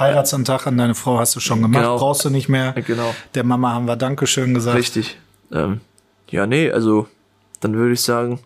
Heiratsantrag 0.00 0.66
an 0.66 0.76
deine 0.78 0.94
Frau 0.94 1.18
hast 1.18 1.36
du 1.36 1.40
schon 1.40 1.62
gemacht, 1.62 1.82
Genau. 1.82 1.98
brauchst 1.98 2.24
du 2.24 2.30
nicht 2.30 2.48
mehr. 2.48 2.72
Genau. 2.72 3.14
Der 3.34 3.44
Mama 3.44 3.72
haben 3.74 3.86
wir 3.86 3.96
Dankeschön 3.96 4.54
gesagt. 4.54 4.76
Richtig. 4.78 5.18
Ähm, 5.52 5.80
ja, 6.28 6.46
nee, 6.46 6.70
also 6.70 7.06
dann 7.60 7.74
würde 7.74 7.92
ich 7.92 8.00
sagen, 8.00 8.40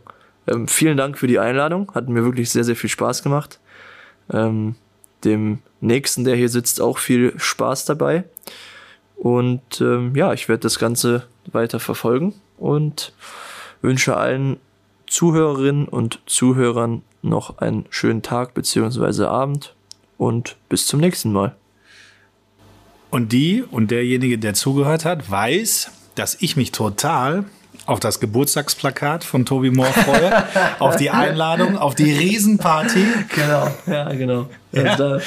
ähm, 0.47 0.69
vielen 0.69 0.97
Dank 0.97 1.17
für 1.19 1.27
die 1.27 1.39
Einladung. 1.39 1.91
Hat 1.95 2.09
mir 2.09 2.25
wirklich 2.25 2.51
sehr, 2.51 2.65
sehr 2.65 2.77
viel 2.77 2.91
Spaß 2.91 3.23
gemacht. 3.23 3.61
Ähm, 4.33 4.75
dem 5.25 5.61
nächsten, 5.81 6.25
der 6.25 6.37
hier 6.37 6.49
sitzt, 6.49 6.81
auch 6.81 6.99
viel 6.99 7.33
Spaß 7.39 7.85
dabei. 7.87 8.25
Und 9.17 9.81
ähm, 9.81 10.15
ja, 10.17 10.33
ich 10.33 10.49
werde 10.49 10.61
das 10.61 10.79
Ganze 10.79 11.27
weiter 11.53 11.79
verfolgen 11.81 12.35
und 12.59 13.13
wünsche 13.81 14.17
allen 14.17 14.59
Zuhörerinnen 15.07 15.87
und 15.87 16.21
Zuhörern 16.27 17.03
noch 17.23 17.59
einen 17.59 17.87
schönen 17.91 18.23
Tag 18.23 18.55
beziehungsweise 18.55 19.29
Abend 19.31 19.75
und 20.19 20.57
bis 20.69 20.87
zum 20.87 21.01
nächsten 21.01 21.33
Mal. 21.33 21.55
Und 23.11 23.33
die 23.33 23.63
und 23.63 23.91
derjenige, 23.91 24.39
der 24.39 24.55
zugehört 24.55 25.05
hat, 25.05 25.31
weiß, 25.31 25.91
dass 26.15 26.37
ich 26.41 26.57
mich 26.57 26.73
total 26.73 27.45
auf 27.87 28.01
das 28.01 28.19
Geburtstagsplakat 28.19 29.25
von 29.25 29.45
Tobi 29.45 29.71
Moore 29.71 29.93
freue, 29.93 30.45
auf 30.79 30.97
die 30.97 31.11
Einladung, 31.11 31.77
auf 31.77 31.95
die 31.95 32.13
Riesenparty. 32.13 33.05
Genau, 33.35 33.69
ja, 33.87 34.13
genau. 34.13 34.47
Ja. 34.73 34.97
Da, 34.97 35.19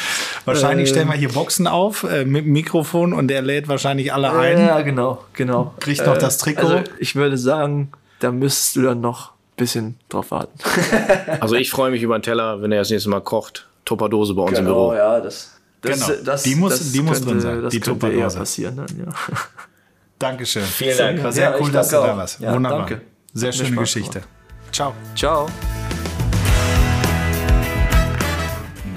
Wahrscheinlich 0.45 0.89
äh, 0.89 0.91
stellen 0.91 1.07
wir 1.07 1.15
hier 1.15 1.29
Boxen 1.29 1.67
auf 1.67 2.03
äh, 2.03 2.25
mit 2.25 2.45
dem 2.45 2.53
Mikrofon 2.53 3.13
und 3.13 3.27
der 3.27 3.41
lädt 3.41 3.67
wahrscheinlich 3.67 4.11
alle 4.11 4.31
ein. 4.31 4.59
Ja, 4.59 4.81
genau, 4.81 5.23
genau. 5.33 5.73
Kriegt 5.79 6.05
noch 6.05 6.17
das 6.17 6.37
Trikot. 6.39 6.67
Also 6.67 6.83
ich 6.99 7.15
würde 7.15 7.37
sagen, 7.37 7.91
da 8.19 8.31
müsstest 8.31 8.75
du 8.77 8.81
dann 8.81 9.01
noch 9.01 9.31
ein 9.31 9.57
bisschen 9.57 9.99
drauf 10.09 10.31
warten. 10.31 10.57
Also 11.39 11.55
ich 11.55 11.69
freue 11.69 11.91
mich 11.91 12.01
über 12.01 12.15
einen 12.15 12.23
Teller, 12.23 12.61
wenn 12.61 12.71
er 12.71 12.79
das 12.79 12.89
nächste 12.89 13.09
Mal 13.09 13.21
kocht. 13.21 13.67
Tupperdose 13.87 14.33
bei 14.33 14.43
uns 14.43 14.59
im 14.59 14.65
Büro. 14.65 14.93
ja, 14.93 15.19
das, 15.19 15.51
das, 15.81 16.07
Genau. 16.07 16.19
das 16.23 16.43
Die 16.43 16.55
muss- 16.55 16.77
das 16.77 16.91
die 16.91 17.01
muss 17.01 17.13
könnte, 17.19 17.29
drin 17.31 17.39
sein, 17.41 17.61
Das 17.63 17.71
die 17.71 17.79
könnte 17.79 18.07
eher 18.09 18.27
passieren 18.29 18.75
dann, 18.77 18.87
ja. 18.99 19.13
Dankeschön. 20.19 20.63
Vielen 20.63 20.97
Dank. 20.97 21.23
War 21.23 21.31
sehr 21.31 21.51
Ja, 21.51 21.57
cool, 21.59 21.71
dass 21.71 21.89
du 21.89 21.95
da 21.95 22.17
warst. 22.17 22.39
Ja, 22.39 22.53
Wunderbar. 22.53 22.79
danke. 22.87 23.01
Sehr 23.33 23.51
schöne 23.53 23.75
Geschichte. 23.77 24.19
gemacht. 24.19 24.29
Ciao. 24.71 24.93
Ciao. 25.15 25.47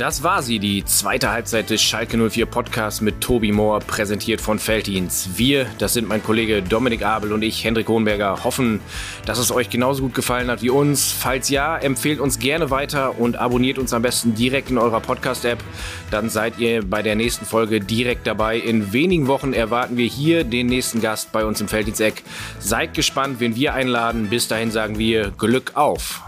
Das 0.00 0.22
war 0.22 0.42
sie, 0.42 0.58
die 0.58 0.82
zweite 0.86 1.30
Halbzeit 1.30 1.68
des 1.68 1.82
Schalke 1.82 2.16
04 2.16 2.46
Podcasts 2.46 3.02
mit 3.02 3.20
Tobi 3.20 3.52
Mohr, 3.52 3.80
präsentiert 3.80 4.40
von 4.40 4.58
Felddienst. 4.58 5.36
Wir, 5.36 5.66
das 5.76 5.92
sind 5.92 6.08
mein 6.08 6.22
Kollege 6.22 6.62
Dominik 6.62 7.04
Abel 7.04 7.34
und 7.34 7.42
ich, 7.42 7.62
Hendrik 7.64 7.86
Hohenberger, 7.86 8.42
hoffen, 8.42 8.80
dass 9.26 9.36
es 9.36 9.52
euch 9.52 9.68
genauso 9.68 10.04
gut 10.04 10.14
gefallen 10.14 10.50
hat 10.50 10.62
wie 10.62 10.70
uns. 10.70 11.12
Falls 11.12 11.50
ja, 11.50 11.76
empfehlt 11.76 12.18
uns 12.18 12.38
gerne 12.38 12.70
weiter 12.70 13.18
und 13.18 13.36
abonniert 13.36 13.76
uns 13.76 13.92
am 13.92 14.00
besten 14.00 14.34
direkt 14.34 14.70
in 14.70 14.78
eurer 14.78 15.00
Podcast-App. 15.00 15.62
Dann 16.10 16.30
seid 16.30 16.58
ihr 16.58 16.82
bei 16.82 17.02
der 17.02 17.14
nächsten 17.14 17.44
Folge 17.44 17.80
direkt 17.80 18.26
dabei. 18.26 18.56
In 18.56 18.94
wenigen 18.94 19.26
Wochen 19.26 19.52
erwarten 19.52 19.98
wir 19.98 20.06
hier 20.06 20.44
den 20.44 20.68
nächsten 20.68 21.02
Gast 21.02 21.30
bei 21.30 21.44
uns 21.44 21.60
im 21.60 21.68
Felddienst-Eck. 21.68 22.22
Seid 22.58 22.94
gespannt, 22.94 23.38
wen 23.40 23.54
wir 23.54 23.74
einladen. 23.74 24.30
Bis 24.30 24.48
dahin 24.48 24.70
sagen 24.70 24.98
wir 24.98 25.30
Glück 25.32 25.72
auf. 25.74 26.22